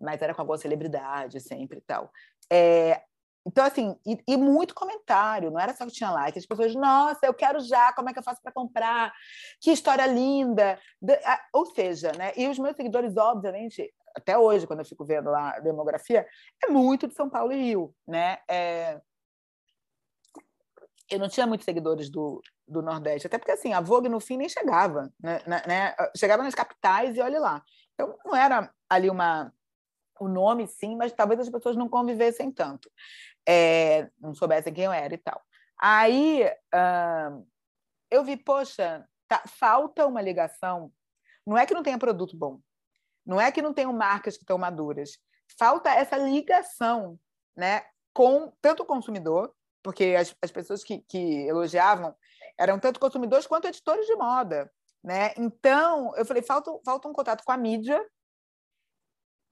mas 0.00 0.20
era 0.20 0.34
com 0.34 0.40
alguma 0.40 0.58
celebridade 0.58 1.40
sempre 1.40 1.78
e 1.78 1.82
tal. 1.82 2.10
É, 2.50 3.02
então, 3.46 3.64
assim, 3.64 3.96
e, 4.06 4.18
e, 4.28 4.36
muito 4.36 4.74
comentário, 4.74 5.50
não 5.50 5.58
era 5.58 5.74
só 5.74 5.86
que 5.86 5.92
tinha 5.92 6.10
like, 6.10 6.38
as 6.38 6.44
pessoas, 6.44 6.74
nossa, 6.74 7.24
eu 7.24 7.32
quero 7.32 7.60
já, 7.60 7.92
como 7.94 8.10
é 8.10 8.12
que 8.12 8.18
eu 8.18 8.22
faço 8.22 8.42
para 8.42 8.52
comprar? 8.52 9.12
Que 9.60 9.70
história 9.70 10.06
linda! 10.06 10.78
Ou 11.52 11.64
seja, 11.66 12.12
né? 12.12 12.32
E 12.36 12.46
os 12.48 12.58
meus 12.58 12.76
seguidores, 12.76 13.16
obviamente, 13.16 13.90
até 14.14 14.36
hoje, 14.36 14.66
quando 14.66 14.80
eu 14.80 14.84
fico 14.84 15.04
vendo 15.04 15.30
lá 15.30 15.56
a 15.56 15.60
demografia, 15.60 16.26
é 16.62 16.68
muito 16.68 17.08
de 17.08 17.14
São 17.14 17.30
Paulo 17.30 17.52
e 17.52 17.62
Rio, 17.62 17.94
né? 18.06 18.38
É... 18.48 19.00
Eu 21.10 21.18
não 21.18 21.28
tinha 21.28 21.46
muitos 21.46 21.64
seguidores 21.64 22.10
do, 22.10 22.42
do 22.66 22.82
Nordeste, 22.82 23.26
até 23.26 23.38
porque 23.38 23.52
assim, 23.52 23.72
a 23.72 23.80
Vogue 23.80 24.10
no 24.10 24.20
fim 24.20 24.36
nem 24.36 24.48
chegava, 24.48 25.10
né? 25.18 25.40
né? 25.46 25.96
Chegava 26.14 26.42
nas 26.42 26.54
capitais 26.54 27.16
e 27.16 27.20
olhe 27.20 27.38
lá. 27.38 27.62
Então 27.94 28.14
não 28.26 28.36
era 28.36 28.70
ali 28.90 29.08
uma 29.08 29.50
o 30.20 30.28
nome 30.28 30.66
sim, 30.66 30.96
mas 30.96 31.12
talvez 31.12 31.40
as 31.40 31.48
pessoas 31.48 31.76
não 31.76 31.88
convivessem 31.88 32.50
tanto 32.50 32.90
é, 33.48 34.10
não 34.20 34.34
soubessem 34.34 34.74
quem 34.74 34.84
eu 34.84 34.92
era 34.92 35.14
e 35.14 35.18
tal. 35.18 35.42
Aí 35.80 36.44
uh, 36.44 37.46
eu 38.10 38.22
vi, 38.22 38.36
poxa, 38.36 39.08
tá, 39.26 39.42
falta 39.46 40.06
uma 40.06 40.20
ligação. 40.20 40.92
Não 41.46 41.56
é 41.56 41.64
que 41.64 41.72
não 41.72 41.82
tenha 41.82 41.98
produto 41.98 42.36
bom, 42.36 42.60
não 43.24 43.40
é 43.40 43.50
que 43.50 43.62
não 43.62 43.72
tenham 43.72 43.92
marcas 43.92 44.36
que 44.36 44.42
estão 44.42 44.58
maduras. 44.58 45.18
Falta 45.58 45.88
essa 45.88 46.18
ligação 46.18 47.18
né, 47.56 47.86
com 48.12 48.52
tanto 48.60 48.82
o 48.82 48.86
consumidor, 48.86 49.54
porque 49.82 50.14
as, 50.18 50.36
as 50.42 50.50
pessoas 50.50 50.84
que, 50.84 50.98
que 51.08 51.46
elogiavam 51.46 52.14
eram 52.58 52.78
tanto 52.78 53.00
consumidores 53.00 53.46
quanto 53.46 53.66
editores 53.66 54.06
de 54.06 54.14
moda. 54.14 54.70
Né? 55.02 55.32
Então, 55.38 56.14
eu 56.16 56.26
falei, 56.26 56.42
falta, 56.42 56.70
falta 56.84 57.08
um 57.08 57.14
contato 57.14 57.42
com 57.44 57.52
a 57.52 57.56
mídia, 57.56 58.04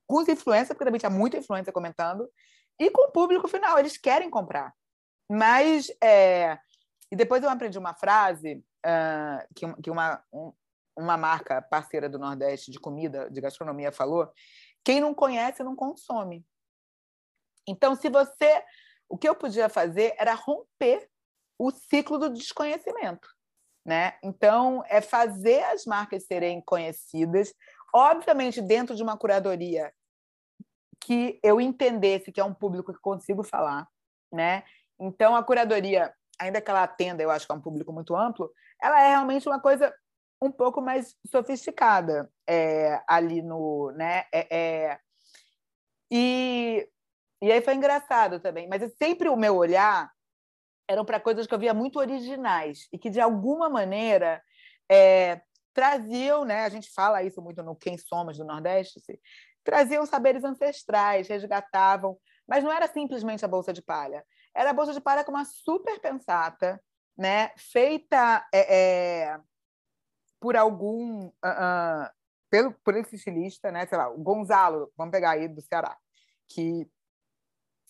com 0.06 0.18
os 0.18 0.28
influencers, 0.28 0.68
porque 0.68 0.84
também 0.84 0.98
tinha 0.98 1.10
muita 1.10 1.36
influência 1.36 1.72
comentando, 1.72 2.28
e 2.78 2.90
com 2.90 3.08
o 3.08 3.12
público 3.12 3.48
final, 3.48 3.78
eles 3.78 3.96
querem 3.96 4.30
comprar. 4.30 4.72
Mas, 5.30 5.90
é... 6.02 6.58
e 7.10 7.16
depois 7.16 7.42
eu 7.42 7.50
aprendi 7.50 7.78
uma 7.78 7.94
frase 7.94 8.62
uh, 8.86 9.54
que, 9.54 9.82
que 9.82 9.90
uma, 9.90 10.22
um, 10.32 10.52
uma 10.96 11.16
marca 11.16 11.60
parceira 11.62 12.08
do 12.08 12.18
Nordeste 12.18 12.70
de 12.70 12.78
comida, 12.78 13.30
de 13.30 13.40
gastronomia, 13.40 13.90
falou: 13.90 14.30
quem 14.84 15.00
não 15.00 15.14
conhece 15.14 15.64
não 15.64 15.74
consome. 15.74 16.46
Então, 17.66 17.94
se 17.96 18.08
você. 18.08 18.62
O 19.08 19.16
que 19.16 19.28
eu 19.28 19.36
podia 19.36 19.68
fazer 19.68 20.14
era 20.18 20.34
romper 20.34 21.08
o 21.58 21.70
ciclo 21.70 22.18
do 22.18 22.32
desconhecimento. 22.32 23.28
Né? 23.84 24.18
Então, 24.22 24.82
é 24.88 25.00
fazer 25.00 25.62
as 25.64 25.84
marcas 25.84 26.24
serem 26.26 26.60
conhecidas, 26.60 27.54
obviamente 27.94 28.60
dentro 28.60 28.94
de 28.94 29.02
uma 29.02 29.16
curadoria 29.16 29.92
que 31.00 31.38
eu 31.42 31.60
entendesse 31.60 32.32
que 32.32 32.40
é 32.40 32.44
um 32.44 32.54
público 32.54 32.92
que 32.92 33.00
consigo 33.00 33.42
falar, 33.42 33.86
né? 34.32 34.64
Então 34.98 35.36
a 35.36 35.42
curadoria, 35.42 36.12
ainda 36.38 36.60
que 36.60 36.70
ela 36.70 36.82
atenda, 36.82 37.22
eu 37.22 37.30
acho 37.30 37.46
que 37.46 37.52
é 37.52 37.54
um 37.54 37.60
público 37.60 37.92
muito 37.92 38.16
amplo, 38.16 38.50
ela 38.82 39.00
é 39.00 39.10
realmente 39.10 39.48
uma 39.48 39.60
coisa 39.60 39.94
um 40.40 40.50
pouco 40.50 40.80
mais 40.82 41.16
sofisticada 41.30 42.30
é, 42.46 43.00
ali 43.08 43.42
no, 43.42 43.92
né? 43.92 44.24
É, 44.32 44.56
é... 44.56 44.98
E 46.10 46.88
e 47.42 47.52
aí 47.52 47.60
foi 47.60 47.74
engraçado 47.74 48.40
também, 48.40 48.66
mas 48.68 48.82
sempre 48.96 49.28
o 49.28 49.36
meu 49.36 49.56
olhar 49.56 50.10
eram 50.88 51.04
para 51.04 51.20
coisas 51.20 51.46
que 51.46 51.54
eu 51.54 51.58
via 51.58 51.74
muito 51.74 51.98
originais 51.98 52.88
e 52.92 52.98
que 52.98 53.10
de 53.10 53.20
alguma 53.20 53.68
maneira 53.68 54.42
é, 54.90 55.40
traziam, 55.76 56.42
né? 56.46 56.64
A 56.64 56.70
gente 56.70 56.90
fala 56.90 57.22
isso 57.22 57.42
muito 57.42 57.62
no 57.62 57.76
Quem 57.76 57.98
Somos 57.98 58.38
do 58.38 58.44
Nordeste, 58.46 58.98
traziam 59.62 60.06
saberes 60.06 60.42
ancestrais, 60.42 61.28
resgatavam, 61.28 62.16
mas 62.48 62.64
não 62.64 62.72
era 62.72 62.88
simplesmente 62.88 63.44
a 63.44 63.48
bolsa 63.48 63.74
de 63.74 63.82
palha. 63.82 64.24
Era 64.54 64.70
a 64.70 64.72
bolsa 64.72 64.94
de 64.94 65.02
palha 65.02 65.22
com 65.22 65.32
uma 65.32 65.44
super 65.44 66.00
pensata, 66.00 66.82
né, 67.14 67.50
feita 67.58 68.46
é, 68.52 68.76
é, 68.76 69.40
por 70.40 70.56
algum, 70.56 71.26
uh, 71.26 71.28
uh, 71.28 72.10
pelo 72.48 72.72
por 72.82 72.96
esse 72.96 73.16
estilista, 73.16 73.70
né, 73.70 73.86
sei 73.86 73.98
lá, 73.98 74.08
o 74.08 74.18
Gonzalo, 74.18 74.90
vamos 74.96 75.12
pegar 75.12 75.32
aí 75.32 75.46
do 75.46 75.60
Ceará, 75.60 75.94
que 76.48 76.88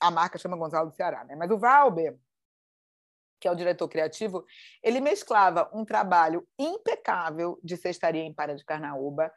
a 0.00 0.10
marca 0.10 0.38
chama 0.38 0.56
Gonzalo 0.56 0.90
do 0.90 0.96
Ceará, 0.96 1.24
né? 1.24 1.36
Mas 1.36 1.50
o 1.50 1.58
Valber, 1.58 2.18
que 3.46 3.48
é 3.48 3.52
o 3.52 3.54
diretor 3.54 3.86
criativo, 3.86 4.44
ele 4.82 5.00
mesclava 5.00 5.70
um 5.72 5.84
trabalho 5.84 6.44
impecável 6.58 7.60
de 7.62 7.76
cestaria 7.76 8.22
em 8.22 8.34
Para 8.34 8.56
de 8.56 8.64
Carnaúba 8.64 9.32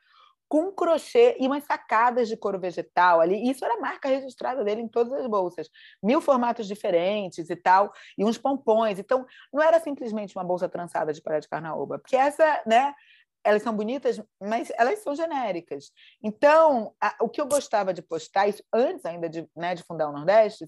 com 0.48 0.72
crochê 0.72 1.38
e 1.40 1.46
umas 1.46 1.64
sacadas 1.64 2.28
de 2.28 2.36
couro 2.36 2.60
vegetal 2.60 3.22
ali. 3.22 3.48
Isso 3.48 3.64
era 3.64 3.76
a 3.76 3.80
marca 3.80 4.10
registrada 4.10 4.64
dele 4.64 4.82
em 4.82 4.88
todas 4.88 5.14
as 5.14 5.28
bolsas. 5.28 5.70
Mil 6.02 6.20
formatos 6.20 6.68
diferentes 6.68 7.52
e 7.52 7.56
tal, 7.56 7.94
e 8.18 8.26
uns 8.26 8.40
pompons. 8.40 8.98
Então, 8.98 9.28
não 9.54 9.62
era 9.62 9.80
simplesmente 9.80 10.36
uma 10.36 10.44
bolsa 10.44 10.68
trançada 10.68 11.14
de 11.14 11.22
palha 11.22 11.40
de 11.40 11.48
carnaúba, 11.48 12.00
porque 12.00 12.16
essa, 12.16 12.64
né, 12.66 12.96
elas 13.44 13.64
são 13.64 13.76
bonitas, 13.76 14.22
mas 14.42 14.72
elas 14.78 15.00
são 15.00 15.16
genéricas. 15.16 15.92
Então, 16.22 16.94
a, 17.02 17.16
o 17.22 17.30
que 17.30 17.40
eu 17.40 17.48
gostava 17.48 17.94
de 17.94 18.02
postar, 18.02 18.48
antes 18.74 19.06
ainda 19.06 19.30
de, 19.30 19.48
né, 19.56 19.76
de 19.76 19.84
fundar 19.84 20.10
o 20.10 20.12
Nordeste, 20.12 20.66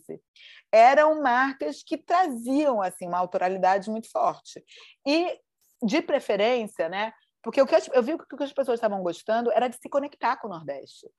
eram 0.71 1.21
marcas 1.21 1.83
que 1.83 1.97
traziam 1.97 2.81
assim 2.81 3.07
uma 3.07 3.17
autoralidade 3.17 3.89
muito 3.89 4.09
forte. 4.09 4.63
E, 5.05 5.39
de 5.83 6.01
preferência, 6.01 6.87
né, 6.87 7.11
porque 7.43 7.61
o 7.61 7.65
que 7.65 7.75
eu, 7.75 7.79
eu 7.93 8.03
vi 8.03 8.17
que 8.17 8.35
o 8.35 8.37
que 8.37 8.43
as 8.43 8.53
pessoas 8.53 8.77
estavam 8.77 9.01
gostando 9.01 9.51
era 9.51 9.67
de 9.67 9.77
se 9.77 9.89
conectar 9.89 10.37
com 10.37 10.47
o 10.47 10.51
Nordeste. 10.51 11.09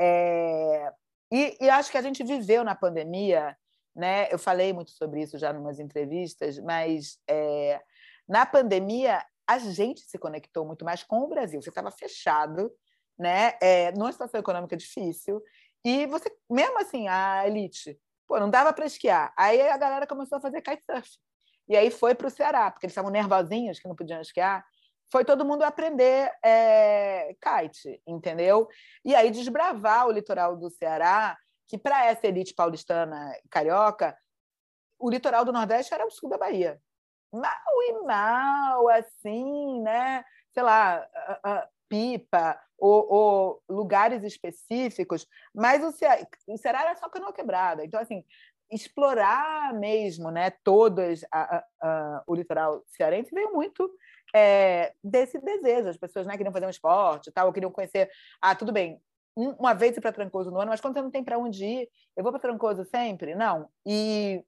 É, 0.00 0.92
e, 1.30 1.56
e, 1.60 1.70
acho 1.70 1.90
que 1.90 1.98
a 1.98 2.02
gente 2.02 2.22
viveu 2.22 2.62
na 2.62 2.74
pandemia, 2.74 3.56
né? 3.94 4.32
Eu 4.32 4.38
falei 4.38 4.72
muito 4.72 4.90
sobre 4.92 5.22
isso 5.22 5.38
já 5.38 5.52
em 5.52 5.58
umas 5.58 5.78
entrevistas, 5.78 6.58
mas 6.58 7.18
é, 7.28 7.80
na 8.28 8.46
pandemia 8.46 9.24
a 9.46 9.58
gente 9.58 10.00
se 10.02 10.18
conectou 10.18 10.66
muito 10.66 10.84
mais 10.84 11.02
com 11.02 11.20
o 11.20 11.28
Brasil. 11.28 11.60
Você 11.60 11.68
estava 11.68 11.90
fechado, 11.90 12.72
né? 13.18 13.54
É, 13.60 13.92
numa 13.92 14.12
situação 14.12 14.40
econômica 14.40 14.76
difícil 14.76 15.42
e 15.84 16.06
você, 16.06 16.30
mesmo 16.50 16.78
assim, 16.80 17.08
a 17.08 17.46
elite, 17.46 17.98
pô, 18.26 18.38
não 18.38 18.48
dava 18.48 18.72
para 18.72 18.86
esquiar. 18.86 19.32
Aí 19.36 19.60
a 19.68 19.76
galera 19.76 20.06
começou 20.06 20.38
a 20.38 20.40
fazer 20.40 20.62
kitesurf. 20.62 21.10
E 21.68 21.76
aí 21.76 21.90
foi 21.90 22.14
para 22.14 22.26
o 22.26 22.30
Ceará, 22.30 22.70
porque 22.70 22.86
eles 22.86 22.92
estavam 22.92 23.10
nervosinhos 23.10 23.78
que 23.78 23.88
não 23.88 23.96
podiam 23.96 24.20
esquiar 24.20 24.64
foi 25.12 25.26
todo 25.26 25.44
mundo 25.44 25.62
aprender 25.62 26.32
é, 26.42 27.34
kite, 27.34 28.00
entendeu? 28.06 28.66
E 29.04 29.14
aí 29.14 29.30
desbravar 29.30 30.06
o 30.06 30.10
litoral 30.10 30.56
do 30.56 30.70
Ceará, 30.70 31.36
que 31.68 31.76
para 31.76 32.06
essa 32.06 32.26
elite 32.26 32.54
paulistana 32.54 33.30
carioca, 33.50 34.16
o 34.98 35.10
litoral 35.10 35.44
do 35.44 35.52
Nordeste 35.52 35.92
era 35.92 36.06
o 36.06 36.10
sul 36.10 36.30
da 36.30 36.38
Bahia. 36.38 36.80
Mal 37.32 37.82
e 37.88 38.04
mal, 38.04 38.88
assim, 38.90 39.80
né? 39.80 40.24
Sei 40.52 40.62
lá, 40.62 41.06
pipa 41.88 42.58
ou, 42.78 43.06
ou 43.12 43.62
lugares 43.68 44.22
específicos, 44.24 45.26
mas 45.54 45.84
o 45.84 45.92
Ceará, 45.92 46.26
o 46.48 46.56
Ceará 46.56 46.82
era 46.82 46.96
só 46.96 47.08
canoa 47.08 47.32
quebrada. 47.32 47.84
Então, 47.84 48.00
assim, 48.00 48.24
explorar 48.70 49.74
mesmo 49.74 50.30
né, 50.30 50.50
todas 50.64 51.22
o 52.26 52.34
litoral 52.34 52.82
cearense 52.86 53.34
veio 53.34 53.52
muito 53.52 53.90
é, 54.34 54.94
desse 55.04 55.38
desejo. 55.38 55.88
As 55.88 55.98
pessoas 55.98 56.26
né, 56.26 56.36
queriam 56.36 56.52
fazer 56.52 56.66
um 56.66 56.70
esporte, 56.70 57.30
tal, 57.30 57.52
queriam 57.52 57.70
conhecer. 57.70 58.10
Ah, 58.40 58.54
tudo 58.54 58.72
bem, 58.72 59.00
uma 59.36 59.74
vez 59.74 59.96
ir 59.96 60.00
para 60.00 60.12
Trancoso 60.12 60.50
no 60.50 60.58
ano, 60.58 60.70
mas 60.70 60.80
quando 60.80 60.94
você 60.94 61.02
não 61.02 61.10
tem 61.10 61.22
para 61.22 61.38
onde 61.38 61.64
ir, 61.64 61.88
eu 62.16 62.22
vou 62.22 62.32
para 62.32 62.40
Trancoso 62.40 62.84
sempre? 62.84 63.34
Não. 63.34 63.68
E 63.86 64.42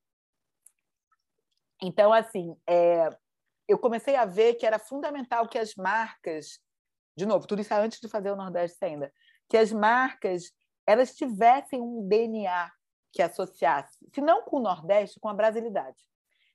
então, 1.86 2.12
assim, 2.12 2.56
é, 2.66 3.08
eu 3.68 3.78
comecei 3.78 4.16
a 4.16 4.24
ver 4.24 4.54
que 4.54 4.66
era 4.66 4.78
fundamental 4.78 5.48
que 5.48 5.58
as 5.58 5.74
marcas, 5.74 6.58
de 7.16 7.26
novo, 7.26 7.46
tudo 7.46 7.60
isso 7.60 7.72
é 7.72 7.76
antes 7.76 8.00
de 8.00 8.08
fazer 8.08 8.30
o 8.30 8.36
Nordeste 8.36 8.84
ainda, 8.84 9.12
que 9.48 9.56
as 9.56 9.72
marcas 9.72 10.52
elas 10.86 11.14
tivessem 11.14 11.80
um 11.80 12.06
DNA 12.06 12.70
que 13.12 13.22
associasse, 13.22 13.98
se 14.12 14.20
não 14.20 14.42
com 14.42 14.58
o 14.58 14.62
Nordeste, 14.62 15.20
com 15.20 15.28
a 15.28 15.34
brasilidade. 15.34 15.96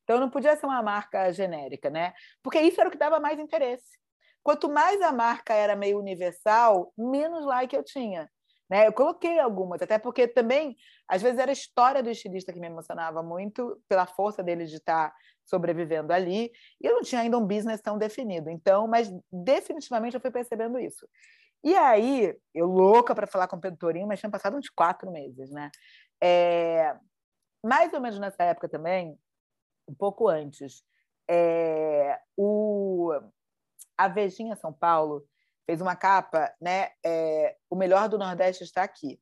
Então, 0.04 0.20
não 0.20 0.30
podia 0.30 0.56
ser 0.56 0.66
uma 0.66 0.82
marca 0.82 1.32
genérica, 1.32 1.90
né? 1.90 2.14
Porque 2.42 2.60
isso 2.60 2.80
era 2.80 2.90
o 2.90 2.92
que 2.92 2.98
dava 2.98 3.20
mais 3.20 3.40
interesse. 3.40 3.98
Quanto 4.42 4.68
mais 4.68 5.02
a 5.02 5.12
marca 5.12 5.54
era 5.54 5.76
meio 5.76 6.00
universal, 6.00 6.92
menos 6.98 7.46
like 7.46 7.76
eu 7.76 7.84
tinha. 7.84 8.30
Né? 8.70 8.88
Eu 8.88 8.94
coloquei 8.94 9.40
algumas, 9.40 9.82
até 9.82 9.98
porque 9.98 10.28
também, 10.28 10.78
às 11.08 11.22
vezes, 11.22 11.40
era 11.40 11.52
a 11.52 11.54
história 11.54 12.04
do 12.04 12.10
estilista 12.10 12.54
que 12.54 12.60
me 12.60 12.68
emocionava 12.68 13.24
muito, 13.24 13.82
pela 13.88 14.06
força 14.06 14.44
dele 14.44 14.66
de 14.66 14.76
estar 14.76 15.14
sobrevivendo 15.44 16.14
ali, 16.14 16.52
e 16.80 16.86
eu 16.86 16.94
não 16.94 17.02
tinha 17.02 17.22
ainda 17.22 17.38
um 17.38 17.46
business 17.46 17.82
tão 17.82 17.98
definido. 17.98 18.50
Então, 18.50 18.88
mas 18.88 19.12
definitivamente 19.32 20.14
eu 20.14 20.22
fui 20.22 20.30
percebendo 20.30 20.78
isso. 20.78 21.08
E 21.64 21.76
aí, 21.76 22.38
eu 22.54 22.68
louca 22.68 23.16
para 23.16 23.28
falar 23.28 23.48
com 23.48 23.58
o 23.58 23.60
Pedro 23.60 24.08
mas 24.08 24.20
tinha 24.20 24.30
passado 24.30 24.56
uns 24.56 24.70
quatro 24.70 25.12
meses, 25.12 25.50
né? 25.50 25.72
É, 26.22 26.96
mais 27.64 27.92
ou 27.92 28.00
menos 28.00 28.20
nessa 28.20 28.44
época 28.44 28.70
também, 28.70 29.18
um 29.88 29.94
pouco 29.96 30.28
antes, 30.28 30.84
é, 31.28 32.20
o, 32.38 33.12
a 33.98 34.08
Vejinha 34.08 34.56
São 34.56 34.72
Paulo 34.72 35.26
fez 35.70 35.82
uma 35.82 35.96
capa, 35.96 36.52
né? 36.60 36.90
É, 37.06 37.56
o 37.70 37.76
melhor 37.76 38.10
do 38.10 38.18
Nordeste 38.18 38.64
está 38.64 38.82
aqui. 38.82 39.22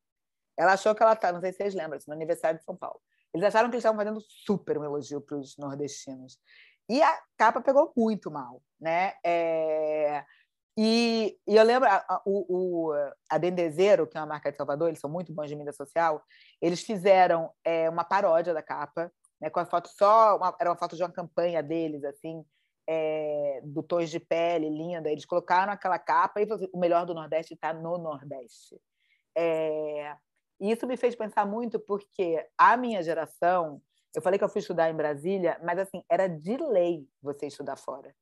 Ela 0.58 0.74
achou 0.74 0.96
que 0.96 1.04
ela 1.04 1.12
está, 1.12 1.30
não 1.30 1.42
sei 1.42 1.52
se 1.52 1.58
vocês 1.58 1.76
lembram, 1.76 2.00
no 2.08 2.14
aniversário 2.14 2.58
de 2.58 2.64
São 2.64 2.74
Paulo. 2.74 3.02
Eles 3.34 3.46
acharam 3.46 3.68
que 3.70 3.76
eles 3.76 3.84
estavam 3.84 4.00
fazendo 4.00 4.22
super 4.22 4.78
um 4.78 4.86
elogio 4.86 5.20
para 5.20 5.38
os 5.38 5.58
nordestinos. 5.58 6.40
E 6.88 7.04
a 7.04 7.22
capa 7.36 7.60
pegou 7.60 7.92
muito 7.98 8.32
mal, 8.32 8.64
né? 8.80 9.16
É, 9.26 10.24
e, 10.78 11.38
e, 11.46 11.58
eu 11.58 11.64
lembro, 11.66 11.90
a, 11.90 11.98
a, 12.08 12.22
o, 12.26 12.94
a 13.30 13.38
Dendezeiro, 13.38 14.08
que 14.08 14.18
é 14.18 14.22
uma 14.22 14.28
marca 14.28 14.50
de 14.50 14.56
Salvador, 14.56 14.88
eles 14.88 15.02
são 15.02 15.10
muito 15.10 15.34
bons 15.34 15.50
de 15.50 15.56
mídia 15.56 15.74
social, 15.74 16.24
eles 16.62 16.82
fizeram 16.82 17.52
é, 17.62 17.90
uma 17.90 18.06
paródia 18.06 18.54
da 18.54 18.64
capa, 18.64 19.12
né, 19.42 19.50
com 19.50 19.60
a 19.60 19.66
foto 19.66 19.90
só, 19.90 20.38
uma, 20.38 20.56
era 20.62 20.70
uma 20.70 20.78
foto 20.78 20.96
de 20.96 21.04
uma 21.04 21.12
campanha 21.12 21.62
deles, 21.62 22.06
assim, 22.06 22.42
é, 22.88 23.60
do 23.64 23.84
tons 23.84 24.10
de 24.10 24.20
pele, 24.20 24.70
linda. 24.70 25.12
Eles 25.12 25.26
colocaram 25.26 25.72
aquela 25.74 26.00
capa 26.00 26.42
e 26.42 26.48
o 26.74 26.80
melhor 26.80 27.06
do 27.06 27.14
Nordeste 27.14 27.54
está 27.54 27.74
no 27.74 27.98
Nordeste. 27.98 28.80
É, 29.38 30.16
isso 30.60 30.88
me 30.88 30.98
fez 30.98 31.16
pensar 31.16 31.46
muito 31.46 31.80
porque 31.80 32.48
a 32.58 32.78
minha 32.78 33.04
geração, 33.04 33.82
eu 34.16 34.22
falei 34.22 34.40
que 34.40 34.44
eu 34.44 34.50
fui 34.50 34.60
estudar 34.60 34.90
em 34.90 34.96
Brasília, 34.96 35.60
mas 35.64 35.78
assim, 35.78 36.04
era 36.10 36.28
de 36.28 36.58
lei 36.58 37.08
você 37.22 37.48
estudar 37.48 37.76
fora. 37.76 38.16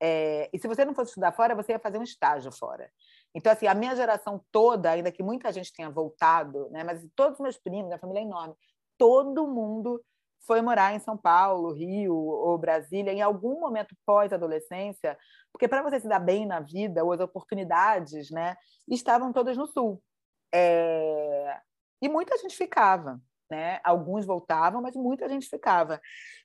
É, 0.00 0.50
e 0.52 0.58
se 0.58 0.68
você 0.68 0.84
não 0.84 0.94
fosse 0.94 1.10
estudar 1.10 1.32
fora, 1.32 1.54
você 1.54 1.72
ia 1.72 1.78
fazer 1.78 1.98
um 1.98 2.02
estágio 2.02 2.52
fora. 2.52 2.90
Então, 3.34 3.52
assim, 3.52 3.66
a 3.66 3.74
minha 3.74 3.96
geração 3.96 4.44
toda, 4.52 4.90
ainda 4.90 5.10
que 5.10 5.22
muita 5.22 5.52
gente 5.52 5.72
tenha 5.72 5.90
voltado, 5.90 6.68
né, 6.70 6.84
mas 6.84 7.06
todos 7.16 7.34
os 7.34 7.42
meus 7.42 7.58
primos, 7.58 7.92
a 7.92 7.98
família 7.98 8.20
é 8.20 8.24
enorme, 8.24 8.54
todo 8.96 9.46
mundo 9.46 10.02
foi 10.46 10.60
morar 10.60 10.94
em 10.94 10.98
São 10.98 11.16
Paulo, 11.16 11.72
Rio 11.72 12.14
ou 12.14 12.58
Brasília 12.58 13.12
em 13.12 13.22
algum 13.22 13.60
momento 13.60 13.96
pós-adolescência, 14.04 15.18
porque 15.52 15.68
para 15.68 15.82
você 15.82 16.00
se 16.00 16.08
dar 16.08 16.18
bem 16.18 16.46
na 16.46 16.60
vida, 16.60 17.04
ou 17.04 17.12
as 17.12 17.20
oportunidades, 17.20 18.30
né, 18.30 18.56
estavam 18.88 19.32
todas 19.32 19.56
no 19.56 19.66
Sul. 19.66 20.02
É... 20.52 21.60
E 22.02 22.08
muita 22.08 22.36
gente 22.38 22.56
ficava 22.56 23.20
né? 23.54 23.80
Alguns 23.84 24.26
voltavam, 24.26 24.82
mas 24.82 24.96
muita 24.96 25.28
gente 25.28 25.48
ficava. 25.48 26.00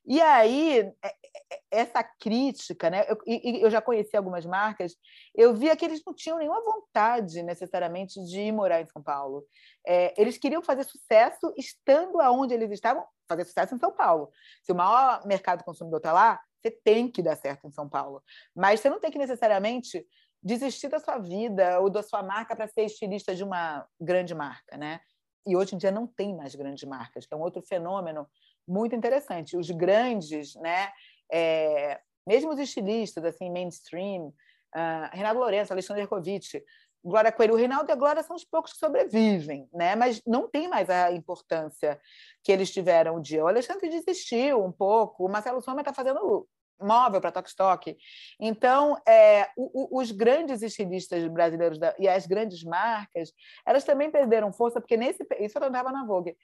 E 0.06 0.22
aí, 0.22 0.80
é, 0.80 1.08
é, 1.08 1.12
é, 1.52 1.60
essa 1.72 2.04
crítica, 2.04 2.90
né? 2.90 3.06
Eu, 3.08 3.18
eu 3.26 3.70
já 3.70 3.82
conheci 3.82 4.16
algumas 4.16 4.46
marcas, 4.46 4.96
eu 5.36 5.54
via 5.56 5.76
que 5.76 5.84
eles 5.84 6.02
não 6.06 6.14
tinham 6.14 6.38
nenhuma 6.38 6.64
vontade, 6.64 7.42
necessariamente, 7.42 8.24
de 8.24 8.52
morar 8.52 8.82
em 8.82 8.86
São 8.86 9.02
Paulo. 9.02 9.44
É, 9.86 10.14
eles 10.22 10.38
queriam 10.38 10.62
fazer 10.62 10.84
sucesso 10.84 11.52
estando 11.58 12.22
aonde 12.22 12.54
eles 12.54 12.72
estavam, 12.72 13.04
fazer 13.28 13.46
sucesso 13.46 13.74
em 13.74 13.80
São 13.80 13.92
Paulo. 13.92 14.30
Se 14.62 14.72
o 14.72 14.76
maior 14.76 15.26
mercado 15.26 15.64
consumidor 15.64 15.98
está 15.98 16.14
lá, 16.14 16.40
você 16.62 16.70
tem 16.70 17.10
que 17.10 17.24
dar 17.24 17.36
certo 17.36 17.66
em 17.66 17.72
São 17.72 17.90
Paulo. 17.90 18.22
Mas 18.56 18.80
você 18.80 18.90
não 18.90 19.00
tem 19.00 19.10
que 19.10 19.18
necessariamente 19.18 20.06
desistir 20.42 20.90
da 20.90 21.00
sua 21.00 21.18
vida 21.18 21.80
ou 21.80 21.90
da 21.90 22.04
sua 22.04 22.22
marca 22.22 22.56
para 22.56 22.68
ser 22.68 22.84
estilista 22.84 23.36
de 23.36 23.44
uma 23.44 23.86
grande 24.00 24.34
marca, 24.36 24.78
né? 24.78 25.02
E 25.46 25.56
hoje 25.56 25.76
em 25.76 25.78
dia 25.78 25.92
não 25.92 26.08
tem 26.08 26.36
mais 26.36 26.56
grandes 26.56 26.88
marcas, 26.88 27.26
que 27.26 27.34
é 27.34 27.38
um 27.38 27.42
outro 27.42 27.62
fenômeno 27.62 28.28
muito 28.68 28.96
interessante. 28.96 29.58
Os 29.58 29.70
grandes, 29.72 30.56
né, 30.56 30.90
é, 31.32 32.00
mesmo 32.28 32.52
os 32.52 32.60
estilistas, 32.60 33.24
assim, 33.24 33.50
mainstream, 33.50 34.28
uh, 34.76 35.10
Renato 35.12 35.40
Lourenço, 35.40 35.74
Alexandre 35.74 36.08
Kovic, 36.08 36.64
Glória 37.04 37.32
Coelho, 37.32 37.54
o 37.54 37.58
Reinaldo 37.58 37.90
e 37.90 37.94
a 37.94 37.96
Glória 37.96 38.22
são 38.24 38.36
os 38.36 38.44
poucos 38.44 38.74
que 38.74 38.80
sobrevivem, 38.80 39.70
né? 39.74 39.96
mas 39.96 40.22
não 40.26 40.50
tem 40.50 40.68
mais 40.68 40.90
a 40.90 41.12
importância 41.12 42.00
que 42.44 42.52
eles 42.52 42.72
tiveram 42.72 43.16
um 43.16 43.22
dia. 43.22 43.44
O 43.44 43.48
Alexandre 43.48 43.90
desistiu 43.90 44.64
um 44.64 44.72
pouco, 44.72 45.26
o 45.26 45.30
Marcelo 45.30 45.62
Soma 45.62 45.82
está 45.82 45.94
fazendo 45.94 46.48
móvel 46.80 47.20
para 47.20 47.32
Tokstok. 47.32 47.98
Então, 48.40 48.98
é, 49.08 49.50
o, 49.58 49.98
o, 49.98 50.02
os 50.02 50.12
grandes 50.12 50.62
estilistas 50.62 51.28
brasileiros 51.28 51.78
da, 51.78 51.96
e 52.00 52.08
as 52.08 52.26
grandes 52.26 52.64
marcas, 52.64 53.32
elas 53.66 53.84
também 53.84 54.10
perderam 54.10 54.54
força, 54.54 54.80
porque 54.80 54.98
nesse 54.98 55.26
isso 55.40 55.58
eu 55.58 55.64
andava 55.64 55.92
na 55.92 56.06
Vogue. 56.06 56.36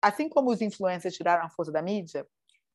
Assim 0.00 0.28
como 0.28 0.50
os 0.50 0.60
influencers 0.60 1.14
tiraram 1.14 1.44
a 1.44 1.50
força 1.50 1.72
da 1.72 1.82
mídia 1.82 2.26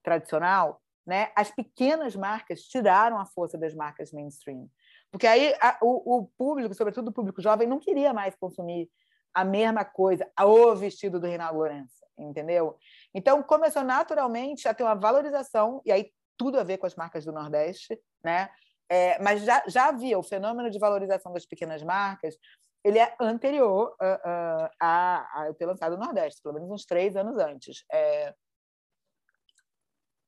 tradicional, 0.04 0.82
né, 1.06 1.32
as 1.36 1.52
pequenas 1.52 2.16
marcas 2.16 2.62
tiraram 2.62 3.18
a 3.18 3.26
força 3.26 3.58
das 3.58 3.74
marcas 3.74 4.12
mainstream. 4.12 4.70
Porque 5.12 5.28
aí 5.28 5.54
a, 5.62 5.78
o, 5.82 6.18
o 6.18 6.28
público, 6.38 6.74
sobretudo 6.74 7.10
o 7.10 7.14
público 7.14 7.42
jovem, 7.42 7.68
não 7.68 7.80
queria 7.80 8.14
mais 8.14 8.36
consumir 8.36 8.90
a 9.34 9.44
mesma 9.44 9.84
coisa, 9.84 10.30
o 10.40 10.76
vestido 10.76 11.20
do 11.20 11.26
Reinaldo 11.26 11.58
Lourenço, 11.58 12.06
entendeu? 12.18 12.78
Então 13.14 13.42
começou 13.42 13.84
naturalmente 13.84 14.68
a 14.68 14.74
ter 14.74 14.84
uma 14.84 14.96
valorização, 14.96 15.82
e 15.84 15.92
aí 15.92 16.12
tudo 16.38 16.60
a 16.60 16.64
ver 16.64 16.78
com 16.78 16.86
as 16.86 16.96
marcas 16.96 17.26
do 17.26 17.32
Nordeste, 17.32 18.00
né? 18.24 18.50
É, 18.90 19.22
mas 19.22 19.44
já, 19.44 19.64
já 19.68 19.88
havia 19.88 20.20
o 20.20 20.24
fenômeno 20.24 20.70
de 20.70 20.80
valorização 20.80 21.34
das 21.34 21.46
pequenas 21.46 21.82
marcas, 21.82 22.38
ele 22.84 23.00
é 23.00 23.16
anterior 23.20 23.96
uh, 24.02 24.06
uh, 24.06 24.70
a, 24.80 25.42
a 25.42 25.48
eu 25.48 25.54
ter 25.54 25.66
lançado 25.66 25.94
o 25.94 25.98
Nordeste, 25.98 26.42
pelo 26.42 26.56
menos 26.56 26.70
uns 26.70 26.86
três 26.86 27.16
anos 27.16 27.38
antes. 27.38 27.86
É... 27.92 28.36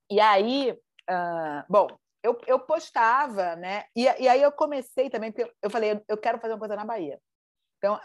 E 0.09 0.19
aí, 0.19 0.71
uh, 0.71 1.65
bom, 1.67 1.87
eu, 2.23 2.39
eu 2.47 2.59
postava, 2.59 3.55
né? 3.55 3.85
E, 3.95 4.03
e 4.03 4.27
aí 4.27 4.41
eu 4.41 4.51
comecei 4.51 5.09
também, 5.09 5.33
eu 5.61 5.69
falei, 5.69 6.01
eu 6.07 6.17
quero 6.17 6.39
fazer 6.39 6.53
uma 6.53 6.59
coisa 6.59 6.75
na 6.75 6.85
Bahia. 6.85 7.19
Então, 7.77 7.99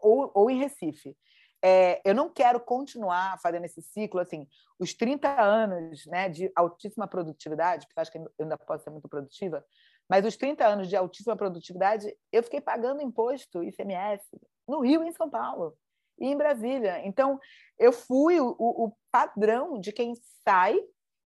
ou, 0.00 0.30
ou 0.34 0.50
em 0.50 0.58
Recife 0.58 1.16
é, 1.62 2.00
eu 2.04 2.14
não 2.14 2.30
quero 2.30 2.58
continuar 2.60 3.38
fazendo 3.40 3.64
esse 3.64 3.82
ciclo, 3.82 4.20
assim, 4.20 4.46
os 4.78 4.94
30 4.94 5.40
anos 5.40 6.06
né, 6.06 6.28
de 6.28 6.50
altíssima 6.54 7.06
produtividade, 7.06 7.86
porque 7.86 8.00
acho 8.00 8.12
que 8.12 8.18
eu 8.18 8.30
ainda 8.40 8.56
posso 8.56 8.84
ser 8.84 8.90
muito 8.90 9.08
produtiva, 9.08 9.64
mas 10.08 10.24
os 10.24 10.36
30 10.36 10.66
anos 10.66 10.88
de 10.88 10.96
altíssima 10.96 11.36
produtividade, 11.36 12.12
eu 12.32 12.42
fiquei 12.42 12.60
pagando 12.60 13.02
imposto, 13.02 13.62
ICMS, 13.62 14.24
no 14.66 14.80
Rio 14.80 15.04
e 15.04 15.08
em 15.08 15.12
São 15.12 15.28
Paulo, 15.28 15.76
e 16.18 16.26
em 16.26 16.36
Brasília. 16.36 17.00
Então, 17.06 17.38
eu 17.78 17.92
fui 17.92 18.40
o, 18.40 18.54
o 18.58 18.92
padrão 19.10 19.78
de 19.78 19.92
quem 19.92 20.14
sai 20.44 20.78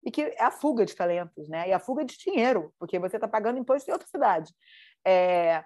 e 0.03 0.11
que 0.11 0.21
é 0.21 0.43
a 0.43 0.51
fuga 0.51 0.85
de 0.85 0.95
talentos, 0.95 1.49
né? 1.49 1.69
E 1.69 1.73
a 1.73 1.79
fuga 1.79 2.05
de 2.05 2.17
dinheiro, 2.17 2.73
porque 2.79 2.97
você 2.97 3.17
está 3.17 3.27
pagando 3.27 3.59
imposto 3.59 3.89
em 3.89 3.93
outra 3.93 4.07
cidade. 4.07 4.53
É... 5.05 5.63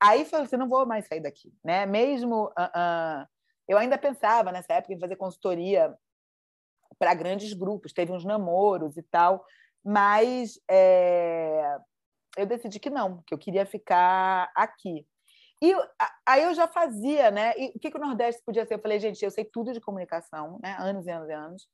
Aí 0.00 0.24
falei 0.24 0.46
assim, 0.46 0.56
não 0.56 0.68
vou 0.68 0.86
mais 0.86 1.06
sair 1.06 1.20
daqui, 1.20 1.52
né? 1.64 1.84
Mesmo 1.84 2.46
uh, 2.46 2.48
uh, 2.48 3.26
eu 3.68 3.78
ainda 3.78 3.98
pensava 3.98 4.52
nessa 4.52 4.74
época 4.74 4.94
em 4.94 5.00
fazer 5.00 5.16
consultoria 5.16 5.96
para 6.98 7.14
grandes 7.14 7.52
grupos, 7.52 7.92
teve 7.92 8.12
uns 8.12 8.24
namoros 8.24 8.96
e 8.96 9.02
tal, 9.02 9.44
mas 9.84 10.58
é, 10.70 11.76
eu 12.36 12.46
decidi 12.46 12.78
que 12.78 12.90
não, 12.90 13.22
que 13.26 13.34
eu 13.34 13.38
queria 13.38 13.66
ficar 13.66 14.50
aqui. 14.54 15.06
E 15.62 15.74
aí 16.26 16.42
eu 16.42 16.54
já 16.54 16.68
fazia, 16.68 17.30
né? 17.30 17.54
E 17.56 17.72
o 17.74 17.78
que, 17.78 17.90
que 17.90 17.96
o 17.96 18.00
Nordeste 18.00 18.42
podia 18.44 18.66
ser? 18.66 18.74
Eu 18.74 18.78
falei, 18.78 19.00
gente, 19.00 19.24
eu 19.24 19.30
sei 19.30 19.44
tudo 19.44 19.72
de 19.72 19.80
comunicação, 19.80 20.58
né? 20.62 20.76
Anos 20.78 21.06
e 21.06 21.10
anos 21.10 21.28
e 21.28 21.32
anos. 21.32 21.68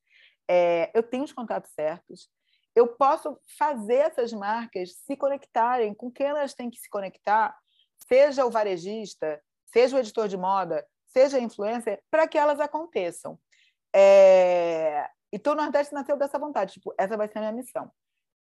É, 0.48 0.90
eu 0.94 1.02
tenho 1.02 1.24
os 1.24 1.32
contatos 1.32 1.70
certos. 1.72 2.28
eu 2.74 2.88
posso 2.88 3.38
fazer 3.58 3.96
essas 3.96 4.32
marcas 4.32 4.94
se 5.04 5.16
conectarem 5.16 5.94
com 5.94 6.10
quem 6.10 6.26
elas 6.28 6.54
têm 6.54 6.70
que 6.70 6.78
se 6.78 6.88
conectar, 6.88 7.56
seja 8.08 8.46
o 8.46 8.50
varejista, 8.50 9.42
seja 9.66 9.96
o 9.96 9.98
editor 9.98 10.28
de 10.28 10.36
moda, 10.36 10.86
seja 11.12 11.38
influencer, 11.38 12.02
para 12.10 12.26
que 12.26 12.38
elas 12.38 12.60
aconteçam. 12.60 13.38
É... 13.94 15.08
Então, 15.32 15.52
o 15.54 15.56
Nordeste 15.56 15.94
nasceu 15.94 16.16
dessa 16.16 16.38
vontade, 16.38 16.74
tipo, 16.74 16.94
essa 16.98 17.16
vai 17.16 17.28
ser 17.28 17.38
a 17.38 17.40
minha 17.42 17.52
missão. 17.52 17.90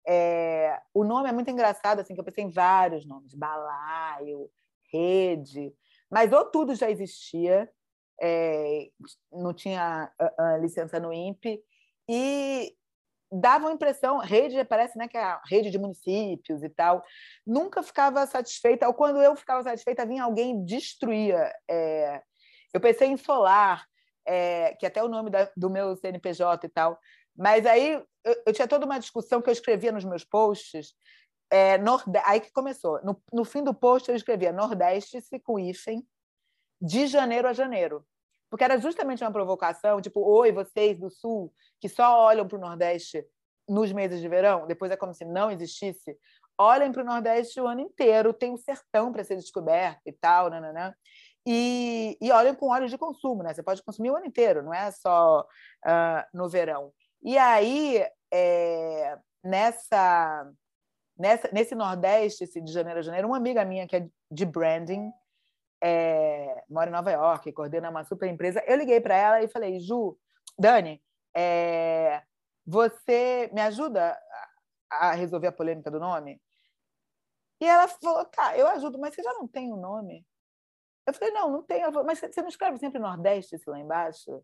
É... 0.06 0.80
O 0.94 1.04
nome 1.04 1.28
é 1.28 1.32
muito 1.32 1.50
engraçado, 1.50 2.00
assim, 2.00 2.14
que 2.14 2.20
eu 2.20 2.24
pensei 2.24 2.44
em 2.44 2.50
vários 2.50 3.06
nomes, 3.06 3.34
balaio, 3.34 4.50
rede, 4.92 5.72
mas 6.10 6.32
ou 6.32 6.44
tudo 6.44 6.74
já 6.74 6.90
existia, 6.90 7.70
é... 8.20 8.88
não 9.30 9.52
tinha 9.52 10.12
a, 10.18 10.54
a 10.54 10.58
licença 10.58 10.98
no 10.98 11.12
INPE, 11.12 11.62
e 12.08 12.74
dava 13.32 13.68
a 13.68 13.72
impressão, 13.72 14.18
rede 14.18 14.62
parece 14.64 14.98
né, 14.98 15.08
que 15.08 15.16
é 15.16 15.22
a 15.22 15.40
rede 15.46 15.70
de 15.70 15.78
municípios 15.78 16.62
e 16.62 16.68
tal, 16.68 17.02
nunca 17.46 17.82
ficava 17.82 18.26
satisfeita, 18.26 18.86
ou 18.86 18.92
quando 18.92 19.22
eu 19.22 19.34
ficava 19.34 19.62
satisfeita, 19.62 20.04
vinha 20.04 20.24
alguém 20.24 20.64
destruía. 20.64 21.50
É... 21.68 22.22
eu 22.72 22.80
pensei 22.80 23.08
em 23.08 23.16
solar, 23.16 23.86
é... 24.26 24.74
que 24.74 24.86
é 24.86 24.88
até 24.88 25.02
o 25.02 25.08
nome 25.08 25.30
da, 25.30 25.50
do 25.56 25.70
meu 25.70 25.96
CNPJ 25.96 26.66
e 26.66 26.70
tal, 26.70 26.98
mas 27.36 27.66
aí 27.66 27.92
eu, 28.24 28.36
eu, 28.46 28.52
tinha 28.52 28.68
toda 28.68 28.84
uma 28.84 28.98
discussão 28.98 29.40
que 29.40 29.48
eu 29.48 29.52
escrevia 29.52 29.92
nos 29.92 30.04
meus 30.04 30.24
posts, 30.24 30.94
é, 31.50 31.78
aí 32.24 32.40
que 32.40 32.50
começou, 32.50 33.00
no, 33.04 33.22
no 33.32 33.44
fim 33.44 33.62
do 33.62 33.74
post 33.74 34.08
eu 34.08 34.16
escrevia 34.16 34.52
Nordeste 34.52 35.20
se 35.20 35.38
com 35.38 35.58
hífen, 35.58 36.06
de 36.80 37.06
janeiro 37.06 37.46
a 37.46 37.52
janeiro. 37.52 38.04
Porque 38.50 38.64
era 38.64 38.78
justamente 38.78 39.22
uma 39.22 39.32
provocação, 39.32 40.00
tipo, 40.00 40.20
oi, 40.20 40.52
vocês 40.52 40.98
do 40.98 41.08
Sul, 41.08 41.52
que 41.80 41.88
só 41.88 42.18
olham 42.20 42.46
para 42.46 42.58
o 42.58 42.60
Nordeste 42.60 43.24
nos 43.68 43.92
meses 43.92 44.20
de 44.20 44.28
verão, 44.28 44.66
depois 44.66 44.90
é 44.90 44.96
como 44.96 45.14
se 45.14 45.24
não 45.24 45.50
existisse, 45.50 46.18
olhem 46.58 46.92
para 46.92 47.02
o 47.02 47.06
Nordeste 47.06 47.60
o 47.60 47.66
ano 47.66 47.80
inteiro, 47.80 48.32
tem 48.32 48.52
o 48.52 48.58
sertão 48.58 49.12
para 49.12 49.24
ser 49.24 49.36
descoberto 49.36 50.00
e 50.04 50.12
tal, 50.12 50.50
nananã. 50.50 50.94
E, 51.46 52.16
e 52.20 52.54
com 52.54 52.68
olhos 52.68 52.90
de 52.90 52.98
consumo, 52.98 53.42
né? 53.42 53.52
Você 53.52 53.62
pode 53.62 53.82
consumir 53.82 54.10
o 54.10 54.16
ano 54.16 54.26
inteiro, 54.26 54.62
não 54.62 54.72
é 54.72 54.90
só 54.90 55.40
uh, 55.40 56.36
no 56.36 56.48
verão. 56.48 56.92
E 57.22 57.36
aí, 57.36 58.04
é, 58.32 59.18
nessa, 59.42 60.50
nessa, 61.18 61.48
nesse 61.52 61.74
Nordeste, 61.74 62.44
esse 62.44 62.60
de 62.60 62.72
janeiro 62.72 63.00
a 63.00 63.02
janeiro, 63.02 63.28
uma 63.28 63.36
amiga 63.36 63.64
minha 63.64 63.86
que 63.86 63.96
é 63.96 64.08
de 64.30 64.44
branding, 64.44 65.10
é, 65.82 66.64
mora 66.70 66.90
em 66.90 66.92
Nova 66.92 67.10
York, 67.10 67.52
coordena 67.52 67.90
uma 67.90 68.04
super 68.04 68.28
empresa. 68.28 68.62
Eu 68.66 68.76
liguei 68.76 69.00
para 69.00 69.16
ela 69.16 69.42
e 69.42 69.48
falei, 69.48 69.80
Ju, 69.80 70.16
Dani, 70.58 71.02
é, 71.36 72.22
você 72.64 73.50
me 73.52 73.60
ajuda 73.60 74.16
a 74.90 75.12
resolver 75.12 75.48
a 75.48 75.52
polêmica 75.52 75.90
do 75.90 75.98
nome? 75.98 76.40
E 77.60 77.64
ela 77.64 77.88
falou, 77.88 78.24
tá, 78.26 78.56
eu 78.56 78.66
ajudo, 78.68 78.98
mas 78.98 79.14
você 79.14 79.22
já 79.22 79.32
não 79.34 79.46
tem 79.46 79.72
o 79.72 79.76
um 79.76 79.80
nome? 79.80 80.26
Eu 81.06 81.14
falei, 81.14 81.32
não, 81.32 81.50
não 81.50 81.62
tenho. 81.62 81.90
Mas 82.04 82.20
você 82.20 82.40
não 82.40 82.48
escreve 82.48 82.78
sempre 82.78 82.98
Nordeste 82.98 83.56
lá 83.66 83.78
embaixo? 83.78 84.42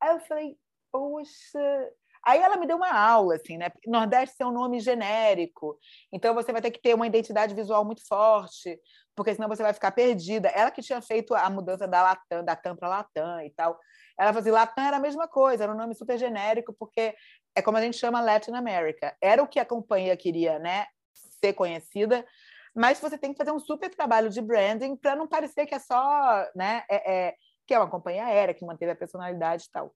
Aí 0.00 0.10
eu 0.10 0.20
falei, 0.20 0.56
poxa, 0.92 1.90
Aí 2.26 2.40
ela 2.40 2.56
me 2.56 2.66
deu 2.66 2.76
uma 2.76 2.90
aula, 2.90 3.34
assim, 3.34 3.58
né? 3.58 3.70
Nordeste 3.86 4.42
é 4.42 4.46
um 4.46 4.50
nome 4.50 4.80
genérico, 4.80 5.78
então 6.10 6.34
você 6.34 6.52
vai 6.52 6.62
ter 6.62 6.70
que 6.70 6.80
ter 6.80 6.94
uma 6.94 7.06
identidade 7.06 7.54
visual 7.54 7.84
muito 7.84 8.06
forte, 8.06 8.80
porque 9.14 9.34
senão 9.34 9.46
você 9.46 9.62
vai 9.62 9.74
ficar 9.74 9.92
perdida. 9.92 10.48
Ela 10.48 10.70
que 10.70 10.80
tinha 10.80 11.02
feito 11.02 11.34
a 11.34 11.50
mudança 11.50 11.86
da 11.86 12.02
Latam, 12.02 12.42
da 12.42 12.56
TAM 12.56 12.76
para 12.76 12.88
Latam 12.88 13.42
e 13.42 13.50
tal. 13.50 13.78
Ela 14.18 14.32
fazia 14.32 14.52
assim, 14.52 14.58
Latam 14.58 14.84
era 14.84 14.96
a 14.96 15.00
mesma 15.00 15.28
coisa, 15.28 15.64
era 15.64 15.72
um 15.72 15.76
nome 15.76 15.94
super 15.94 16.16
genérico, 16.18 16.72
porque 16.72 17.14
é 17.54 17.60
como 17.60 17.76
a 17.76 17.82
gente 17.82 17.98
chama 17.98 18.22
Latin 18.22 18.52
America. 18.52 19.14
Era 19.20 19.42
o 19.42 19.46
que 19.46 19.60
a 19.60 19.64
companhia 19.66 20.16
queria, 20.16 20.58
né? 20.58 20.86
Ser 21.12 21.52
conhecida, 21.52 22.26
mas 22.74 22.98
você 23.00 23.16
tem 23.16 23.32
que 23.32 23.38
fazer 23.38 23.52
um 23.52 23.58
super 23.58 23.88
trabalho 23.90 24.28
de 24.28 24.40
branding 24.40 24.96
para 24.96 25.14
não 25.16 25.28
parecer 25.28 25.66
que 25.66 25.74
é 25.74 25.78
só, 25.78 26.46
né? 26.54 26.84
É, 26.90 27.28
é, 27.28 27.34
que 27.66 27.74
é 27.74 27.78
uma 27.78 27.90
companhia 27.90 28.24
aérea 28.26 28.54
que 28.54 28.64
manteve 28.64 28.92
a 28.92 28.96
personalidade 28.96 29.64
e 29.64 29.70
tal 29.70 29.94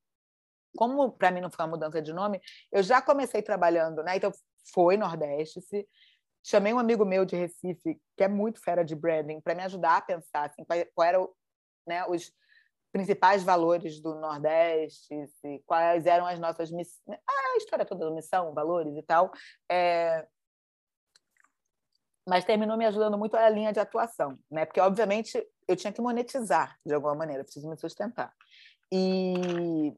como 0.76 1.10
para 1.10 1.30
mim 1.30 1.40
não 1.40 1.50
foi 1.50 1.64
uma 1.64 1.72
mudança 1.72 2.00
de 2.00 2.12
nome, 2.12 2.40
eu 2.70 2.82
já 2.82 3.00
comecei 3.00 3.42
trabalhando, 3.42 4.02
né? 4.02 4.16
Então 4.16 4.32
foi 4.72 4.96
Nordeste, 4.96 5.60
-se. 5.60 5.88
chamei 6.44 6.72
um 6.72 6.78
amigo 6.78 7.04
meu 7.04 7.24
de 7.24 7.36
Recife, 7.36 8.00
que 8.16 8.24
é 8.24 8.28
muito 8.28 8.60
fera 8.60 8.84
de 8.84 8.94
branding, 8.94 9.40
para 9.40 9.54
me 9.54 9.62
ajudar 9.62 9.96
a 9.96 10.02
pensar 10.02 10.46
assim, 10.46 10.64
qual 10.94 11.08
eram 11.08 11.28
né, 11.86 12.06
os 12.06 12.32
principais 12.92 13.42
valores 13.42 14.00
do 14.00 14.14
Nordeste, 14.14 15.14
quais 15.66 16.06
eram 16.06 16.26
as 16.26 16.38
nossas 16.38 16.70
missões, 16.70 17.18
a 17.28 17.56
história 17.56 17.84
toda 17.84 18.06
da 18.06 18.14
missão, 18.14 18.54
valores 18.54 18.96
e 18.96 19.02
tal. 19.02 19.32
É... 19.70 20.26
Mas 22.28 22.44
terminou 22.44 22.76
me 22.76 22.84
ajudando 22.84 23.16
muito 23.16 23.36
a 23.36 23.48
linha 23.48 23.72
de 23.72 23.80
atuação, 23.80 24.38
né? 24.50 24.66
Porque 24.66 24.80
obviamente 24.80 25.42
eu 25.66 25.74
tinha 25.74 25.92
que 25.92 26.00
monetizar 26.00 26.78
de 26.84 26.92
alguma 26.92 27.14
maneira, 27.14 27.42
preciso 27.42 27.68
me 27.68 27.76
sustentar. 27.76 28.32
E 28.92 29.94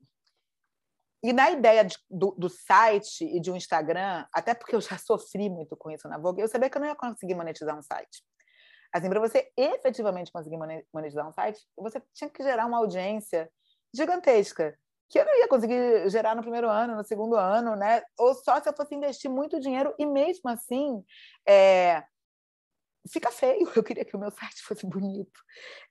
e 1.23 1.35
na 1.35 1.51
ideia 1.51 1.85
de, 1.85 1.99
do, 2.09 2.35
do, 2.39 2.49
site 2.49 3.25
e 3.25 3.39
de 3.41 3.51
um 3.51 3.57
Instagram, 3.57 4.25
até 4.33 4.55
porque 4.55 4.75
eu 4.75 4.81
já 4.81 4.97
sofri 4.97 5.51
muito 5.51 5.77
com 5.77 5.91
isso 5.91 6.09
na 6.09 6.17
Vogue, 6.17 6.41
eu 6.41 6.49
sabia 6.49 6.71
que 6.71 6.79
eu 6.79 6.81
não 6.81 6.89
ia 6.89 6.97
conseguir 6.97 7.35
monetizar 7.35 7.79
um 7.79 7.83
site. 7.83 8.25
Assim, 8.93 9.09
para 9.09 9.21
você 9.21 9.51
efetivamente 9.57 10.33
conseguir 10.33 10.57
monetizar 10.93 11.29
um 11.29 11.33
site, 11.33 11.61
você 11.77 12.03
tinha 12.15 12.31
que 12.31 12.43
gerar 12.43 12.67
uma 12.67 12.79
audiência 12.79 13.51
gigantesca, 13.95 14.77
que 15.11 15.19
eu 15.19 15.25
não 15.25 15.39
ia 15.39 15.49
conseguir 15.49 16.09
gerar 16.09 16.35
no 16.35 16.43
primeiro 16.43 16.69
ano, 16.69 16.97
no 16.97 17.05
segundo 17.05 17.37
ano, 17.37 17.77
né? 17.77 18.03
Ou 18.19 18.35
só 18.35 18.61
se 18.61 18.69
eu 18.69 18.73
fosse 18.73 18.95
investir 18.95 19.31
muito 19.31 19.61
dinheiro, 19.61 19.95
e 19.99 20.07
mesmo 20.07 20.49
assim, 20.49 21.05
é... 21.47 22.03
fica 23.09 23.31
feio. 23.31 23.71
Eu 23.77 23.83
queria 23.83 24.05
que 24.05 24.17
o 24.17 24.19
meu 24.19 24.31
site 24.31 24.63
fosse 24.63 24.87
bonito. 24.87 25.41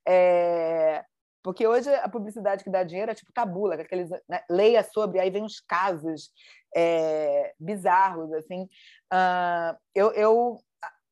É... 0.07 1.03
Porque 1.41 1.65
hoje 1.65 1.93
a 1.95 2.09
publicidade 2.09 2.63
que 2.63 2.69
dá 2.69 2.83
dinheiro 2.83 3.11
é 3.11 3.15
tipo 3.15 3.31
tabula, 3.31 3.75
aqueles 3.75 4.09
né, 4.27 4.43
leia 4.49 4.83
sobre, 4.83 5.19
aí 5.19 5.29
vem 5.29 5.45
os 5.45 5.61
casos 5.61 6.31
é, 6.75 7.53
bizarros, 7.57 8.31
assim. 8.33 8.63
Uh, 9.11 9.77
eu, 9.95 10.11
eu 10.11 10.59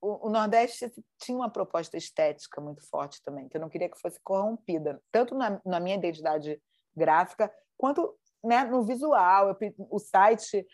o, 0.01 0.27
o, 0.27 0.29
Nordeste 0.29 0.91
tinha 1.17 1.37
uma 1.37 1.49
proposta 1.49 1.97
estética 1.97 2.61
muito 2.61 2.87
forte 2.89 3.21
também, 3.23 3.47
que 3.47 3.57
eu 3.57 3.61
não 3.61 3.69
queria 3.69 3.89
que 3.89 3.99
fosse 3.99 4.19
corrompida, 4.21 5.01
tanto 5.11 5.33
na, 5.33 5.61
na 5.65 5.79
minha 5.79 5.95
identidade 5.95 6.61
gráfica 6.95 7.51
quanto 7.77 8.15
né, 8.43 8.63
no 8.65 8.83
visual. 8.83 9.49
Eu, 9.49 9.57
o 9.89 9.97
site, 9.97 10.65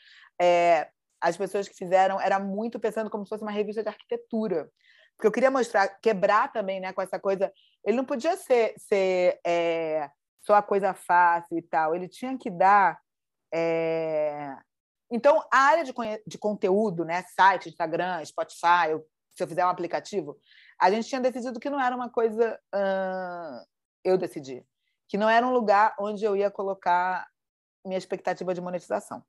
é, 0.41 0.89
as 1.21 1.37
pessoas 1.37 1.67
que 1.67 1.75
fizeram, 1.75 2.19
era 2.19 2.39
muito 2.39 2.79
pensando 2.79 3.09
como 3.09 3.25
se 3.25 3.29
fosse 3.29 3.43
uma 3.43 3.51
revista 3.51 3.81
de 3.81 3.89
arquitetura 3.89 4.69
porque 5.15 5.27
eu 5.27 5.31
queria 5.31 5.51
mostrar, 5.51 5.87
quebrar 6.01 6.51
também 6.51 6.79
né, 6.79 6.91
com 6.93 7.01
essa 7.01 7.19
coisa. 7.19 7.51
Ele 7.85 7.97
não 7.97 8.05
podia 8.05 8.35
ser, 8.37 8.73
ser 8.77 9.39
é, 9.45 10.09
só 10.41 10.55
a 10.55 10.61
coisa 10.61 10.93
fácil 10.93 11.57
e 11.57 11.61
tal, 11.61 11.95
ele 11.95 12.07
tinha 12.07 12.37
que 12.37 12.49
dar. 12.49 12.99
É... 13.53 14.55
Então, 15.11 15.43
a 15.51 15.57
área 15.57 15.83
de, 15.83 15.93
de 16.25 16.37
conteúdo, 16.37 17.05
né, 17.05 17.23
site, 17.35 17.69
Instagram, 17.69 18.23
Spotify, 18.25 18.89
eu, 18.89 19.05
se 19.29 19.43
eu 19.43 19.47
fizer 19.47 19.65
um 19.65 19.69
aplicativo, 19.69 20.37
a 20.79 20.89
gente 20.91 21.07
tinha 21.07 21.21
decidido 21.21 21.59
que 21.59 21.69
não 21.69 21.79
era 21.79 21.95
uma 21.95 22.09
coisa. 22.09 22.59
Hum, 22.73 23.63
eu 24.03 24.17
decidi. 24.17 24.65
Que 25.07 25.17
não 25.17 25.29
era 25.29 25.45
um 25.45 25.53
lugar 25.53 25.95
onde 25.99 26.25
eu 26.25 26.35
ia 26.35 26.49
colocar 26.49 27.27
minha 27.85 27.97
expectativa 27.97 28.53
de 28.53 28.61
monetização. 28.61 29.23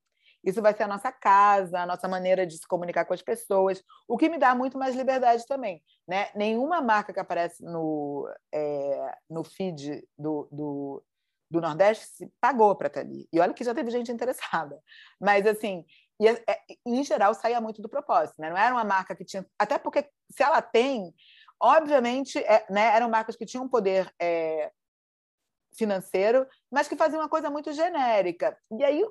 Isso 0.45 0.61
vai 0.61 0.75
ser 0.75 0.83
a 0.85 0.89
nossa 0.89 1.11
casa, 1.11 1.81
a 1.81 1.87
nossa 1.87 2.07
maneira 2.07 2.47
de 2.47 2.59
se 2.59 2.67
comunicar 2.67 3.05
com 3.05 3.15
as 3.15 3.23
pessoas, 3.23 3.83
o 4.07 4.17
que 4.17 4.29
me 4.29 4.39
dá 4.39 4.55
muito 4.55 4.79
mais 4.79 4.95
liberdade 4.95 5.47
também. 5.47 5.83
Né? 6.07 6.31
Nenhuma 6.35 6.81
marca 6.81 7.13
que 7.13 7.21
aparece 7.21 7.65
no, 7.65 8.29
é, 8.53 9.17
no 9.29 9.43
feed 9.43 10.07
do, 10.19 10.49
do, 10.53 11.03
do 11.51 11.61
Nordeste 11.61 12.31
pagou 12.41 12.75
para 12.77 12.89
estar 12.89 13.01
ali. 13.01 13.27
E 13.33 13.41
olha 13.41 13.55
que 13.55 13.65
já 13.65 13.75
teve 13.75 13.91
gente 13.91 14.13
interessada. 14.13 14.79
Mas, 15.21 15.47
assim, 15.47 15.85
e, 16.21 16.29
é, 16.29 16.43
em 16.87 17.03
geral, 17.03 17.33
saía 17.35 17.61
muito 17.61 17.81
do 17.81 17.89
propósito. 17.89 18.41
Né? 18.41 18.51
Não 18.51 18.57
era 18.57 18.75
uma 18.75 18.85
marca 18.85 19.17
que 19.17 19.25
tinha. 19.25 19.47
Até 19.59 19.79
porque, 19.79 20.09
se 20.31 20.43
ela 20.43 20.61
tem, 20.61 21.15
obviamente, 21.61 22.39
é, 22.39 22.67
né, 22.71 22.95
eram 22.95 23.09
marcas 23.09 23.37
que 23.37 23.47
tinham 23.47 23.69
poder. 23.69 24.13
É, 24.21 24.71
financeiro, 25.77 26.47
mas 26.71 26.89
que 26.89 26.95
faziam 26.97 27.21
uma 27.21 27.29
coisa 27.29 27.51
muito 27.51 27.73
genérica. 27.73 28.57
E 28.79 28.85
aí 28.85 29.05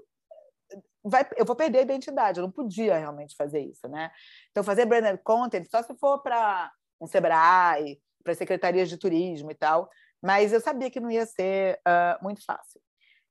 vai, 1.03 1.27
eu 1.35 1.45
vou 1.45 1.55
perder 1.55 1.79
a 1.79 1.83
identidade. 1.83 2.39
Eu 2.39 2.43
não 2.43 2.51
podia 2.51 2.97
realmente 2.97 3.35
fazer 3.35 3.59
isso, 3.59 3.87
né? 3.87 4.11
Então, 4.51 4.63
fazer 4.63 4.85
branded 4.85 5.19
content 5.23 5.65
só 5.69 5.81
se 5.83 5.95
for 5.97 6.19
para 6.19 6.71
um 6.99 7.07
Sebrae, 7.07 8.01
para 8.23 8.33
secretarias 8.35 8.89
de 8.89 8.97
turismo 8.97 9.51
e 9.51 9.55
tal. 9.55 9.89
Mas 10.21 10.53
eu 10.53 10.61
sabia 10.61 10.89
que 10.89 10.99
não 10.99 11.11
ia 11.11 11.25
ser 11.25 11.79
uh, 11.79 12.23
muito 12.23 12.43
fácil. 12.45 12.81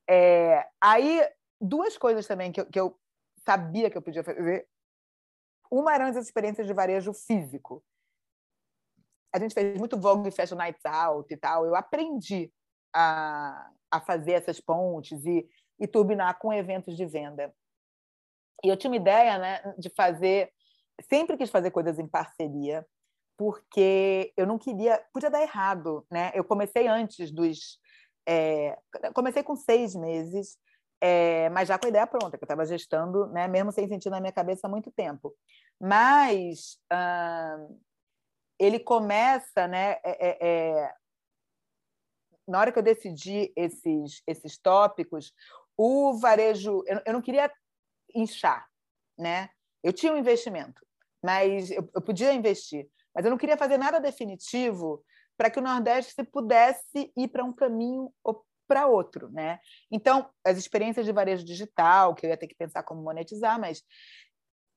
É, 0.09 0.66
aí, 0.81 1.27
duas 1.61 1.97
coisas 1.97 2.27
também 2.27 2.53
que 2.53 2.61
eu, 2.61 2.66
que 2.66 2.79
eu 2.79 2.99
sabia 3.47 3.91
que 3.91 3.97
eu 3.97 4.03
podia 4.03 4.23
fazer. 4.23 4.68
Uma 5.70 5.95
eram 5.95 6.07
as 6.07 6.16
experiências 6.16 6.66
de 6.66 6.75
varejo 6.75 7.14
físico. 7.14 7.83
A 9.35 9.39
gente 9.39 9.55
fez 9.55 9.79
muito 9.79 9.99
Vogue 9.99 10.31
Fashion 10.31 10.57
Nights 10.57 10.85
Out 10.85 11.33
e 11.33 11.37
tal. 11.39 11.64
Eu 11.64 11.75
aprendi 11.75 12.53
a, 12.95 13.70
a 13.91 14.01
fazer 14.01 14.33
essas 14.33 14.61
pontes 14.61 15.25
e, 15.25 15.49
e 15.81 15.87
turbinar 15.87 16.39
com 16.39 16.53
eventos 16.53 16.95
de 16.95 17.07
venda. 17.07 17.55
E 18.64 18.68
eu 18.68 18.76
tinha 18.76 18.90
uma 18.90 18.96
ideia 18.96 19.38
né, 19.38 19.74
de 19.78 19.90
fazer, 19.90 20.52
sempre 21.08 21.36
quis 21.36 21.50
fazer 21.50 21.70
coisas 21.70 21.98
em 21.98 22.06
parceria, 22.06 22.86
porque 23.36 24.32
eu 24.36 24.46
não 24.46 24.58
queria, 24.58 25.04
podia 25.12 25.30
dar 25.30 25.42
errado, 25.42 26.06
né? 26.10 26.30
Eu 26.34 26.44
comecei 26.44 26.86
antes 26.86 27.32
dos, 27.32 27.80
é, 28.26 28.78
comecei 29.14 29.42
com 29.42 29.56
seis 29.56 29.94
meses, 29.94 30.56
é, 31.00 31.48
mas 31.50 31.66
já 31.66 31.76
com 31.78 31.86
a 31.86 31.88
ideia 31.88 32.06
pronta, 32.06 32.38
que 32.38 32.44
eu 32.44 32.46
estava 32.46 32.64
gestando, 32.64 33.26
né, 33.28 33.48
mesmo 33.48 33.72
sem 33.72 33.88
sentir 33.88 34.10
na 34.10 34.20
minha 34.20 34.32
cabeça 34.32 34.66
há 34.66 34.70
muito 34.70 34.92
tempo. 34.92 35.34
Mas 35.80 36.78
ele 38.58 38.78
começa, 38.78 39.66
né, 39.66 39.96
é, 40.04 40.38
é, 40.40 40.94
na 42.46 42.60
hora 42.60 42.70
que 42.70 42.78
eu 42.78 42.82
decidi 42.82 43.52
esses, 43.56 44.22
esses 44.24 44.56
tópicos, 44.58 45.32
o 45.76 46.16
varejo, 46.20 46.84
eu, 46.86 47.00
eu 47.06 47.12
não 47.12 47.22
queria 47.22 47.50
inchar, 48.14 48.66
né? 49.18 49.50
Eu 49.82 49.92
tinha 49.92 50.12
um 50.12 50.16
investimento, 50.16 50.84
mas 51.22 51.70
eu, 51.70 51.88
eu 51.94 52.02
podia 52.02 52.32
investir, 52.32 52.88
mas 53.14 53.24
eu 53.24 53.30
não 53.30 53.38
queria 53.38 53.56
fazer 53.56 53.78
nada 53.78 54.00
definitivo 54.00 55.04
para 55.36 55.50
que 55.50 55.58
o 55.58 55.62
Nordeste 55.62 56.22
pudesse 56.24 57.12
ir 57.16 57.28
para 57.28 57.44
um 57.44 57.52
caminho 57.52 58.12
ou 58.22 58.44
para 58.68 58.86
outro, 58.86 59.30
né? 59.30 59.58
Então, 59.90 60.30
as 60.44 60.56
experiências 60.56 61.04
de 61.04 61.12
varejo 61.12 61.44
digital, 61.44 62.14
que 62.14 62.24
eu 62.24 62.30
ia 62.30 62.36
ter 62.36 62.46
que 62.46 62.54
pensar 62.54 62.82
como 62.82 63.02
monetizar, 63.02 63.60
mas 63.60 63.82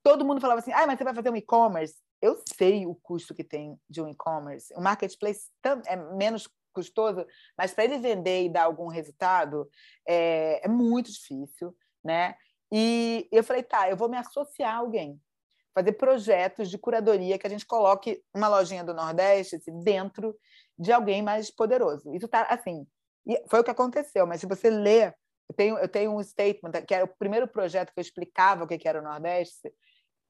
todo 0.03 0.25
mundo 0.25 0.41
falava 0.41 0.59
assim: 0.59 0.73
"Ah, 0.73 0.85
mas 0.87 0.97
você 0.97 1.03
vai 1.03 1.13
fazer 1.13 1.29
um 1.29 1.35
e-commerce?" 1.35 1.95
Eu 2.21 2.41
sei 2.57 2.85
o 2.85 2.95
custo 2.95 3.35
que 3.35 3.43
tem 3.43 3.79
de 3.89 4.01
um 4.01 4.07
e-commerce. 4.07 4.73
O 4.75 4.81
marketplace 4.81 5.49
é 5.85 5.95
menos 5.95 6.49
custoso, 6.73 7.25
mas 7.57 7.73
para 7.73 7.85
ele 7.85 7.97
vender 7.97 8.43
e 8.43 8.49
dar 8.49 8.63
algum 8.63 8.87
resultado 8.87 9.69
é, 10.07 10.65
é 10.65 10.67
muito 10.67 11.11
difícil, 11.11 11.75
né? 12.03 12.35
E 12.71 13.27
eu 13.31 13.43
falei, 13.43 13.63
tá, 13.63 13.89
eu 13.89 13.97
vou 13.97 14.09
me 14.09 14.17
associar 14.17 14.73
a 14.73 14.77
alguém, 14.77 15.19
fazer 15.73 15.93
projetos 15.93 16.69
de 16.69 16.77
curadoria 16.77 17.37
que 17.37 17.47
a 17.47 17.49
gente 17.49 17.65
coloque 17.65 18.21
uma 18.33 18.47
lojinha 18.47 18.83
do 18.83 18.93
Nordeste 18.93 19.57
assim, 19.57 19.79
dentro 19.83 20.35
de 20.77 20.91
alguém 20.91 21.21
mais 21.21 21.49
poderoso. 21.51 22.13
Isso 22.13 22.27
tá 22.27 22.43
assim, 22.43 22.85
foi 23.49 23.59
o 23.59 23.63
que 23.63 23.71
aconteceu, 23.71 24.25
mas 24.27 24.39
se 24.39 24.47
você 24.47 24.69
ler, 24.69 25.15
eu 25.49 25.55
tenho, 25.55 25.77
eu 25.77 25.87
tenho 25.87 26.11
um 26.15 26.23
statement, 26.23 26.71
que 26.87 26.93
era 26.93 27.05
o 27.05 27.07
primeiro 27.07 27.47
projeto 27.47 27.93
que 27.93 27.99
eu 27.99 28.01
explicava 28.01 28.63
o 28.63 28.67
que 28.67 28.87
era 28.87 28.99
o 28.99 29.03
Nordeste, 29.03 29.71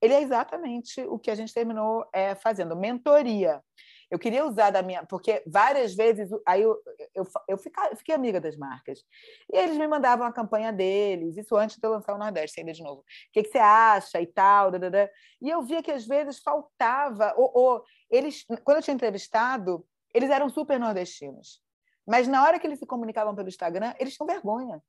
ele 0.01 0.13
é 0.13 0.21
exatamente 0.21 1.01
o 1.01 1.17
que 1.17 1.31
a 1.31 1.35
gente 1.35 1.53
terminou 1.53 2.05
é, 2.13 2.35
fazendo, 2.35 2.75
mentoria. 2.75 3.61
Eu 4.09 4.19
queria 4.19 4.45
usar 4.45 4.69
da 4.69 4.81
minha. 4.81 5.05
Porque 5.05 5.43
várias 5.47 5.95
vezes 5.95 6.29
aí 6.45 6.61
eu, 6.61 6.77
eu, 7.13 7.27
eu, 7.47 7.57
fica, 7.57 7.89
eu 7.89 7.97
fiquei 7.97 8.13
amiga 8.13 8.39
das 8.39 8.55
marcas. 8.55 9.03
E 9.51 9.57
eles 9.57 9.77
me 9.77 9.87
mandavam 9.87 10.25
a 10.25 10.31
campanha 10.31 10.71
deles, 10.71 11.37
isso 11.37 11.55
antes 11.55 11.77
de 11.77 11.87
eu 11.87 11.91
lançar 11.91 12.13
o 12.13 12.17
Nordeste 12.17 12.59
ainda 12.59 12.73
de 12.73 12.83
novo. 12.83 13.01
O 13.01 13.03
que, 13.31 13.43
que 13.43 13.49
você 13.49 13.57
acha 13.57 14.21
e 14.21 14.27
tal. 14.27 14.71
Dadada. 14.71 15.11
E 15.41 15.49
eu 15.49 15.61
via 15.63 15.81
que 15.81 15.91
às 15.91 16.05
vezes 16.05 16.39
faltava. 16.39 17.33
Ou, 17.37 17.51
ou, 17.53 17.83
eles, 18.09 18.45
quando 18.63 18.77
eu 18.77 18.83
tinha 18.83 18.95
entrevistado, 18.95 19.85
eles 20.13 20.29
eram 20.29 20.49
super 20.49 20.79
nordestinos. 20.79 21.61
Mas 22.07 22.27
na 22.27 22.43
hora 22.43 22.59
que 22.59 22.67
eles 22.67 22.79
se 22.79 22.85
comunicavam 22.85 23.35
pelo 23.35 23.47
Instagram, 23.47 23.93
eles 23.99 24.15
tinham 24.15 24.27
vergonha. 24.27 24.81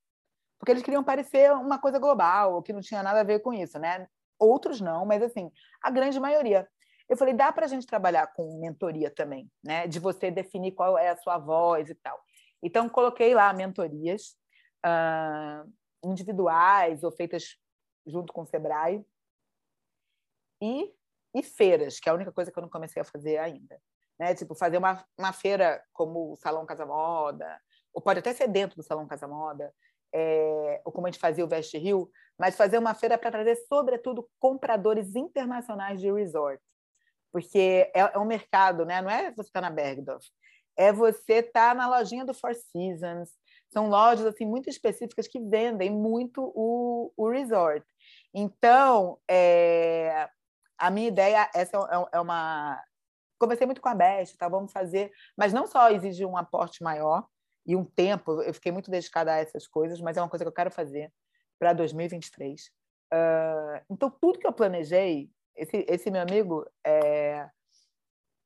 Porque 0.59 0.71
eles 0.71 0.83
queriam 0.83 1.05
parecer 1.05 1.53
uma 1.53 1.79
coisa 1.79 1.99
global, 1.99 2.63
que 2.63 2.73
não 2.73 2.81
tinha 2.81 3.03
nada 3.03 3.21
a 3.21 3.25
ver 3.25 3.41
com 3.41 3.53
isso, 3.53 3.79
né? 3.79 4.07
Outros 4.39 4.81
não, 4.81 5.07
mas 5.07 5.23
assim, 5.23 5.51
a 5.83 5.91
grande 5.91 6.21
maioria. 6.21 6.69
Eu 7.09 7.17
falei, 7.17 7.35
dá 7.35 7.53
para 7.53 7.67
a 7.67 7.69
gente 7.69 7.87
trabalhar 7.87 8.27
com 8.29 8.59
mentoria 8.59 9.11
também, 9.11 9.51
né? 9.63 9.87
De 9.87 10.01
você 10.01 10.31
definir 10.31 10.73
qual 10.73 10.99
é 10.99 11.11
a 11.11 11.17
sua 11.17 11.39
voz 11.39 11.89
e 11.89 11.95
tal. 11.95 12.21
Então, 12.63 12.89
coloquei 12.89 13.35
lá 13.35 13.53
mentorias 13.53 14.37
uh, 14.85 15.73
individuais 16.05 17.05
ou 17.05 17.13
feitas 17.13 17.57
junto 18.05 18.33
com 18.33 18.43
o 18.43 18.47
Sebrae 18.47 19.05
e, 20.61 20.93
e 21.35 21.43
feiras, 21.43 22.01
que 22.01 22.09
é 22.09 22.13
a 22.13 22.15
única 22.15 22.33
coisa 22.33 22.51
que 22.51 22.59
eu 22.59 22.63
não 22.63 22.71
comecei 22.71 23.01
a 23.01 23.05
fazer 23.05 23.39
ainda. 23.39 23.81
Né? 24.19 24.35
Tipo, 24.35 24.55
fazer 24.55 24.79
uma, 24.79 25.05
uma 25.17 25.33
feira 25.33 25.83
como 25.93 26.33
o 26.33 26.37
Salão 26.37 26.67
Casa 26.67 26.87
Moda, 26.87 27.61
ou 27.95 28.03
pode 28.03 28.19
até 28.19 28.33
ser 28.33 28.49
dentro 28.49 28.77
do 28.77 28.83
Salão 28.83 29.07
Casa 29.07 29.29
Moda, 29.29 29.73
é, 30.13 30.81
ou 30.85 30.91
como 30.91 31.07
a 31.07 31.11
gente 31.11 31.21
fazia 31.21 31.45
o 31.45 31.49
Veste 31.49 31.79
Rio, 31.79 32.11
mas 32.39 32.57
fazer 32.57 32.79
uma 32.79 32.95
feira 32.95 33.17
para 33.19 33.31
trazer, 33.31 33.57
sobretudo, 33.69 34.29
compradores 34.41 35.15
internacionais 35.15 36.01
de 36.01 36.11
resort 36.11 36.61
porque 37.33 37.91
é, 37.95 38.01
é 38.15 38.19
um 38.19 38.25
mercado, 38.25 38.85
né? 38.85 39.03
não 39.03 39.11
é 39.11 39.31
você 39.33 39.49
estar 39.49 39.61
tá 39.61 39.69
na 39.69 39.71
Bergdorf, 39.71 40.27
é 40.77 40.93
você 40.93 41.35
estar 41.35 41.71
tá 41.71 41.75
na 41.75 41.89
lojinha 41.89 42.25
do 42.25 42.35
Four 42.35 42.55
Seasons. 42.55 43.31
São 43.69 43.89
lojas 43.89 44.27
assim 44.27 44.47
muito 44.47 44.71
específicas 44.71 45.27
que 45.27 45.41
vendem 45.41 45.91
muito 45.91 46.53
o, 46.55 47.13
o 47.17 47.29
resort. 47.29 47.85
Então, 48.33 49.19
é, 49.29 50.29
a 50.79 50.91
minha 50.91 51.09
ideia, 51.09 51.51
essa 51.55 51.77
é, 51.77 52.17
é 52.17 52.21
uma. 52.21 52.81
Comecei 53.39 53.67
muito 53.67 53.81
com 53.81 53.89
a 53.89 53.95
Best, 53.95 54.37
tá? 54.39 54.49
vamos 54.49 54.73
fazer, 54.73 55.11
mas 55.37 55.53
não 55.53 55.67
só 55.67 55.91
exige 55.91 56.25
um 56.25 56.37
aporte 56.37 56.83
maior 56.83 57.27
e 57.67 57.75
um 57.75 57.85
tempo, 57.85 58.41
eu 58.43 58.55
fiquei 58.55 58.71
muito 58.71 58.91
dedicada 58.91 59.33
a 59.33 59.39
essas 59.39 59.67
coisas, 59.67 60.01
mas 60.01 60.17
é 60.17 60.23
uma 60.23 60.29
coisa 60.29 60.45
que 60.45 60.49
eu 60.49 60.55
quero 60.55 60.71
fazer 60.71 61.13
para 61.59 61.73
2023. 61.73 62.71
Uh, 63.13 63.85
então, 63.91 64.11
tudo 64.11 64.39
que 64.39 64.47
eu 64.47 64.53
planejei, 64.53 65.31
esse, 65.57 65.85
esse 65.89 66.11
meu 66.11 66.23
amigo, 66.23 66.67
é, 66.85 67.49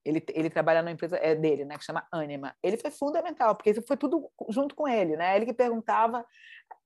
ele, 0.04 0.24
ele 0.30 0.50
trabalha 0.50 0.82
numa 0.82 0.92
empresa 0.92 1.16
é 1.16 1.34
dele, 1.34 1.64
né, 1.64 1.76
que 1.76 1.84
chama 1.84 2.06
Anima. 2.10 2.54
Ele 2.62 2.76
foi 2.76 2.90
fundamental, 2.90 3.54
porque 3.54 3.70
isso 3.70 3.82
foi 3.86 3.96
tudo 3.96 4.30
junto 4.48 4.74
com 4.74 4.88
ele, 4.88 5.16
né? 5.16 5.36
Ele 5.36 5.46
que 5.46 5.52
perguntava. 5.52 6.24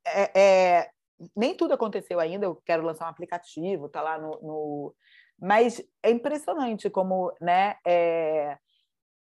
É, 0.06 0.40
é, 0.40 0.90
nem 1.36 1.56
tudo 1.56 1.74
aconteceu 1.74 2.18
ainda. 2.18 2.46
Eu 2.46 2.56
quero 2.64 2.84
lançar 2.84 3.06
um 3.06 3.10
aplicativo, 3.10 3.88
tá 3.88 4.02
lá 4.02 4.18
no, 4.18 4.30
no... 4.42 4.94
mas 5.38 5.80
é 6.02 6.10
impressionante 6.10 6.90
como, 6.90 7.32
né? 7.40 7.76
É, 7.86 8.58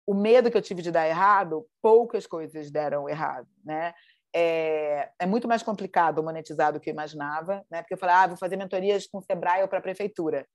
o 0.07 0.13
medo 0.13 0.49
que 0.49 0.57
eu 0.57 0.61
tive 0.61 0.81
de 0.81 0.91
dar 0.91 1.07
errado, 1.07 1.67
poucas 1.81 2.25
coisas 2.25 2.71
deram 2.71 3.09
errado, 3.09 3.47
né? 3.63 3.93
É, 4.33 5.11
é, 5.19 5.25
muito 5.25 5.45
mais 5.45 5.61
complicado 5.61 6.23
monetizar 6.23 6.71
do 6.71 6.79
que 6.79 6.89
eu 6.89 6.93
imaginava, 6.93 7.65
né? 7.69 7.81
Porque 7.81 7.93
eu 7.93 7.97
falei, 7.97 8.15
ah, 8.15 8.27
vou 8.27 8.37
fazer 8.37 8.55
mentorias 8.55 9.05
com 9.05 9.17
o 9.17 9.21
Sebrae 9.21 9.61
ou 9.61 9.67
para 9.67 9.79
a 9.79 9.81
prefeitura 9.81 10.47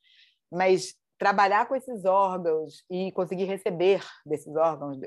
mas 0.50 0.94
trabalhar 1.18 1.66
com 1.66 1.74
esses 1.74 2.04
órgãos 2.04 2.84
e 2.90 3.10
conseguir 3.12 3.44
receber 3.44 4.04
desses 4.24 4.54
órgãos, 4.54 4.98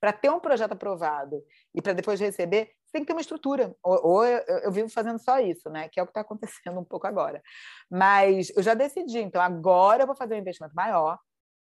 para 0.00 0.12
ter 0.12 0.30
um 0.30 0.40
projeto 0.40 0.72
aprovado 0.72 1.42
e 1.74 1.82
para 1.82 1.92
depois 1.92 2.18
receber, 2.18 2.72
tem 2.92 3.02
que 3.02 3.06
ter 3.06 3.12
uma 3.12 3.20
estrutura. 3.20 3.74
Ou, 3.82 4.06
ou 4.06 4.24
eu, 4.24 4.42
eu, 4.64 4.72
vivo 4.72 4.88
fazendo 4.88 5.18
só 5.18 5.38
isso, 5.38 5.68
né? 5.68 5.88
que 5.88 6.00
é 6.00 6.02
o 6.02 6.06
que 6.06 6.10
está 6.10 6.22
acontecendo 6.22 6.80
um 6.80 6.84
pouco 6.84 7.06
agora. 7.06 7.42
Mas 7.90 8.50
eu 8.56 8.62
já 8.62 8.74
decidi, 8.74 9.18
então 9.18 9.40
agora 9.40 10.02
eu 10.02 10.06
vou 10.06 10.16
fazer 10.16 10.34
um 10.34 10.38
investimento 10.38 10.74
maior 10.74 11.18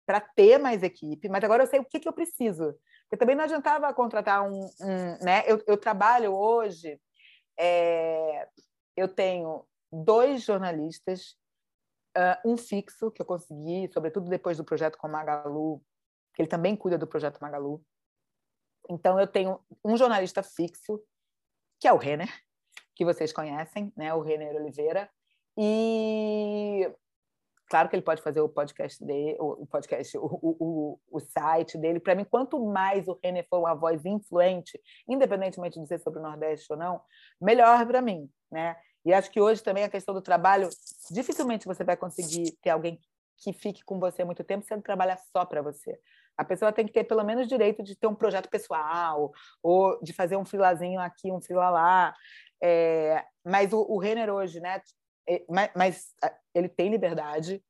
para 0.06 0.20
ter 0.20 0.58
mais 0.58 0.82
equipe, 0.82 1.28
mas 1.28 1.42
agora 1.42 1.62
eu 1.62 1.66
sei 1.66 1.80
o 1.80 1.84
que, 1.84 2.00
que 2.00 2.08
eu 2.08 2.12
preciso. 2.12 2.74
Porque 3.04 3.16
também 3.16 3.36
não 3.36 3.44
adiantava 3.44 3.92
contratar 3.94 4.42
um. 4.42 4.68
um 4.80 5.18
né? 5.22 5.44
eu, 5.46 5.62
eu 5.66 5.76
trabalho 5.76 6.34
hoje, 6.34 7.00
é, 7.58 8.48
eu 8.96 9.08
tenho 9.08 9.64
dois 9.90 10.42
jornalistas 10.42 11.36
uh, 12.16 12.48
um 12.48 12.56
fixo 12.56 13.10
que 13.10 13.20
eu 13.20 13.26
consegui, 13.26 13.90
sobretudo 13.92 14.28
depois 14.28 14.56
do 14.56 14.64
projeto 14.64 14.96
com 14.96 15.08
Magalu, 15.08 15.82
que 16.34 16.42
ele 16.42 16.48
também 16.48 16.76
cuida 16.76 16.98
do 16.98 17.06
projeto 17.06 17.40
Magalu. 17.40 17.84
Então, 18.88 19.18
eu 19.18 19.26
tenho 19.26 19.60
um 19.84 19.96
jornalista 19.96 20.42
fixo, 20.42 21.00
que 21.80 21.88
é 21.88 21.92
o 21.92 21.96
Renner, 21.96 22.28
que 22.94 23.04
vocês 23.04 23.32
conhecem, 23.32 23.92
né? 23.96 24.12
o 24.14 24.20
Renner 24.20 24.54
Oliveira. 24.56 25.10
E 25.56 26.90
claro 27.68 27.88
que 27.88 27.96
ele 27.96 28.02
pode 28.02 28.22
fazer 28.22 28.40
o 28.40 28.48
podcast 28.48 29.04
dele, 29.04 29.36
o 29.40 29.66
podcast, 29.66 30.16
o, 30.18 30.38
o, 30.42 31.00
o 31.10 31.20
site 31.20 31.78
dele. 31.78 31.98
Para 31.98 32.14
mim, 32.14 32.24
quanto 32.24 32.64
mais 32.64 33.08
o 33.08 33.18
Renner 33.22 33.46
for 33.48 33.58
uma 33.60 33.74
voz 33.74 34.04
influente, 34.04 34.78
independentemente 35.08 35.80
de 35.80 35.86
ser 35.86 35.98
sobre 36.00 36.18
o 36.18 36.22
Nordeste 36.22 36.72
ou 36.72 36.78
não, 36.78 37.00
melhor 37.40 37.86
para 37.86 38.02
mim, 38.02 38.30
né? 38.50 38.76
E 39.04 39.12
acho 39.12 39.30
que 39.30 39.40
hoje 39.40 39.62
também 39.62 39.84
a 39.84 39.88
questão 39.88 40.14
do 40.14 40.22
trabalho, 40.22 40.68
dificilmente 41.10 41.66
você 41.66 41.84
vai 41.84 41.96
conseguir 41.96 42.52
ter 42.62 42.70
alguém 42.70 42.98
que 43.36 43.52
fique 43.52 43.84
com 43.84 43.98
você 43.98 44.24
muito 44.24 44.42
tempo 44.42 44.64
se 44.64 44.72
ele 44.72 44.82
trabalha 44.82 45.18
só 45.32 45.44
para 45.44 45.60
você. 45.60 45.98
A 46.36 46.44
pessoa 46.44 46.72
tem 46.72 46.86
que 46.86 46.92
ter 46.92 47.04
pelo 47.04 47.22
menos 47.22 47.46
direito 47.46 47.82
de 47.82 47.94
ter 47.94 48.06
um 48.06 48.14
projeto 48.14 48.48
pessoal 48.48 49.32
ou 49.62 50.00
de 50.02 50.12
fazer 50.12 50.36
um 50.36 50.44
filazinho 50.44 51.00
aqui, 51.00 51.30
um 51.30 51.40
fila 51.40 51.70
lá. 51.70 52.14
É, 52.62 53.24
mas 53.44 53.72
o, 53.72 53.80
o 53.82 53.98
Renner 53.98 54.30
hoje, 54.30 54.60
né? 54.60 54.80
É, 55.28 55.44
mas, 55.48 55.70
mas, 55.76 56.14
ele 56.54 56.68
tem 56.68 56.90
liberdade. 56.90 57.62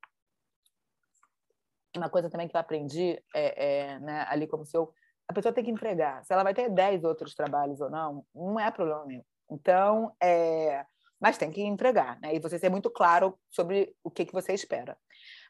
Uma 1.96 2.08
coisa 2.08 2.30
também 2.30 2.48
que 2.48 2.56
eu 2.56 2.60
aprendi 2.60 3.22
é, 3.34 3.66
é, 3.66 3.98
né, 4.00 4.26
ali 4.28 4.46
como 4.46 4.64
seu, 4.64 4.92
a 5.28 5.32
pessoa 5.32 5.52
tem 5.52 5.62
que 5.62 5.70
entregar. 5.70 6.24
Se 6.24 6.32
ela 6.32 6.42
vai 6.42 6.54
ter 6.54 6.68
10 6.68 7.04
outros 7.04 7.34
trabalhos 7.34 7.80
ou 7.80 7.88
não, 7.88 8.24
não 8.34 8.58
é 8.58 8.70
problema 8.70 9.04
meu. 9.06 9.24
Então, 9.48 10.14
é, 10.20 10.84
mas 11.20 11.38
tem 11.38 11.50
que 11.50 11.62
entregar, 11.62 12.18
né? 12.20 12.34
E 12.34 12.38
você 12.38 12.58
ser 12.58 12.70
muito 12.70 12.90
claro 12.90 13.38
sobre 13.50 13.94
o 14.02 14.10
que, 14.10 14.24
que 14.24 14.32
você 14.32 14.52
espera. 14.52 14.96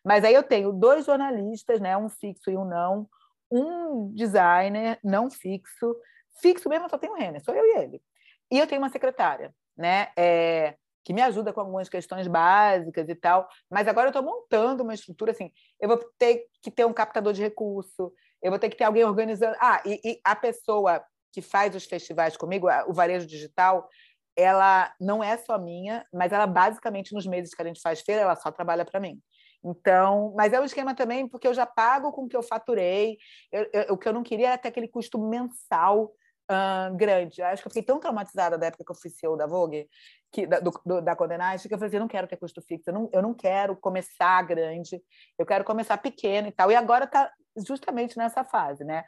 Mas 0.04 0.24
aí 0.24 0.34
eu 0.34 0.42
tenho 0.42 0.72
dois 0.72 1.06
jornalistas, 1.06 1.80
né? 1.80 1.96
Um 1.96 2.08
fixo 2.08 2.50
e 2.50 2.56
um 2.56 2.64
não, 2.64 3.08
um 3.50 4.12
designer 4.14 4.98
não 5.02 5.30
fixo, 5.30 5.96
fixo 6.40 6.68
mesmo 6.68 6.88
só 6.88 6.98
tenho 6.98 7.14
o 7.14 7.16
Renner, 7.16 7.42
sou 7.42 7.54
eu 7.54 7.64
e 7.64 7.78
ele. 7.78 8.02
E 8.50 8.58
eu 8.58 8.66
tenho 8.66 8.80
uma 8.80 8.90
secretária, 8.90 9.54
né? 9.76 10.08
É, 10.16 10.76
que 11.04 11.12
me 11.12 11.20
ajuda 11.20 11.52
com 11.52 11.60
algumas 11.60 11.88
questões 11.88 12.26
básicas 12.26 13.08
e 13.08 13.14
tal. 13.14 13.48
Mas 13.70 13.86
agora 13.86 14.06
eu 14.06 14.10
estou 14.10 14.22
montando 14.22 14.82
uma 14.82 14.94
estrutura 14.94 15.32
assim. 15.32 15.52
Eu 15.80 15.88
vou 15.88 15.98
ter 16.18 16.46
que 16.62 16.70
ter 16.70 16.86
um 16.86 16.92
captador 16.92 17.32
de 17.32 17.42
recurso, 17.42 18.12
eu 18.42 18.50
vou 18.50 18.58
ter 18.58 18.70
que 18.70 18.76
ter 18.76 18.84
alguém 18.84 19.04
organizando. 19.04 19.56
Ah, 19.60 19.82
e, 19.84 20.00
e 20.04 20.20
a 20.24 20.34
pessoa 20.34 21.04
que 21.32 21.42
faz 21.42 21.74
os 21.74 21.84
festivais 21.84 22.36
comigo, 22.36 22.68
o 22.86 22.92
varejo 22.92 23.26
digital, 23.26 23.88
ela 24.37 24.93
não 25.01 25.22
é 25.22 25.37
só 25.37 25.59
minha, 25.59 26.07
mas 26.12 26.32
ela 26.32 26.47
basicamente 26.47 27.14
nos 27.14 27.26
meses 27.26 27.55
que 27.55 27.62
a 27.62 27.64
gente 27.64 27.80
faz 27.80 28.01
feira, 28.01 28.22
ela 28.22 28.37
só 28.37 28.51
trabalha 28.51 28.85
para 28.85 29.01
mim. 29.01 29.20
Então, 29.64 30.35
mas 30.37 30.53
é 30.53 30.61
um 30.61 30.64
esquema 30.64 30.95
também 30.95 31.26
porque 31.26 31.49
eu 31.49 31.55
já 31.55 31.64
pago 31.64 32.12
com 32.12 32.24
o 32.24 32.28
que 32.28 32.37
eu 32.37 32.43
faturei. 32.43 33.16
Eu, 33.51 33.68
eu, 33.72 33.95
o 33.95 33.99
que 33.99 34.07
eu 34.07 34.12
não 34.12 34.22
queria 34.22 34.49
era 34.49 34.59
ter 34.59 34.68
aquele 34.68 34.89
custo 34.89 35.18
mensal 35.18 36.12
uh, 36.51 36.95
grande. 36.95 37.41
Eu 37.41 37.47
acho 37.47 37.62
que 37.62 37.68
eu 37.68 37.70
fiquei 37.70 37.82
tão 37.82 37.99
traumatizada 37.99 38.59
da 38.59 38.66
época 38.66 38.85
que 38.85 38.91
eu 38.91 38.97
fui 38.97 39.11
CEO 39.11 39.37
da 39.37 39.47
Vogue, 39.47 39.89
que, 40.30 40.47
da, 40.47 40.61
do, 40.61 40.70
do, 40.85 41.01
da 41.01 41.16
que 41.16 41.22
eu 41.22 41.28
falei 41.28 41.87
assim, 41.87 41.97
eu 41.97 42.01
não 42.01 42.09
quero 42.09 42.26
ter 42.26 42.37
custo 42.37 42.61
fixo, 42.61 42.91
eu 42.91 42.95
não, 42.95 43.11
eu 43.12 43.22
não 43.22 43.32
quero 43.32 43.74
começar 43.76 44.43
grande, 44.43 45.03
eu 45.39 45.47
quero 45.47 45.64
começar 45.64 45.97
pequeno 45.99 46.49
e 46.49 46.53
tal. 46.53 46.70
E 46.70 46.76
agora 46.76 47.05
está 47.05 47.32
justamente 47.66 48.18
nessa 48.18 48.45
fase, 48.45 48.85
né? 48.85 49.05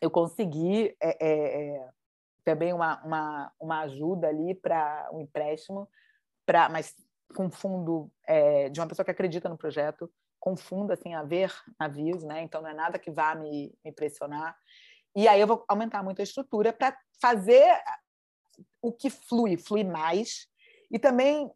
Eu 0.00 0.10
consegui 0.10 0.96
é, 1.02 1.16
é, 1.20 1.76
é 1.76 1.88
também 2.48 2.72
uma, 2.72 2.98
uma, 3.04 3.52
uma 3.60 3.80
ajuda 3.80 4.26
ali 4.26 4.54
para 4.54 5.10
um 5.12 5.20
empréstimo, 5.20 5.86
pra, 6.46 6.66
mas 6.70 6.96
com 7.36 7.50
fundo 7.50 8.10
é, 8.26 8.70
de 8.70 8.80
uma 8.80 8.86
pessoa 8.86 9.04
que 9.04 9.10
acredita 9.10 9.50
no 9.50 9.58
projeto, 9.58 10.10
com 10.40 10.56
fundo 10.56 10.90
assim, 10.90 11.12
a 11.12 11.22
ver 11.22 11.52
navios, 11.78 12.24
né? 12.24 12.40
então 12.40 12.62
não 12.62 12.70
é 12.70 12.74
nada 12.74 12.98
que 12.98 13.10
vá 13.10 13.34
me, 13.34 13.70
me 13.84 13.92
pressionar. 13.92 14.56
E 15.14 15.28
aí 15.28 15.38
eu 15.38 15.46
vou 15.46 15.62
aumentar 15.68 16.02
muito 16.02 16.20
a 16.20 16.22
estrutura 16.22 16.72
para 16.72 16.96
fazer 17.20 17.68
o 18.80 18.92
que 18.92 19.10
flui, 19.10 19.58
flui 19.58 19.84
mais, 19.84 20.46
e 20.90 20.98
também 20.98 21.50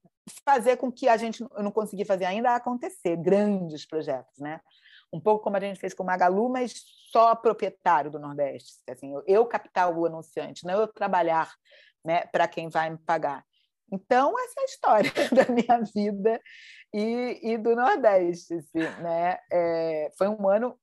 fazer 0.45 0.77
com 0.77 0.93
que 0.93 1.09
a 1.09 1.17
gente 1.17 1.41
eu 1.41 1.63
não 1.63 1.71
consegui 1.71 2.05
fazer 2.05 2.27
ainda 2.27 2.55
acontecer 2.55 3.17
grandes 3.17 3.87
projetos, 3.87 4.39
né? 4.39 4.61
Um 5.13 5.21
pouco 5.21 5.45
como 5.45 5.57
a 5.57 5.61
gente 5.61 5.79
fez 5.79 5.93
com 5.93 6.03
o 6.03 6.07
Magalu, 6.07 6.49
mas 6.49 6.75
só 7.11 7.35
proprietário 7.35 8.11
do 8.11 8.19
Nordeste, 8.19 8.79
assim, 8.89 9.13
eu 9.27 9.45
capital 9.45 9.95
o 9.95 10.07
anunciante, 10.07 10.65
não 10.65 10.81
eu 10.81 10.89
trabalhar, 10.89 11.53
né, 12.03 12.23
para 12.27 12.49
quem 12.49 12.69
vai 12.69 12.89
me 12.91 12.99
pagar. 12.99 13.45
Então, 13.93 14.35
essa 14.39 14.55
é 14.59 14.63
a 14.63 14.65
história 14.65 15.13
da 15.31 15.53
minha 15.53 15.85
vida 15.95 16.41
e, 16.95 17.39
e 17.43 17.59
do 17.59 17.77
Nordeste. 17.77 18.55
Assim, 18.55 19.03
né? 19.03 19.39
É, 19.53 20.11
foi 20.17 20.29
um 20.29 20.49
ano, 20.49 20.79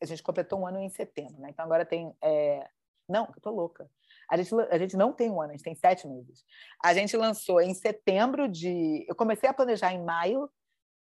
a 0.00 0.04
gente 0.04 0.22
completou 0.22 0.60
um 0.60 0.66
ano 0.66 0.78
em 0.78 0.90
setembro, 0.90 1.40
né? 1.40 1.48
então 1.50 1.64
agora 1.64 1.86
tem. 1.86 2.14
É... 2.22 2.68
Não, 3.08 3.24
eu 3.34 3.40
tô 3.40 3.50
louca. 3.50 3.90
A 4.30 4.36
gente, 4.36 4.54
a 4.70 4.78
gente 4.78 4.96
não 4.96 5.12
tem 5.12 5.30
um 5.30 5.40
ano, 5.40 5.50
a 5.50 5.56
gente 5.56 5.64
tem 5.64 5.74
sete 5.74 6.06
meses. 6.06 6.44
A 6.82 6.92
gente 6.94 7.16
lançou 7.16 7.60
em 7.60 7.72
setembro 7.72 8.46
de. 8.46 9.04
Eu 9.08 9.16
comecei 9.16 9.48
a 9.48 9.54
planejar 9.54 9.92
em 9.92 10.04
maio, 10.04 10.48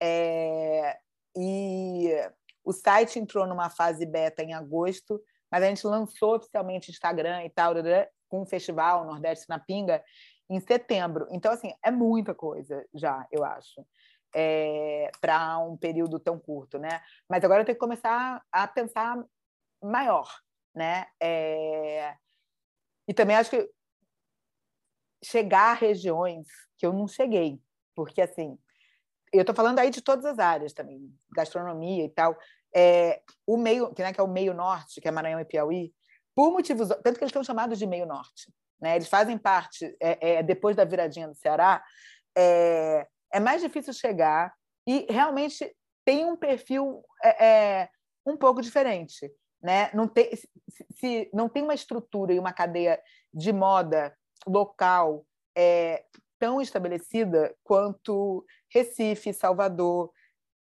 é... 0.02 0.98
e 1.36 2.10
o 2.66 2.72
site 2.72 3.20
entrou 3.20 3.46
numa 3.46 3.70
fase 3.70 4.04
beta 4.04 4.42
em 4.42 4.52
agosto, 4.52 5.22
mas 5.50 5.62
a 5.62 5.66
gente 5.66 5.86
lançou 5.86 6.34
oficialmente 6.34 6.90
Instagram 6.90 7.44
e 7.44 7.50
tal, 7.50 7.72
com 8.28 8.42
um 8.42 8.46
festival 8.46 9.04
Nordeste 9.04 9.48
na 9.48 9.60
Pinga 9.60 10.02
em 10.50 10.58
setembro. 10.58 11.28
Então, 11.30 11.52
assim, 11.52 11.72
é 11.80 11.92
muita 11.92 12.34
coisa 12.34 12.84
já, 12.92 13.24
eu 13.30 13.44
acho, 13.44 13.86
é, 14.34 15.12
para 15.20 15.58
um 15.58 15.76
período 15.76 16.18
tão 16.18 16.40
curto, 16.40 16.76
né? 16.76 17.00
Mas 17.28 17.44
agora 17.44 17.62
eu 17.62 17.64
tenho 17.64 17.76
que 17.76 17.80
começar 17.80 18.44
a 18.50 18.66
pensar 18.66 19.16
maior, 19.80 20.28
né? 20.74 21.06
É... 21.22 22.16
E 23.06 23.14
também 23.14 23.36
acho 23.36 23.50
que 23.50 23.70
chegar 25.22 25.70
a 25.70 25.74
regiões 25.74 26.48
que 26.76 26.84
eu 26.84 26.92
não 26.92 27.06
cheguei, 27.06 27.60
porque, 27.94 28.20
assim, 28.20 28.58
eu 29.37 29.43
estou 29.43 29.55
falando 29.55 29.78
aí 29.78 29.91
de 29.91 30.01
todas 30.01 30.24
as 30.24 30.39
áreas 30.39 30.72
também, 30.72 31.12
gastronomia 31.34 32.05
e 32.05 32.09
tal. 32.09 32.37
É, 32.74 33.22
o 33.47 33.57
meio, 33.57 33.93
que, 33.95 34.03
né, 34.03 34.12
que 34.12 34.20
é 34.20 34.24
o 34.24 34.28
meio 34.28 34.53
norte, 34.53 35.01
que 35.01 35.09
é 35.09 35.11
Maranhão 35.11 35.41
e 35.41 35.45
Piauí, 35.45 35.93
por 36.34 36.53
motivos, 36.53 36.89
tanto 36.89 37.14
que 37.14 37.24
eles 37.24 37.30
estão 37.30 37.43
chamados 37.43 37.78
de 37.78 37.87
meio 37.87 38.05
norte, 38.05 38.53
né? 38.80 38.97
Eles 38.97 39.09
fazem 39.09 39.39
parte, 39.39 39.97
é, 40.01 40.34
é, 40.34 40.43
depois 40.43 40.76
da 40.76 40.84
viradinha 40.84 41.28
do 41.28 41.34
Ceará, 41.34 41.82
é, 42.37 43.07
é, 43.32 43.41
mais 43.41 43.62
difícil 43.62 43.95
chegar 43.95 44.53
e 44.87 45.07
realmente 45.09 45.74
tem 46.05 46.26
um 46.26 46.37
perfil 46.37 47.03
é, 47.22 47.47
é, 47.47 47.89
um 48.26 48.37
pouco 48.37 48.61
diferente. 48.61 49.32
Né? 49.62 49.91
Não, 49.95 50.07
tem, 50.07 50.37
se, 50.37 50.49
se, 50.93 51.30
não 51.32 51.49
tem 51.49 51.62
uma 51.62 51.74
estrutura 51.74 52.34
e 52.34 52.39
uma 52.39 52.53
cadeia 52.53 53.01
de 53.32 53.53
moda 53.53 54.14
local 54.47 55.24
é, 55.57 56.05
tão 56.39 56.61
estabelecida 56.61 57.55
quanto 57.62 58.45
Recife, 58.72 59.32
Salvador, 59.32 60.12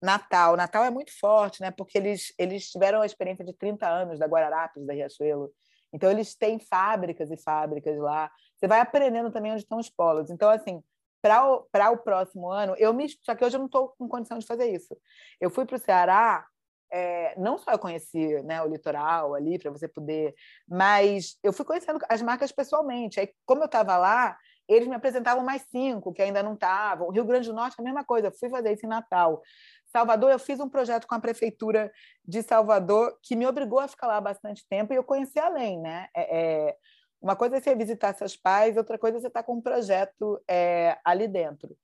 Natal. 0.03 0.57
Natal 0.57 0.85
é 0.85 0.91
muito 0.91 1.17
forte, 1.19 1.61
né? 1.61 1.71
porque 1.71 1.99
eles, 1.99 2.33
eles 2.39 2.71
tiveram 2.71 3.01
a 3.01 3.07
experiência 3.07 3.45
de 3.45 3.53
30 3.53 3.89
anos 3.89 4.19
da 4.19 4.27
Guararapes, 4.27 4.87
da 4.87 4.93
Riachuelo, 4.93 5.53
então, 5.93 6.11
eles 6.11 6.35
têm 6.35 6.59
fábricas 6.59 7.31
e 7.31 7.37
fábricas 7.37 7.99
lá. 7.99 8.31
Você 8.57 8.67
vai 8.67 8.81
aprendendo 8.81 9.31
também 9.31 9.53
onde 9.53 9.63
estão 9.63 9.79
os 9.79 9.89
polos. 9.89 10.31
Então, 10.31 10.51
assim, 10.51 10.83
para 11.23 11.51
o, 11.51 11.67
o 11.93 11.99
próximo 11.99 12.51
ano, 12.51 12.75
eu 12.77 12.93
me. 12.93 13.07
Só 13.23 13.35
que 13.35 13.45
hoje 13.45 13.57
eu 13.57 13.61
não 13.61 13.67
estou 13.67 13.95
com 13.99 14.09
condição 14.09 14.39
de 14.39 14.47
fazer 14.47 14.71
isso. 14.71 14.97
Eu 15.41 15.51
fui 15.51 15.65
para 15.65 15.77
o 15.77 15.79
Ceará, 15.79 16.47
é, 16.91 17.39
não 17.39 17.59
só 17.59 17.73
eu 17.73 17.79
conheci 17.79 18.43
né, 18.43 18.63
o 18.63 18.69
litoral 18.69 19.35
ali, 19.35 19.59
para 19.59 19.71
você 19.71 19.89
poder, 19.89 20.35
mas 20.67 21.39
eu 21.43 21.53
fui 21.53 21.65
conhecendo 21.65 21.99
as 22.09 22.23
marcas 22.23 22.53
pessoalmente. 22.53 23.21
Aí, 23.21 23.31
como 23.47 23.63
eu 23.63 23.67
estava 23.67 23.97
lá, 23.97 24.37
eles 24.69 24.87
me 24.87 24.95
apresentavam 24.95 25.43
mais 25.43 25.63
cinco 25.63 26.13
que 26.13 26.21
ainda 26.21 26.43
não 26.43 26.55
estavam. 26.55 27.09
Rio 27.09 27.25
Grande 27.25 27.49
do 27.49 27.55
Norte, 27.55 27.77
a 27.79 27.83
mesma 27.83 28.05
coisa. 28.05 28.31
Fui 28.31 28.51
fazer 28.51 28.73
isso 28.73 28.85
em 28.85 28.89
Natal. 28.89 29.43
Salvador, 29.87 30.31
eu 30.31 30.39
fiz 30.39 30.61
um 30.61 30.69
projeto 30.69 31.07
com 31.07 31.15
a 31.15 31.21
prefeitura 31.21 31.91
de 32.25 32.43
Salvador 32.43 33.19
que 33.23 33.35
me 33.35 33.47
obrigou 33.47 33.79
a 33.79 33.89
ficar 33.89 34.07
lá 34.07 34.21
bastante 34.21 34.67
tempo 34.69 34.93
e 34.93 34.97
eu 34.97 35.03
conheci 35.05 35.39
além, 35.39 35.81
né? 35.81 36.09
É, 36.15 36.69
é, 36.69 36.77
uma 37.21 37.35
coisa 37.35 37.57
é 37.57 37.61
você 37.61 37.75
visitar 37.75 38.15
seus 38.15 38.37
pais, 38.37 38.77
outra 38.77 38.99
coisa 38.99 39.17
é 39.17 39.21
você 39.21 39.27
estar 39.29 39.41
tá 39.41 39.47
com 39.47 39.55
um 39.55 39.63
projeto 39.63 40.41
é, 40.47 40.99
ali 41.03 41.27
dentro. 41.27 41.75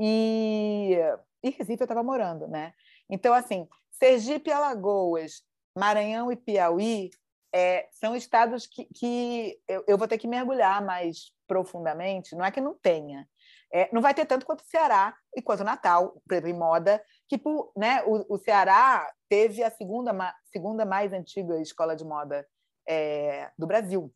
E, 0.00 0.98
e 1.42 1.50
Recife 1.50 1.80
eu 1.80 1.84
estava 1.84 2.02
morando, 2.02 2.48
né? 2.48 2.74
Então, 3.08 3.32
assim, 3.32 3.68
Sergipe 3.92 4.50
Alagoas, 4.50 5.42
Maranhão 5.76 6.32
e 6.32 6.36
Piauí 6.36 7.10
é, 7.52 7.88
são 7.92 8.16
estados 8.16 8.66
que, 8.66 8.86
que 8.86 9.58
eu, 9.68 9.84
eu, 9.86 9.98
vou 9.98 10.08
ter 10.08 10.18
que 10.18 10.26
mergulhar 10.26 10.82
mais 10.84 11.32
profundamente. 11.46 12.34
Não 12.34 12.44
é 12.44 12.50
que 12.50 12.60
não 12.60 12.74
tenha, 12.74 13.28
é, 13.72 13.88
não 13.92 14.02
vai 14.02 14.14
ter 14.14 14.26
tanto 14.26 14.46
quanto 14.46 14.60
o 14.60 14.66
Ceará 14.66 15.14
e 15.34 15.42
quanto 15.42 15.60
o 15.60 15.64
Natal, 15.64 16.20
em 16.30 16.52
moda, 16.52 17.02
que 17.28 17.38
por, 17.38 17.72
né, 17.76 18.02
o, 18.04 18.34
o, 18.34 18.38
Ceará 18.38 19.10
teve 19.28 19.62
a 19.62 19.70
segunda, 19.70 20.12
segunda 20.44 20.84
mais 20.84 21.12
antiga 21.12 21.60
escola 21.60 21.96
de 21.96 22.04
moda 22.04 22.46
é, 22.88 23.50
do 23.58 23.66
Brasil. 23.66 24.12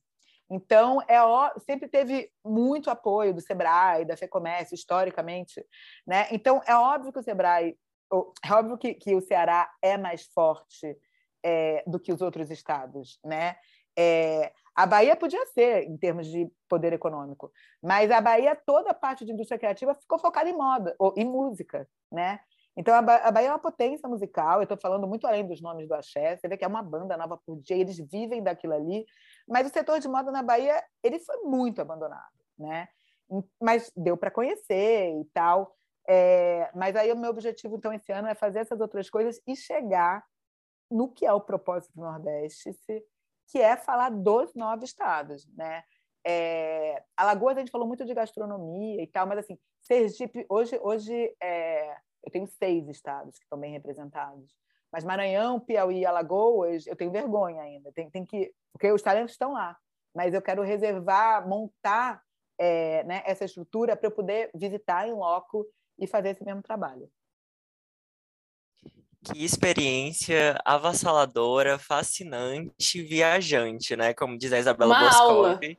Então, 0.48 1.02
é 1.08 1.20
ó, 1.20 1.50
sempre 1.60 1.88
teve 1.88 2.30
muito 2.44 2.88
apoio 2.88 3.34
do 3.34 3.40
Sebrae, 3.40 4.04
da 4.04 4.16
FEComércio, 4.16 4.74
historicamente. 4.74 5.64
Né? 6.06 6.28
Então, 6.30 6.62
é 6.66 6.74
óbvio 6.74 7.12
que 7.12 7.18
o 7.18 7.22
Sebrae, 7.22 7.76
é 8.44 8.52
óbvio 8.52 8.78
que, 8.78 8.94
que 8.94 9.14
o 9.14 9.20
Ceará 9.20 9.68
é 9.82 9.96
mais 9.96 10.26
forte 10.26 10.96
é, 11.42 11.82
do 11.86 11.98
que 11.98 12.12
os 12.12 12.20
outros 12.20 12.50
estados. 12.50 13.18
Né? 13.24 13.56
É, 13.96 14.52
a 14.74 14.84
Bahia 14.84 15.16
podia 15.16 15.44
ser, 15.46 15.84
em 15.84 15.96
termos 15.96 16.26
de 16.26 16.50
poder 16.68 16.92
econômico, 16.92 17.50
mas 17.82 18.10
a 18.10 18.20
Bahia, 18.20 18.54
toda 18.54 18.90
a 18.90 18.94
parte 18.94 19.24
de 19.24 19.32
indústria 19.32 19.58
criativa 19.58 19.94
ficou 19.94 20.18
focada 20.18 20.50
em 20.50 20.52
moda, 20.52 20.94
ou 20.98 21.14
em 21.16 21.24
música, 21.24 21.88
né? 22.12 22.40
Então, 22.76 22.94
a 22.94 23.00
Bahia 23.00 23.48
é 23.48 23.52
uma 23.52 23.58
potência 23.58 24.06
musical, 24.06 24.58
eu 24.58 24.64
estou 24.64 24.76
falando 24.76 25.06
muito 25.06 25.26
além 25.26 25.48
dos 25.48 25.62
nomes 25.62 25.88
do 25.88 25.94
axé, 25.94 26.36
você 26.36 26.46
vê 26.46 26.58
que 26.58 26.64
é 26.64 26.68
uma 26.68 26.82
banda 26.82 27.16
nova 27.16 27.38
por 27.38 27.58
dia, 27.62 27.74
eles 27.74 27.96
vivem 27.96 28.42
daquilo 28.42 28.74
ali, 28.74 29.06
mas 29.48 29.66
o 29.66 29.70
setor 29.70 29.98
de 29.98 30.06
moda 30.06 30.30
na 30.30 30.42
Bahia, 30.42 30.84
ele 31.02 31.18
foi 31.20 31.38
muito 31.38 31.80
abandonado, 31.80 32.34
né? 32.58 32.86
Mas 33.58 33.90
deu 33.96 34.14
para 34.14 34.30
conhecer 34.30 35.18
e 35.18 35.24
tal, 35.32 35.74
é, 36.06 36.70
mas 36.74 36.94
aí 36.94 37.10
o 37.10 37.16
meu 37.16 37.30
objetivo, 37.30 37.76
então, 37.76 37.94
esse 37.94 38.12
ano 38.12 38.28
é 38.28 38.34
fazer 38.34 38.58
essas 38.58 38.78
outras 38.78 39.08
coisas 39.08 39.40
e 39.46 39.56
chegar 39.56 40.22
no 40.90 41.08
que 41.08 41.26
é 41.26 41.32
o 41.32 41.40
propósito 41.40 41.92
do 41.94 42.02
Nordeste, 42.02 42.74
que 43.48 43.58
é 43.58 43.76
falar 43.76 44.10
dos 44.10 44.54
nove 44.54 44.84
estados, 44.84 45.46
né? 45.54 45.84
É, 46.26 47.02
Alagoas 47.16 47.56
a 47.56 47.60
gente 47.60 47.70
falou 47.70 47.86
muito 47.86 48.04
de 48.04 48.12
gastronomia 48.12 49.00
e 49.02 49.06
tal, 49.06 49.26
mas 49.26 49.38
assim, 49.38 49.56
Sergipe 49.80 50.44
hoje 50.48 50.76
hoje 50.82 51.36
é, 51.40 51.96
eu 52.24 52.32
tenho 52.32 52.46
seis 52.48 52.88
estados 52.88 53.38
que 53.38 53.44
estão 53.44 53.58
bem 53.58 53.70
representados, 53.72 54.52
mas 54.90 55.04
Maranhão, 55.04 55.60
Piauí, 55.60 56.04
Alagoas 56.04 56.86
eu 56.88 56.96
tenho 56.96 57.12
vergonha 57.12 57.62
ainda, 57.62 57.92
tem, 57.92 58.10
tem 58.10 58.24
que 58.26 58.52
porque 58.72 58.90
os 58.90 59.02
talentos 59.02 59.32
estão 59.32 59.52
lá, 59.52 59.76
mas 60.12 60.34
eu 60.34 60.42
quero 60.42 60.62
reservar, 60.62 61.48
montar 61.48 62.20
é, 62.58 63.04
né, 63.04 63.22
essa 63.24 63.44
estrutura 63.44 63.96
para 63.96 64.08
eu 64.08 64.12
poder 64.12 64.50
visitar 64.54 65.06
em 65.06 65.12
loco 65.12 65.64
e 65.98 66.06
fazer 66.06 66.30
esse 66.30 66.44
mesmo 66.44 66.62
trabalho. 66.62 67.08
Que 69.26 69.44
experiência 69.44 70.56
avassaladora, 70.64 71.78
fascinante, 71.78 73.02
viajante, 73.02 73.96
né? 73.96 74.14
Como 74.14 74.38
diz 74.38 74.52
a 74.52 74.58
Isabela 74.58 74.94
Uma 74.94 75.04
Boscov. 75.04 75.76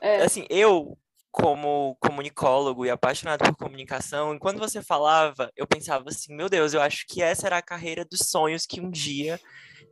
É. 0.00 0.22
Assim, 0.22 0.44
eu 0.50 0.98
como 1.30 1.96
comunicólogo 2.00 2.84
e 2.86 2.90
apaixonado 2.90 3.44
por 3.44 3.56
comunicação, 3.56 4.34
e 4.34 4.38
quando 4.38 4.58
você 4.58 4.80
falava, 4.80 5.50
eu 5.56 5.66
pensava 5.66 6.04
assim, 6.08 6.32
meu 6.32 6.48
Deus, 6.48 6.74
eu 6.74 6.80
acho 6.80 7.04
que 7.08 7.20
essa 7.22 7.46
era 7.46 7.58
a 7.58 7.62
carreira 7.62 8.04
dos 8.04 8.20
sonhos 8.28 8.66
que 8.66 8.80
um 8.80 8.88
dia 8.88 9.40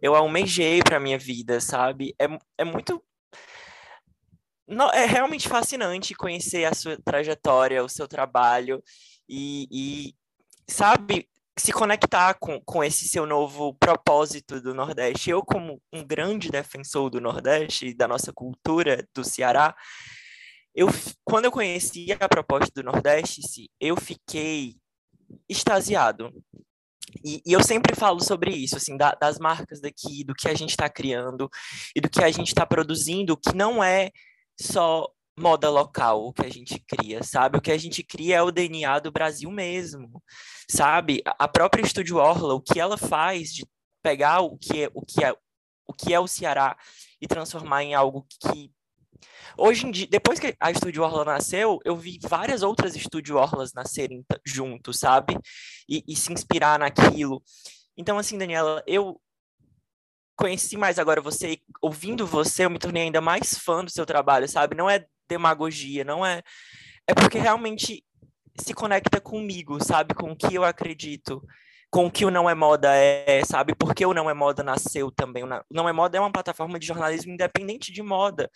eu 0.01 0.14
almejei 0.14 0.80
para 0.83 1.01
minha 1.01 1.18
vida, 1.18 1.61
sabe? 1.61 2.14
É, 2.16 2.26
é 2.59 2.64
muito 2.64 3.03
não, 4.66 4.91
é 4.91 5.05
realmente 5.05 5.49
fascinante 5.49 6.14
conhecer 6.14 6.64
a 6.64 6.74
sua 6.74 6.97
trajetória, 7.05 7.85
o 7.85 7.89
seu 7.89 8.07
trabalho 8.07 8.83
e, 9.28 9.66
e 9.70 10.14
sabe, 10.66 11.28
se 11.59 11.72
conectar 11.72 12.34
com, 12.34 12.61
com 12.61 12.82
esse 12.82 13.07
seu 13.07 13.26
novo 13.26 13.74
propósito 13.74 14.61
do 14.61 14.74
Nordeste. 14.74 15.30
Eu, 15.30 15.42
como 15.42 15.80
um 15.92 16.05
grande 16.05 16.50
defensor 16.50 17.11
do 17.11 17.20
Nordeste 17.20 17.88
e 17.88 17.94
da 17.94 18.09
nossa 18.09 18.32
cultura 18.32 19.07
do 19.14 19.22
Ceará, 19.22 19.74
eu, 20.74 20.88
quando 21.24 21.44
eu 21.44 21.53
conheci 21.53 22.07
a 22.18 22.28
proposta 22.28 22.70
do 22.74 22.82
Nordeste, 22.82 23.70
eu 23.78 23.96
fiquei 23.96 24.76
extasiado. 25.48 26.32
E, 27.22 27.42
e 27.44 27.53
eu 27.53 27.62
sempre 27.62 27.94
falo 27.94 28.20
sobre 28.20 28.50
isso, 28.53 28.76
assim, 28.76 28.96
da, 28.96 29.12
das 29.12 29.38
marcas 29.38 29.80
daqui, 29.80 30.24
do 30.24 30.34
que 30.34 30.48
a 30.48 30.55
gente 30.55 30.70
está 30.70 30.88
criando 30.88 31.50
e 31.94 32.00
do 32.00 32.09
que 32.09 32.24
a 32.24 32.30
gente 32.30 32.48
está 32.48 32.64
produzindo, 32.64 33.36
que 33.36 33.55
não 33.55 33.84
é 33.84 34.11
só 34.59 35.07
moda 35.38 35.70
local 35.70 36.26
o 36.26 36.32
que 36.32 36.44
a 36.44 36.50
gente 36.50 36.78
cria, 36.86 37.22
sabe? 37.22 37.59
O 37.59 37.61
que 37.61 37.72
a 37.72 37.78
gente 37.78 38.03
cria 38.03 38.36
é 38.36 38.42
o 38.42 38.50
DNA 38.50 38.98
do 39.00 39.11
Brasil 39.11 39.50
mesmo, 39.50 40.22
sabe? 40.72 41.22
A 41.24 41.46
própria 41.46 41.82
Estúdio 41.82 42.16
Orla, 42.16 42.54
o 42.54 42.60
que 42.60 42.80
ela 42.80 42.96
faz 42.96 43.52
de 43.52 43.66
pegar 44.02 44.40
o 44.40 44.56
que 44.56 44.84
é 44.84 44.90
o 44.94 45.02
que 45.04 45.24
é 45.24 45.34
o 45.86 45.92
que 45.92 46.14
é 46.14 46.18
o 46.18 46.26
Ceará 46.26 46.76
e 47.20 47.26
transformar 47.26 47.82
em 47.84 47.94
algo 47.94 48.26
que 48.40 48.70
Hoje 49.56 49.86
em 49.86 49.90
dia, 49.90 50.06
depois 50.08 50.40
que 50.40 50.56
a 50.58 50.70
Estúdio 50.70 51.02
Orla 51.02 51.24
nasceu, 51.24 51.78
eu 51.84 51.94
vi 51.94 52.18
várias 52.22 52.62
outras 52.62 52.96
Estúdio 52.96 53.36
Orlas 53.36 53.72
nascerem 53.72 54.24
juntos, 54.44 54.98
sabe? 54.98 55.38
E, 55.88 56.02
e 56.08 56.16
se 56.16 56.32
inspirar 56.32 56.78
naquilo. 56.78 57.42
Então, 57.96 58.18
assim, 58.18 58.38
Daniela, 58.38 58.82
eu 58.86 59.20
conheci 60.34 60.76
mais 60.76 60.98
agora 60.98 61.20
você, 61.20 61.60
ouvindo 61.80 62.26
você, 62.26 62.64
eu 62.64 62.70
me 62.70 62.78
tornei 62.78 63.04
ainda 63.04 63.20
mais 63.20 63.56
fã 63.56 63.84
do 63.84 63.90
seu 63.90 64.06
trabalho, 64.06 64.48
sabe? 64.48 64.74
Não 64.74 64.88
é 64.88 65.06
demagogia, 65.28 66.02
não 66.02 66.24
é. 66.24 66.42
É 67.06 67.14
porque 67.14 67.38
realmente 67.38 68.02
se 68.57 68.74
conecta 68.74 69.20
comigo, 69.20 69.82
sabe? 69.82 70.14
Com 70.14 70.32
o 70.32 70.36
que 70.36 70.55
eu 70.55 70.64
acredito, 70.64 71.42
com 71.90 72.07
o 72.07 72.11
que 72.11 72.24
o 72.24 72.30
Não 72.30 72.48
é 72.48 72.55
Moda 72.55 72.94
é, 72.94 73.42
sabe? 73.44 73.74
Porque 73.74 74.05
o 74.05 74.14
Não 74.14 74.28
é 74.28 74.34
Moda 74.34 74.62
nasceu 74.62 75.11
também. 75.11 75.44
O 75.44 75.48
Não 75.70 75.88
é 75.88 75.92
Moda 75.92 76.18
é 76.18 76.20
uma 76.20 76.32
plataforma 76.32 76.78
de 76.78 76.86
jornalismo 76.86 77.32
independente 77.32 77.92
de 77.92 78.03
moda 78.03 78.50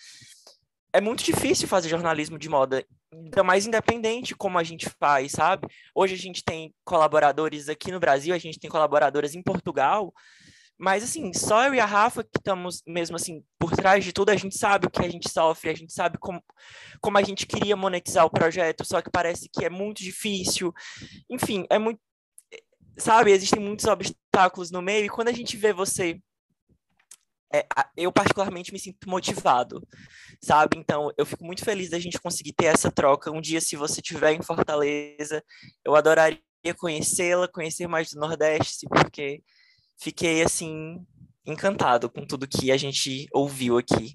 é 0.96 1.00
muito 1.00 1.22
difícil 1.22 1.68
fazer 1.68 1.90
jornalismo 1.90 2.38
de 2.38 2.48
moda, 2.48 2.82
ainda 3.12 3.42
mais 3.42 3.66
independente 3.66 4.34
como 4.34 4.58
a 4.58 4.62
gente 4.62 4.88
faz, 4.98 5.32
sabe? 5.32 5.68
Hoje 5.94 6.14
a 6.14 6.18
gente 6.18 6.42
tem 6.42 6.74
colaboradores 6.86 7.68
aqui 7.68 7.92
no 7.92 8.00
Brasil, 8.00 8.34
a 8.34 8.38
gente 8.38 8.58
tem 8.58 8.70
colaboradoras 8.70 9.34
em 9.34 9.42
Portugal, 9.42 10.10
mas 10.78 11.02
assim, 11.02 11.32
só 11.32 11.64
eu 11.66 11.74
e 11.74 11.80
a 11.80 11.86
Rafa 11.86 12.22
que 12.22 12.38
estamos 12.38 12.82
mesmo 12.86 13.16
assim 13.16 13.42
por 13.58 13.72
trás 13.72 14.04
de 14.04 14.12
tudo, 14.12 14.30
a 14.30 14.36
gente 14.36 14.58
sabe 14.58 14.86
o 14.86 14.90
que 14.90 15.04
a 15.04 15.08
gente 15.08 15.30
sofre, 15.30 15.70
a 15.70 15.74
gente 15.74 15.92
sabe 15.92 16.18
como, 16.18 16.42
como 17.00 17.18
a 17.18 17.22
gente 17.22 17.46
queria 17.46 17.76
monetizar 17.76 18.24
o 18.26 18.30
projeto, 18.30 18.84
só 18.84 19.00
que 19.00 19.10
parece 19.10 19.48
que 19.48 19.64
é 19.64 19.70
muito 19.70 20.02
difícil. 20.02 20.72
Enfim, 21.30 21.66
é 21.70 21.78
muito 21.78 22.00
sabe, 22.98 23.30
existem 23.30 23.60
muitos 23.60 23.84
obstáculos 23.86 24.70
no 24.70 24.80
meio 24.80 25.04
e 25.04 25.08
quando 25.08 25.28
a 25.28 25.32
gente 25.32 25.56
vê 25.56 25.72
você 25.72 26.18
é, 27.52 27.64
eu 27.96 28.12
particularmente 28.12 28.72
me 28.72 28.78
sinto 28.78 29.08
motivado, 29.08 29.80
sabe? 30.42 30.76
Então, 30.78 31.12
eu 31.16 31.24
fico 31.24 31.44
muito 31.44 31.64
feliz 31.64 31.90
da 31.90 31.98
gente 31.98 32.18
conseguir 32.18 32.52
ter 32.52 32.66
essa 32.66 32.90
troca. 32.90 33.30
Um 33.30 33.40
dia, 33.40 33.60
se 33.60 33.76
você 33.76 34.00
estiver 34.00 34.32
em 34.32 34.42
Fortaleza, 34.42 35.42
eu 35.84 35.94
adoraria 35.94 36.40
conhecê-la, 36.76 37.46
conhecer 37.48 37.86
mais 37.86 38.10
do 38.10 38.18
Nordeste, 38.18 38.86
porque 38.88 39.42
fiquei, 39.98 40.42
assim, 40.42 41.04
encantado 41.44 42.10
com 42.10 42.26
tudo 42.26 42.48
que 42.48 42.70
a 42.70 42.76
gente 42.76 43.28
ouviu 43.32 43.78
aqui. 43.78 44.14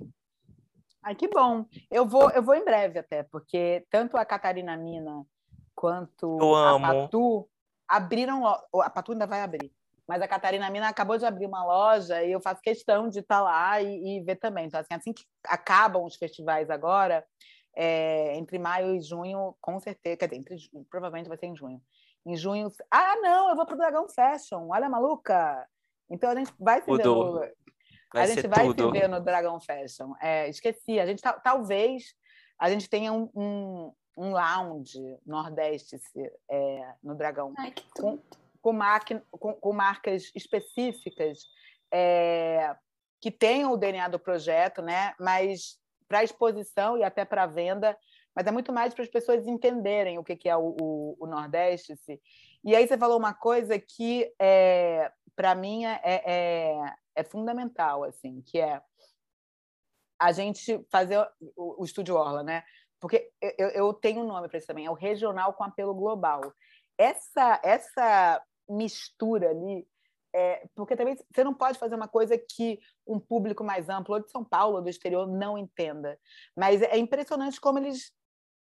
Ai, 1.03 1.15
que 1.15 1.27
bom. 1.27 1.65
Eu 1.89 2.05
vou, 2.05 2.29
eu 2.31 2.43
vou 2.43 2.55
em 2.55 2.63
breve 2.63 2.99
até, 2.99 3.23
porque 3.23 3.85
tanto 3.89 4.17
a 4.17 4.25
Catarina 4.25 4.77
Mina 4.77 5.25
quanto 5.73 6.37
a 6.55 6.79
Patu 6.79 7.49
abriram... 7.87 8.45
A 8.45 8.89
Patu 8.89 9.13
ainda 9.13 9.25
vai 9.25 9.41
abrir 9.41 9.71
mas 10.11 10.21
a 10.21 10.27
Catarina 10.27 10.69
Mina 10.69 10.89
acabou 10.89 11.17
de 11.17 11.25
abrir 11.25 11.45
uma 11.45 11.63
loja 11.63 12.21
e 12.21 12.33
eu 12.33 12.41
faço 12.41 12.61
questão 12.61 13.07
de 13.07 13.19
estar 13.19 13.37
tá 13.37 13.41
lá 13.41 13.81
e, 13.81 14.17
e 14.17 14.21
ver 14.21 14.35
também. 14.35 14.65
Então, 14.65 14.77
assim, 14.77 14.93
assim 14.93 15.13
que 15.13 15.23
acabam 15.45 16.03
os 16.03 16.17
festivais 16.17 16.69
agora, 16.69 17.25
é, 17.73 18.35
entre 18.35 18.59
maio 18.59 18.93
e 18.93 19.01
junho, 19.01 19.55
com 19.61 19.79
certeza, 19.79 20.17
quer 20.17 20.27
dizer, 20.27 20.41
entre, 20.41 20.57
provavelmente 20.89 21.29
vai 21.29 21.37
ser 21.37 21.45
em 21.45 21.55
junho. 21.55 21.81
Em 22.25 22.35
junho, 22.35 22.71
ah, 22.89 23.15
não, 23.17 23.49
eu 23.49 23.55
vou 23.55 23.65
para 23.65 23.75
o 23.75 23.77
Dragão 23.77 24.07
Fashion, 24.07 24.67
olha, 24.69 24.89
maluca! 24.89 25.67
Então 26.09 26.29
a 26.29 26.35
gente 26.35 26.53
vai 26.59 26.81
se 26.81 26.91
ver 26.91 27.05
no, 27.05 27.39
vai 28.13 28.23
a 28.23 28.25
gente 28.27 28.47
vai 28.47 28.67
tudo. 28.67 28.85
se 28.85 28.91
ver 28.91 29.07
no 29.07 29.21
Dragão 29.21 29.59
Fashion. 29.59 30.13
É, 30.21 30.49
esqueci, 30.49 30.99
a 30.99 31.05
gente 31.05 31.21
talvez 31.43 32.13
a 32.59 32.69
gente 32.69 32.89
tenha 32.89 33.11
um, 33.11 33.29
um, 33.33 33.93
um 34.17 34.31
lounge 34.31 34.99
nordeste 35.25 35.99
é, 36.49 36.93
no 37.01 37.15
Dragão. 37.15 37.53
Ai. 37.57 37.73
Com, 37.95 38.19
com, 38.61 38.77
com, 39.31 39.53
com 39.53 39.73
marcas 39.73 40.31
específicas 40.35 41.39
é, 41.91 42.75
que 43.19 43.31
tenham 43.31 43.71
o 43.71 43.77
DNA 43.77 44.07
do 44.09 44.19
projeto, 44.19 44.81
né? 44.81 45.13
mas 45.19 45.79
para 46.07 46.23
exposição 46.23 46.97
e 46.97 47.03
até 47.03 47.23
para 47.23 47.45
venda, 47.45 47.97
mas 48.35 48.47
é 48.47 48.51
muito 48.51 48.71
mais 48.71 48.93
para 48.93 49.03
as 49.03 49.09
pessoas 49.09 49.47
entenderem 49.47 50.17
o 50.17 50.23
que, 50.23 50.35
que 50.35 50.49
é 50.49 50.55
o, 50.55 50.75
o, 50.79 51.17
o 51.19 51.27
Nordeste. 51.27 51.93
E 52.63 52.75
aí 52.75 52.87
você 52.87 52.97
falou 52.97 53.17
uma 53.17 53.33
coisa 53.33 53.77
que, 53.77 54.33
é, 54.39 55.11
para 55.35 55.55
mim, 55.55 55.85
é, 55.85 55.99
é, 56.03 56.95
é, 57.15 57.23
fundamental, 57.23 58.03
assim, 58.03 58.41
que 58.41 58.59
é 58.59 58.81
a 60.19 60.31
gente 60.31 60.85
fazer 60.91 61.17
o, 61.55 61.81
o 61.81 61.85
Estúdio 61.85 62.15
Orla, 62.15 62.43
né? 62.43 62.63
Porque 62.99 63.31
eu, 63.57 63.69
eu 63.69 63.93
tenho 63.93 64.21
um 64.21 64.27
nome 64.27 64.47
para 64.47 64.59
isso 64.59 64.67
também, 64.67 64.85
é 64.85 64.91
o 64.91 64.95
Regional 64.95 65.53
com 65.53 65.63
Apelo 65.63 65.95
Global. 65.95 66.41
Essa, 66.97 67.59
essa 67.63 68.41
mistura 68.69 69.49
ali. 69.49 69.87
É, 70.33 70.65
porque 70.75 70.95
também 70.95 71.17
você 71.29 71.43
não 71.43 71.53
pode 71.53 71.77
fazer 71.77 71.95
uma 71.95 72.07
coisa 72.07 72.37
que 72.37 72.79
um 73.05 73.19
público 73.19 73.65
mais 73.65 73.89
amplo, 73.89 74.15
ou 74.15 74.21
de 74.21 74.31
São 74.31 74.45
Paulo, 74.45 74.77
ou 74.77 74.81
do 74.81 74.89
exterior, 74.89 75.27
não 75.27 75.57
entenda. 75.57 76.17
Mas 76.55 76.81
é 76.81 76.97
impressionante 76.97 77.59
como 77.59 77.79
eles 77.79 78.13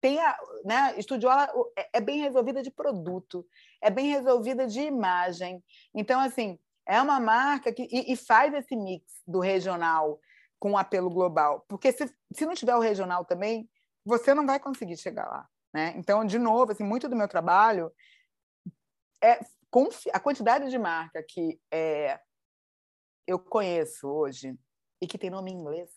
têm 0.06 0.20
a. 0.20 0.38
Né, 0.64 0.94
Estudiola 1.00 1.52
é, 1.76 1.98
é 1.98 2.02
bem 2.02 2.22
resolvida 2.22 2.62
de 2.62 2.70
produto, 2.70 3.46
é 3.82 3.90
bem 3.90 4.08
resolvida 4.08 4.68
de 4.68 4.82
imagem. 4.82 5.64
Então, 5.96 6.20
assim, 6.20 6.60
é 6.88 7.02
uma 7.02 7.20
marca 7.20 7.74
que. 7.74 7.88
E, 7.92 8.14
e 8.14 8.16
faz 8.16 8.54
esse 8.54 8.76
mix 8.76 9.04
do 9.26 9.40
regional 9.40 10.20
com 10.60 10.72
um 10.72 10.78
apelo 10.78 11.10
global. 11.10 11.66
Porque 11.68 11.92
se, 11.92 12.06
se 12.34 12.46
não 12.46 12.54
tiver 12.54 12.76
o 12.76 12.80
regional 12.80 13.26
também, 13.26 13.68
você 14.06 14.34
não 14.36 14.46
vai 14.46 14.60
conseguir 14.60 14.98
chegar 14.98 15.28
lá. 15.28 15.48
Né? 15.74 15.94
Então, 15.98 16.24
de 16.24 16.38
novo, 16.38 16.72
assim, 16.72 16.84
muito 16.84 17.10
do 17.10 17.16
meu 17.16 17.28
trabalho 17.28 17.92
é 19.24 19.40
a 20.14 20.20
quantidade 20.20 20.70
de 20.70 20.78
marca 20.78 21.22
que 21.28 21.60
é, 21.74 22.20
eu 23.28 23.40
conheço 23.40 24.08
hoje 24.08 24.56
e 25.02 25.08
que 25.08 25.18
tem 25.18 25.30
nome 25.30 25.52
em 25.52 25.56
inglês. 25.56 25.90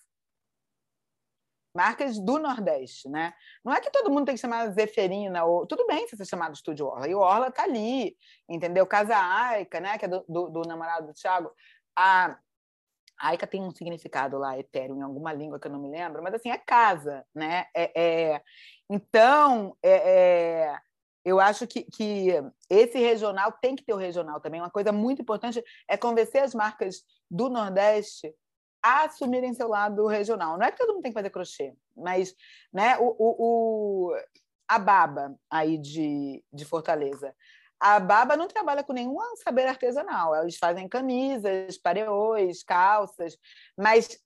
Marcas 1.75 2.19
do 2.19 2.39
Nordeste, 2.39 3.09
né? 3.09 3.33
Não 3.64 3.73
é 3.73 3.81
que 3.81 3.91
todo 3.91 4.11
mundo 4.11 4.27
tem 4.27 4.35
que 4.35 4.41
chamar 4.41 4.71
Zeferina, 4.71 5.45
ou 5.45 5.66
tudo 5.66 5.87
bem 5.87 6.07
se 6.09 6.16
você 6.16 6.25
chamar 6.25 6.49
do 6.49 6.55
Estúdio 6.55 6.87
Orla, 6.87 7.09
e 7.09 7.14
o 7.14 7.21
Orla 7.21 7.51
tá 7.51 7.64
ali, 7.64 8.16
entendeu? 8.49 8.87
Casa 8.87 9.16
Aica, 9.16 9.81
né? 9.81 9.99
Que 9.99 10.07
é 10.07 10.09
do, 10.09 10.25
do, 10.29 10.49
do 10.49 10.62
namorado 10.62 11.07
do 11.07 11.12
Thiago. 11.12 11.51
A, 11.97 12.39
a 13.21 13.29
Aica 13.29 13.47
tem 13.47 13.62
um 13.62 13.71
significado 13.71 14.39
lá 14.39 14.59
etéreo 14.59 14.97
em 14.97 15.03
alguma 15.03 15.33
língua 15.33 15.61
que 15.61 15.66
eu 15.66 15.73
não 15.73 15.81
me 15.81 15.91
lembro, 15.91 16.23
mas 16.23 16.35
assim, 16.35 16.51
é 16.51 16.59
casa, 16.59 17.25
né? 17.35 17.66
É, 17.75 18.33
é... 18.35 18.43
Então, 18.91 19.77
é, 19.83 20.71
é 20.71 20.79
eu 21.25 21.39
acho 21.39 21.66
que, 21.66 21.83
que 21.83 22.29
esse 22.71 22.99
regional 22.99 23.53
tem 23.61 23.77
que 23.77 23.85
ter 23.85 23.93
o 23.93 23.99
regional 23.99 24.41
também. 24.41 24.61
Uma 24.61 24.71
coisa 24.71 24.91
muito 24.93 25.21
importante 25.21 25.62
é 25.87 25.97
convencer 25.97 26.43
as 26.43 26.55
marcas 26.55 27.03
do 27.31 27.51
Nordeste 27.51 28.35
a 28.83 29.05
assumirem 29.05 29.55
seu 29.55 29.68
lado 29.68 30.07
regional. 30.07 30.57
Não 30.57 30.66
é 30.66 30.70
que 30.70 30.79
todo 30.79 30.93
mundo 30.93 31.03
tem 31.03 31.12
que 31.12 31.18
fazer 31.18 31.31
crochê, 31.31 31.74
mas 31.97 32.35
né, 32.72 32.97
o, 32.99 33.14
o, 33.18 34.09
o 34.09 34.16
a 34.68 34.79
Baba 34.79 35.35
aí 35.51 35.79
de, 35.79 36.45
de 36.53 36.64
Fortaleza. 36.64 37.35
A 37.81 37.99
Baba 38.01 38.37
não 38.37 38.49
trabalha 38.49 38.83
com 38.83 38.93
nenhum 38.93 39.18
saber 39.37 39.66
artesanal. 39.66 40.35
Eles 40.37 40.57
fazem 40.57 40.89
camisas, 40.89 41.79
pareôs, 41.79 42.62
calças, 42.62 43.39
mas 43.76 44.18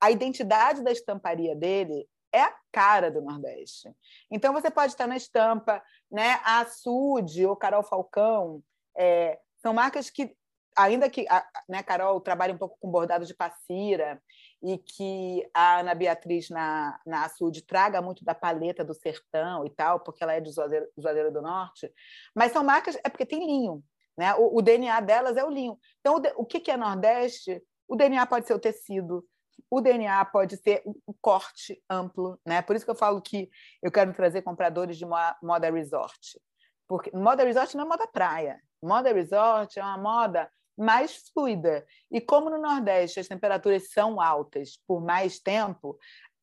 a 0.00 0.10
identidade 0.10 0.82
da 0.82 0.92
estamparia 0.92 1.54
dele 1.54 2.06
é 2.32 2.42
a 2.42 2.54
cara 2.70 3.10
do 3.10 3.22
Nordeste. 3.22 3.90
Então, 4.30 4.52
você 4.52 4.70
pode 4.70 4.92
estar 4.92 5.06
na 5.06 5.16
estampa, 5.16 5.82
né? 6.10 6.40
a 6.44 6.66
Sud 6.66 7.46
ou 7.46 7.56
Carol 7.56 7.82
Falcão, 7.82 8.62
é, 8.96 9.38
são 9.62 9.72
marcas 9.72 10.10
que 10.10 10.36
ainda 10.76 11.08
que 11.08 11.26
a 11.28 11.44
né, 11.68 11.82
Carol 11.82 12.20
trabalhe 12.20 12.52
um 12.52 12.58
pouco 12.58 12.76
com 12.78 12.90
bordado 12.90 13.24
de 13.24 13.34
passira 13.34 14.20
e 14.62 14.78
que 14.78 15.48
a 15.54 15.80
Ana 15.80 15.94
Beatriz 15.94 16.50
na, 16.50 16.98
na 17.06 17.24
Açude 17.24 17.62
traga 17.62 18.02
muito 18.02 18.24
da 18.24 18.34
paleta 18.34 18.84
do 18.84 18.94
sertão 18.94 19.64
e 19.64 19.70
tal, 19.70 20.00
porque 20.00 20.22
ela 20.22 20.34
é 20.34 20.40
de 20.40 20.52
Juazeiro, 20.52 20.86
Juazeiro 20.96 21.32
do 21.32 21.42
Norte, 21.42 21.92
mas 22.34 22.52
são 22.52 22.62
marcas, 22.62 22.96
é 23.04 23.08
porque 23.08 23.26
tem 23.26 23.46
linho, 23.46 23.82
né? 24.16 24.34
O, 24.34 24.58
o 24.58 24.62
DNA 24.62 25.00
delas 25.00 25.36
é 25.36 25.44
o 25.44 25.50
linho. 25.50 25.78
Então, 26.00 26.16
o, 26.16 26.42
o 26.42 26.44
que, 26.44 26.60
que 26.60 26.70
é 26.70 26.76
Nordeste? 26.76 27.62
O 27.88 27.96
DNA 27.96 28.26
pode 28.26 28.46
ser 28.46 28.54
o 28.54 28.58
tecido, 28.58 29.24
o 29.70 29.80
DNA 29.80 30.24
pode 30.26 30.56
ser 30.56 30.82
um 30.86 31.14
corte 31.20 31.82
amplo, 31.88 32.38
né? 32.44 32.62
Por 32.62 32.76
isso 32.76 32.84
que 32.84 32.90
eu 32.90 32.96
falo 32.96 33.20
que 33.20 33.50
eu 33.82 33.90
quero 33.90 34.12
trazer 34.12 34.42
compradores 34.42 34.96
de 34.96 35.06
moda 35.06 35.70
resort. 35.70 36.40
Porque 36.88 37.10
moda 37.16 37.44
resort 37.44 37.76
não 37.76 37.84
é 37.84 37.88
moda 37.88 38.06
praia. 38.06 38.60
Moda 38.82 39.12
resort 39.12 39.78
é 39.78 39.82
uma 39.82 39.98
moda 39.98 40.50
mais 40.76 41.28
fluida. 41.32 41.86
E 42.10 42.20
como 42.20 42.50
no 42.50 42.58
Nordeste 42.58 43.20
as 43.20 43.28
temperaturas 43.28 43.90
são 43.90 44.20
altas 44.20 44.78
por 44.86 45.02
mais 45.02 45.38
tempo, 45.38 45.98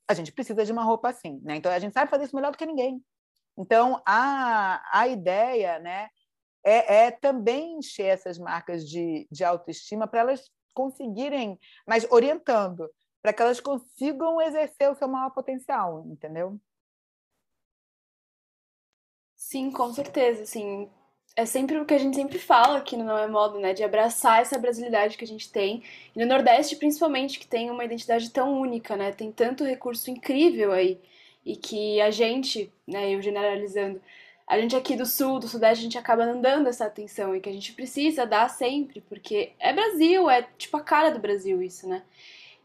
a 0.08 0.14
gente 0.14 0.32
precisa 0.32 0.66
de 0.66 0.72
uma 0.72 0.84
roupa 0.84 1.10
assim, 1.10 1.40
né? 1.44 1.56
Então 1.56 1.72
a 1.72 1.80
gente 1.80 1.94
sabe 1.94 2.10
fazer 2.10 2.26
isso 2.26 2.36
melhor 2.36 2.52
do 2.52 2.58
que 2.58 2.66
ninguém. 2.66 3.04
Então 3.58 4.02
a, 4.06 4.82
a 4.92 5.08
ideia, 5.08 5.80
né, 5.80 6.10
é, 6.64 7.06
é 7.06 7.12
também 7.12 7.78
encher 7.78 8.08
essas 8.08 8.40
marcas 8.40 8.88
de, 8.88 9.28
de 9.32 9.44
autoestima 9.44 10.08
para 10.08 10.22
elas 10.22 10.50
conseguirem, 10.74 11.60
mas 11.88 12.10
orientando, 12.12 12.90
para 13.22 13.32
que 13.32 13.42
elas 13.42 13.60
consigam 13.60 14.42
exercer 14.42 14.90
o 14.90 14.96
seu 14.96 15.08
maior 15.08 15.30
potencial, 15.32 16.06
entendeu? 16.08 16.60
Sim, 19.36 19.72
com 19.72 19.94
certeza, 19.94 20.44
assim, 20.44 20.90
é 21.36 21.46
sempre 21.46 21.78
o 21.78 21.86
que 21.86 21.94
a 21.94 21.98
gente 21.98 22.16
sempre 22.16 22.38
fala 22.38 22.78
aqui 22.78 22.96
no 22.96 23.04
Não 23.04 23.18
é 23.18 23.28
Modo, 23.28 23.60
né? 23.60 23.74
De 23.74 23.84
abraçar 23.84 24.42
essa 24.42 24.58
brasilidade 24.58 25.18
que 25.18 25.24
a 25.24 25.28
gente 25.28 25.52
tem. 25.52 25.84
E 26.16 26.20
no 26.20 26.26
Nordeste, 26.26 26.76
principalmente, 26.76 27.40
que 27.40 27.48
tem 27.48 27.72
uma 27.72 27.84
identidade 27.84 28.30
tão 28.30 28.60
única, 28.60 28.96
né? 28.96 29.12
Tem 29.12 29.32
tanto 29.32 29.64
recurso 29.64 30.12
incrível 30.12 30.72
aí. 30.72 31.02
E 31.44 31.56
que 31.56 32.00
a 32.00 32.12
gente, 32.12 32.72
né, 32.88 33.14
eu 33.14 33.22
generalizando, 33.22 34.00
a 34.48 34.60
gente 34.60 34.76
aqui 34.76 34.96
do 34.96 35.06
Sul, 35.06 35.40
do 35.40 35.48
Sudeste, 35.48 35.82
a 35.82 35.84
gente 35.84 35.98
acaba 35.98 36.26
não 36.26 36.40
dando 36.40 36.70
essa 36.70 36.86
atenção 36.86 37.36
e 37.36 37.42
que 37.42 37.50
a 37.50 37.54
gente 37.54 37.74
precisa 37.74 38.26
dar 38.26 38.50
sempre, 38.50 39.02
porque 39.02 39.54
é 39.60 39.74
Brasil, 39.74 40.30
é 40.30 40.44
tipo 40.58 40.78
a 40.78 40.82
cara 40.82 41.10
do 41.10 41.20
Brasil 41.20 41.62
isso, 41.62 41.88
né? 41.90 42.04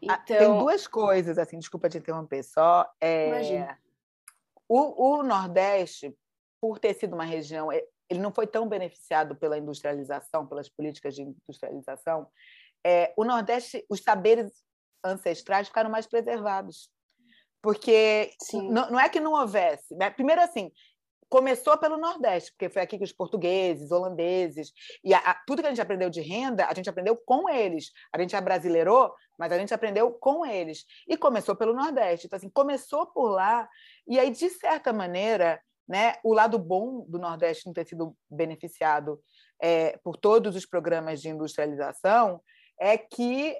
Então... 0.01 0.15
Ah, 0.15 0.17
tem 0.19 0.37
então 0.37 0.59
duas 0.59 0.87
coisas, 0.87 1.37
assim, 1.37 1.57
desculpa 1.59 1.89
te 1.89 1.97
interromper, 1.97 2.43
só. 2.43 2.89
É... 3.01 3.27
Imagina. 3.29 3.79
O, 4.67 5.17
o 5.17 5.23
Nordeste, 5.23 6.15
por 6.61 6.79
ter 6.79 6.93
sido 6.93 7.15
uma 7.15 7.25
região 7.25 7.69
ele 8.09 8.19
não 8.19 8.33
foi 8.33 8.47
tão 8.47 8.67
beneficiado 8.67 9.35
pela 9.35 9.57
industrialização, 9.57 10.47
pelas 10.47 10.67
políticas 10.67 11.15
de 11.15 11.21
industrialização. 11.21 12.27
É, 12.85 13.13
o 13.15 13.23
Nordeste, 13.23 13.85
os 13.89 14.01
saberes 14.01 14.51
ancestrais 15.03 15.67
ficaram 15.67 15.89
mais 15.89 16.07
preservados. 16.07 16.89
Porque 17.61 18.31
não, 18.53 18.91
não, 18.91 18.99
é 18.99 19.09
que 19.09 19.19
não 19.19 19.33
houvesse. 19.33 19.93
Né? 19.95 20.09
Primeiro, 20.09 20.41
assim, 20.41 20.71
começou 21.29 21.77
pelo 21.77 21.97
Nordeste, 21.97 22.51
porque 22.51 22.69
foi 22.69 22.81
aqui 22.81 22.97
que 22.97 23.03
os 23.03 23.11
portugueses, 23.11 23.91
holandeses, 23.91 24.71
e 25.03 25.13
a, 25.13 25.19
a, 25.19 25.33
tudo 25.45 25.61
que 25.61 25.67
a 25.67 25.69
gente 25.69 25.81
aprendeu 25.81 26.09
de 26.09 26.21
renda, 26.21 26.65
a 26.65 26.73
gente 26.73 26.89
aprendeu 26.89 27.15
com 27.15 27.49
eles. 27.49 27.91
A 28.13 28.19
gente 28.19 28.35
abrasileirou, 28.35 29.13
mas 29.37 29.51
a 29.51 29.57
gente 29.57 29.73
aprendeu 29.73 30.11
com 30.13 30.45
eles. 30.45 30.85
E 31.07 31.15
começou 31.17 31.55
pelo 31.55 31.73
Nordeste. 31.73 32.27
Então, 32.27 32.37
assim, 32.37 32.49
começou 32.49 33.05
por 33.07 33.29
lá, 33.29 33.69
e 34.07 34.17
aí, 34.17 34.31
de 34.31 34.49
certa 34.49 34.91
maneira, 34.91 35.61
né? 35.89 36.13
O 36.23 36.33
lado 36.35 36.59
bom 36.59 37.03
do 37.07 37.17
Nordeste 37.17 37.65
não 37.65 37.73
ter 37.73 37.87
sido 37.87 38.15
beneficiado 38.29 39.19
é, 39.59 39.97
por 40.03 40.15
todos 40.15 40.55
os 40.55 40.63
programas 40.63 41.19
de 41.19 41.29
industrialização 41.29 42.39
é 42.79 42.95
que 42.95 43.57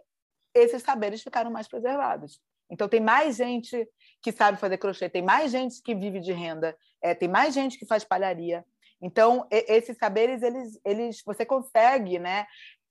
esses 0.53 0.83
saberes 0.83 1.23
ficaram 1.23 1.49
mais 1.49 1.67
preservados. 1.67 2.39
Então, 2.69 2.87
tem 2.87 2.99
mais 2.99 3.35
gente 3.35 3.89
que 4.21 4.31
sabe 4.31 4.59
fazer 4.59 4.77
crochê, 4.77 5.09
tem 5.09 5.23
mais 5.23 5.51
gente 5.51 5.81
que 5.81 5.95
vive 5.95 6.19
de 6.19 6.31
renda, 6.31 6.77
é, 7.01 7.15
tem 7.15 7.27
mais 7.27 7.51
gente 7.51 7.79
que 7.79 7.85
faz 7.87 8.03
palharia. 8.03 8.63
Então, 9.01 9.47
esses 9.49 9.97
saberes, 9.97 10.43
eles, 10.43 10.79
eles, 10.85 11.23
você 11.25 11.43
consegue, 11.45 12.19
né? 12.19 12.45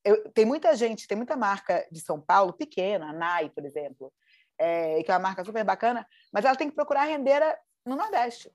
Eu, 0.05 0.31
tem 0.33 0.45
muita 0.45 0.75
gente, 0.75 1.07
tem 1.07 1.17
muita 1.17 1.37
marca 1.37 1.87
de 1.93 2.01
São 2.01 2.21
Paulo, 2.21 2.53
pequena, 2.53 3.11
a 3.11 3.13
NAI, 3.13 3.51
por 3.51 3.65
exemplo, 3.65 4.13
é, 4.59 5.01
que 5.03 5.11
é 5.13 5.15
uma 5.15 5.21
marca 5.21 5.45
super 5.45 5.63
bacana, 5.63 6.05
mas 6.33 6.45
ela 6.45 6.57
tem 6.57 6.69
que 6.69 6.75
procurar 6.75 7.05
rendeira 7.05 7.57
no 7.87 7.95
Nordeste. 7.95 8.51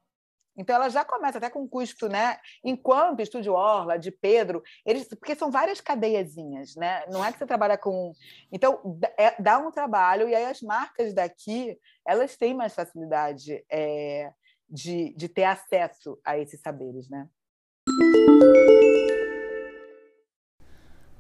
Então 0.58 0.76
ela 0.76 0.90
já 0.90 1.04
começa 1.04 1.38
até 1.38 1.50
com 1.50 1.68
custo, 1.68 2.08
né? 2.08 2.38
Enquanto 2.64 3.22
Estúdio 3.22 3.54
Orla, 3.54 3.98
de 3.98 4.12
Pedro, 4.12 4.64
eles, 4.86 5.08
porque 5.08 5.36
são 5.36 5.50
várias 5.50 5.82
cadeiazinhas, 5.82 6.76
né? 6.76 7.04
Não 7.10 7.24
é 7.24 7.32
que 7.32 7.38
você 7.38 7.46
trabalha 7.46 7.78
com, 7.78 8.14
então 8.52 9.00
é, 9.18 9.42
dá 9.42 9.58
um 9.58 9.72
trabalho 9.72 10.30
e 10.30 10.36
aí 10.36 10.46
as 10.46 10.62
marcas 10.62 11.14
daqui 11.14 11.78
elas 12.06 12.36
têm 12.38 12.54
mais 12.54 12.74
facilidade 12.74 13.64
é, 13.70 14.32
de, 14.70 15.14
de 15.16 15.28
ter 15.28 15.46
acesso 15.46 16.20
a 16.24 16.38
esses 16.38 16.60
saberes, 16.62 17.10
né? 17.10 17.28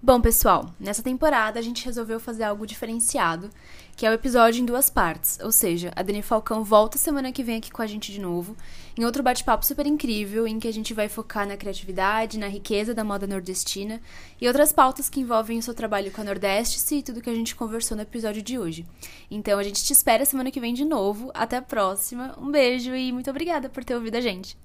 Bom, 0.06 0.20
pessoal, 0.20 0.70
nessa 0.78 1.02
temporada 1.02 1.58
a 1.58 1.64
gente 1.64 1.86
resolveu 1.86 2.20
fazer 2.20 2.44
algo 2.44 2.68
diferenciado, 2.68 3.50
que 3.96 4.06
é 4.06 4.10
o 4.10 4.14
episódio 4.14 4.62
em 4.62 4.66
duas 4.66 4.90
partes. 4.90 5.40
Ou 5.42 5.50
seja, 5.50 5.94
a 5.96 6.04
Dani 6.04 6.22
Falcão 6.22 6.62
volta 6.62 6.98
semana 6.98 7.32
que 7.32 7.42
vem 7.42 7.56
aqui 7.56 7.72
com 7.72 7.82
a 7.82 7.88
gente 7.88 8.12
de 8.12 8.20
novo, 8.20 8.54
em 8.98 9.06
outro 9.06 9.24
bate-papo 9.24 9.66
super 9.66 9.88
incrível, 9.88 10.46
em 10.46 10.60
que 10.60 10.68
a 10.68 10.74
gente 10.74 10.94
vai 10.94 11.08
focar 11.08 11.48
na 11.48 11.56
criatividade, 11.56 12.38
na 12.38 12.50
riqueza 12.50 12.94
da 12.94 13.02
moda 13.02 13.26
nordestina 13.26 14.02
e 14.42 14.46
outras 14.46 14.74
pautas 14.74 15.08
que 15.08 15.22
envolvem 15.22 15.60
o 15.60 15.64
seu 15.64 15.74
trabalho 15.74 16.12
com 16.12 16.20
a 16.20 16.26
Nordeste 16.26 16.96
e 16.96 17.02
tudo 17.02 17.22
que 17.22 17.30
a 17.30 17.36
gente 17.36 17.56
conversou 17.56 17.96
no 17.96 18.04
episódio 18.04 18.42
de 18.42 18.60
hoje. 18.60 18.86
Então 19.32 19.58
a 19.58 19.64
gente 19.64 19.82
te 19.82 19.94
espera 19.94 20.26
semana 20.26 20.52
que 20.52 20.60
vem 20.60 20.74
de 20.74 20.84
novo. 20.84 21.32
Até 21.34 21.56
a 21.56 21.62
próxima. 21.62 22.38
Um 22.38 22.52
beijo 22.52 22.94
e 22.94 23.14
muito 23.14 23.30
obrigada 23.30 23.70
por 23.70 23.86
ter 23.86 23.96
ouvido 23.96 24.16
a 24.16 24.22
gente. 24.22 24.58